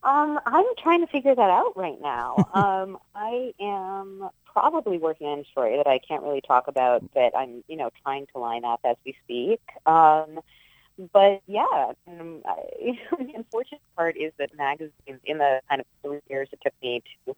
Um, 0.03 0.39
I'm 0.45 0.67
trying 0.77 1.01
to 1.01 1.07
figure 1.07 1.35
that 1.35 1.51
out 1.51 1.79
right 1.79 1.99
now. 1.99 2.47
um, 2.55 2.99
I 3.15 3.55
am 3.59 4.29
probably 4.45 4.99
working 4.99 5.29
on 5.29 5.39
a 5.39 5.45
story 5.45 5.79
that 5.79 5.87
I 5.87 5.99
can't 5.99 6.23
really 6.23 6.43
talk 6.43 6.69
about, 6.69 7.03
but 7.15 7.35
I'm, 7.35 7.65
you 7.67 7.77
know, 7.77 7.91
trying 8.03 8.27
to 8.35 8.39
line 8.39 8.67
up 8.67 8.81
as 8.85 8.97
we 9.07 9.17
speak. 9.25 9.62
Um, 9.87 10.41
but 11.11 11.41
yeah, 11.47 11.93
um, 12.07 12.43
I, 12.45 12.99
the 13.19 13.33
unfortunate 13.35 13.81
part 13.97 14.19
is 14.19 14.35
that 14.39 14.55
magazines, 14.59 15.21
in 15.25 15.39
the 15.39 15.62
kind 15.71 15.81
of 15.81 15.87
three 16.03 16.21
years 16.29 16.51
it 16.53 16.59
took 16.62 16.75
me 16.83 17.03
to 17.27 17.35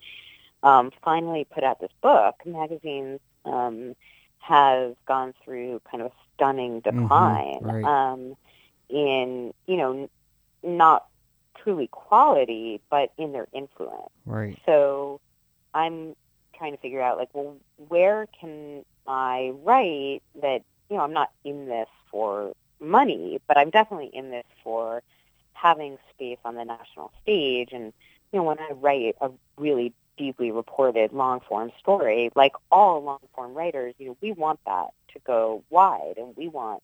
um, 0.63 0.91
finally 1.03 1.45
put 1.45 1.65
out 1.65 1.81
this 1.81 1.91
book, 2.03 2.35
magazines 2.45 3.21
um, 3.45 3.95
have 4.39 4.95
gone 5.07 5.35
through 5.45 5.81
kind 5.91 6.03
of 6.03 6.13
a 6.13 6.15
stunning 6.35 6.81
decline 6.81 7.59
right. 7.63 7.85
um, 7.85 8.37
in, 8.89 9.53
you 9.67 9.77
know, 9.77 9.93
n- 9.93 10.09
not 10.63 11.07
truly 11.57 11.89
quality, 11.89 12.81
but 12.91 13.13
in 13.19 13.33
their 13.33 13.49
influence. 13.53 14.11
Right. 14.25 14.59
So 14.67 15.21
I'm 15.75 16.15
trying 16.57 16.73
to 16.73 16.79
figure 16.79 17.03
out, 17.03 17.19
like, 17.19 17.31
well, 17.33 17.57
where 17.89 18.27
can 18.41 18.85
I 19.07 19.53
write 19.63 20.23
that, 20.41 20.63
you 20.89 20.97
know, 20.97 21.03
I'm 21.03 21.13
not 21.13 21.31
in 21.45 21.67
this 21.67 21.89
for 22.11 22.53
money, 22.81 23.41
but 23.49 23.59
I'm 23.59 23.71
definitely 23.71 24.11
in 24.13 24.31
this 24.31 24.47
for 24.63 25.03
having 25.53 25.99
space 26.11 26.39
on 26.45 26.55
the 26.55 26.65
national 26.65 27.11
stage. 27.23 27.71
And, 27.73 27.93
you 28.33 28.39
know, 28.39 28.43
when 28.45 28.59
I 28.59 28.73
write 28.73 29.17
a 29.21 29.31
really 29.57 29.93
deeply 30.17 30.51
reported 30.51 31.12
long 31.12 31.41
form 31.41 31.71
story, 31.79 32.31
like 32.35 32.53
all 32.71 33.03
long 33.03 33.21
form 33.35 33.55
writers, 33.55 33.95
you 33.99 34.09
know, 34.09 34.17
we 34.21 34.33
want 34.33 34.61
that 34.67 34.89
to 35.12 35.21
go 35.27 35.62
wide 35.71 36.14
and 36.17 36.37
we 36.37 36.49
want 36.49 36.83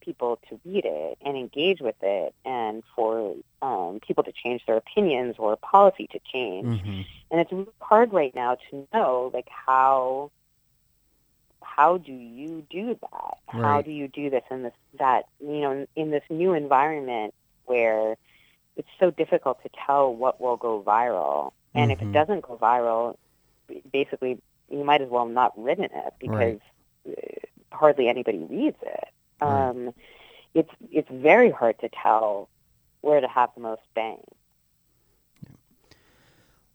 people 0.00 0.38
to 0.48 0.60
read 0.64 0.84
it 0.84 1.18
and 1.24 1.36
engage 1.36 1.80
with 1.80 1.96
it 2.02 2.34
and 2.44 2.82
for 2.94 3.34
um, 3.62 4.00
people 4.06 4.22
to 4.22 4.32
change 4.32 4.62
their 4.66 4.76
opinions 4.76 5.36
or 5.38 5.56
policy 5.56 6.06
to 6.12 6.20
change. 6.32 6.80
hmm 6.82 7.02
And 7.30 7.40
it's 7.40 7.52
really 7.52 7.66
hard 7.80 8.12
right 8.12 8.34
now 8.34 8.56
to 8.70 8.86
know 8.92 9.30
like 9.32 9.48
how 9.48 10.30
how 11.62 11.98
do 11.98 12.12
you 12.12 12.64
do 12.70 12.98
that? 13.00 13.38
How 13.48 13.80
do 13.82 13.90
you 13.90 14.08
do 14.08 14.30
this 14.30 14.44
in 14.50 14.62
this 14.62 14.72
that 14.98 15.24
you 15.40 15.60
know 15.60 15.86
in 15.96 16.10
this 16.10 16.22
new 16.30 16.54
environment 16.54 17.34
where 17.64 18.16
it's 18.76 18.88
so 19.00 19.10
difficult 19.10 19.62
to 19.62 19.70
tell 19.86 20.14
what 20.14 20.40
will 20.40 20.56
go 20.56 20.82
viral, 20.82 21.52
and 21.74 21.90
if 21.92 21.98
Mhm. 21.98 22.08
it 22.08 22.12
doesn't 22.12 22.40
go 22.42 22.56
viral, 22.56 23.16
basically 23.92 24.38
you 24.70 24.84
might 24.84 25.00
as 25.02 25.08
well 25.08 25.26
not 25.26 25.52
written 25.60 25.84
it 25.84 26.14
because 26.18 26.58
uh, 27.08 27.12
hardly 27.72 28.08
anybody 28.08 28.38
reads 28.38 28.76
it. 28.82 29.08
Right. 29.40 29.68
Um, 29.68 29.92
it's 30.54 30.70
it's 30.92 31.08
very 31.10 31.50
hard 31.50 31.78
to 31.80 31.88
tell 32.02 32.48
where 33.02 33.20
to 33.20 33.28
have 33.28 33.50
the 33.54 33.60
most 33.60 33.82
bang. 33.94 34.22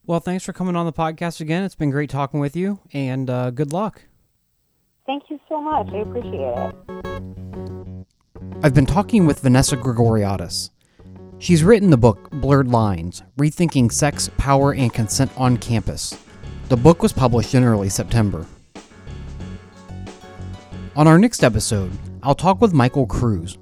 Well, 0.06 0.20
thanks 0.20 0.44
for 0.44 0.54
coming 0.54 0.76
on 0.76 0.86
the 0.88 0.94
podcast 0.94 1.40
again. 1.40 1.64
It's 1.64 1.76
been 1.76 1.92
great 1.92 2.10
talking 2.10 2.40
with 2.40 2.56
you, 2.56 2.80
and 2.94 3.30
uh, 3.30 3.52
good 3.52 3.72
luck. 3.72 4.04
Thank 5.06 5.30
you 5.30 5.40
so 5.48 5.62
much. 5.62 5.88
I 5.94 5.98
appreciate 5.98 6.34
it. 6.34 8.06
I've 8.64 8.74
been 8.74 8.86
talking 8.86 9.26
with 9.26 9.40
Vanessa 9.42 9.78
Grigoriadis. 9.78 10.70
She's 11.42 11.64
written 11.64 11.90
the 11.90 11.98
book 11.98 12.30
Blurred 12.32 12.68
Lines 12.68 13.24
Rethinking 13.38 13.94
Sex, 13.94 14.30
Power, 14.38 14.74
and 14.74 14.94
Consent 14.94 15.32
on 15.38 15.56
Campus. 15.56 16.18
The 16.68 16.76
book 16.76 17.02
was 17.02 17.14
published 17.14 17.56
in 17.56 17.64
early 17.64 17.88
September. 17.88 18.46
On 20.98 21.08
our 21.08 21.18
next 21.18 21.46
episode, 21.46 21.92
I'll 22.22 22.36
talk 22.36 22.60
with 22.60 22.74
Michael 22.74 23.08
Kruse. 23.08 23.58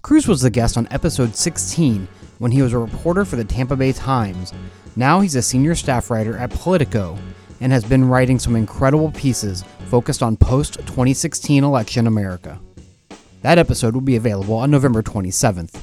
Kruse 0.00 0.26
was 0.26 0.40
the 0.40 0.48
guest 0.48 0.78
on 0.78 0.88
episode 0.90 1.36
16 1.36 2.08
when 2.38 2.50
he 2.50 2.62
was 2.62 2.72
a 2.72 2.78
reporter 2.78 3.26
for 3.26 3.36
the 3.36 3.44
Tampa 3.44 3.76
Bay 3.76 3.92
Times. 3.92 4.54
Now 4.96 5.20
he's 5.20 5.36
a 5.36 5.42
senior 5.42 5.74
staff 5.74 6.10
writer 6.10 6.38
at 6.38 6.50
Politico 6.50 7.18
and 7.60 7.72
has 7.72 7.84
been 7.84 8.08
writing 8.08 8.38
some 8.38 8.56
incredible 8.56 9.10
pieces 9.10 9.64
focused 9.88 10.22
on 10.22 10.38
post 10.38 10.78
2016 10.78 11.62
election 11.62 12.06
America. 12.06 12.58
That 13.42 13.58
episode 13.58 13.92
will 13.92 14.00
be 14.00 14.16
available 14.16 14.54
on 14.54 14.70
November 14.70 15.02
27th. 15.02 15.78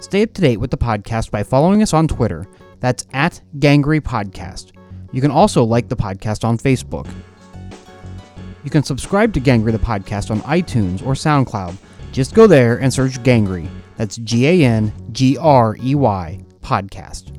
Stay 0.00 0.22
up 0.24 0.34
to 0.34 0.40
date 0.42 0.58
with 0.58 0.70
the 0.70 0.76
podcast 0.76 1.30
by 1.30 1.42
following 1.42 1.82
us 1.82 1.94
on 1.94 2.08
Twitter. 2.08 2.46
That's 2.80 3.06
at 3.12 3.40
Gangrey 3.58 4.00
Podcast. 4.00 4.72
You 5.12 5.20
can 5.20 5.30
also 5.30 5.62
like 5.62 5.88
the 5.88 5.96
podcast 5.96 6.44
on 6.44 6.58
Facebook. 6.58 7.08
You 8.64 8.70
can 8.70 8.82
subscribe 8.82 9.32
to 9.34 9.40
Gangrey 9.40 9.72
the 9.72 9.78
Podcast 9.78 10.30
on 10.30 10.40
iTunes 10.42 11.00
or 11.06 11.14
SoundCloud. 11.14 11.76
Just 12.12 12.34
go 12.34 12.46
there 12.46 12.78
and 12.78 12.92
search 12.92 13.22
Gangrey. 13.22 13.68
That's 13.96 14.16
G 14.16 14.46
A 14.46 14.64
N 14.66 14.92
G 15.12 15.36
R 15.38 15.76
E 15.80 15.94
Y 15.94 16.44
Podcast. 16.60 17.36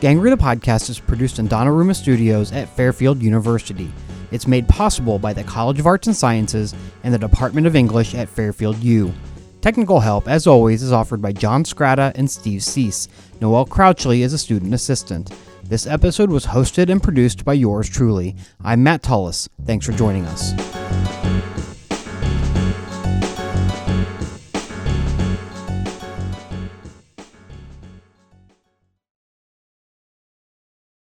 Gangrey 0.00 0.30
the 0.30 0.36
Podcast 0.36 0.90
is 0.90 0.98
produced 1.00 1.38
in 1.38 1.48
Donnarumma 1.48 1.96
Studios 1.96 2.52
at 2.52 2.68
Fairfield 2.68 3.22
University. 3.22 3.90
It's 4.34 4.48
made 4.48 4.66
possible 4.66 5.20
by 5.20 5.32
the 5.32 5.44
College 5.44 5.78
of 5.78 5.86
Arts 5.86 6.08
and 6.08 6.16
Sciences 6.16 6.74
and 7.04 7.14
the 7.14 7.18
Department 7.18 7.68
of 7.68 7.76
English 7.76 8.16
at 8.16 8.28
Fairfield 8.28 8.76
U. 8.78 9.14
Technical 9.60 10.00
help, 10.00 10.26
as 10.26 10.48
always, 10.48 10.82
is 10.82 10.90
offered 10.90 11.22
by 11.22 11.30
John 11.30 11.62
Scrata 11.62 12.10
and 12.16 12.28
Steve 12.28 12.64
Cease. 12.64 13.06
Noel 13.40 13.64
Crouchley 13.64 14.22
is 14.22 14.32
a 14.32 14.38
student 14.38 14.74
assistant. 14.74 15.32
This 15.62 15.86
episode 15.86 16.30
was 16.30 16.46
hosted 16.46 16.90
and 16.90 17.00
produced 17.00 17.44
by 17.44 17.52
yours 17.52 17.88
truly. 17.88 18.34
I'm 18.60 18.82
Matt 18.82 19.04
Tullis. 19.04 19.48
Thanks 19.66 19.86
for 19.86 19.92
joining 19.92 20.24
us. 20.24 20.50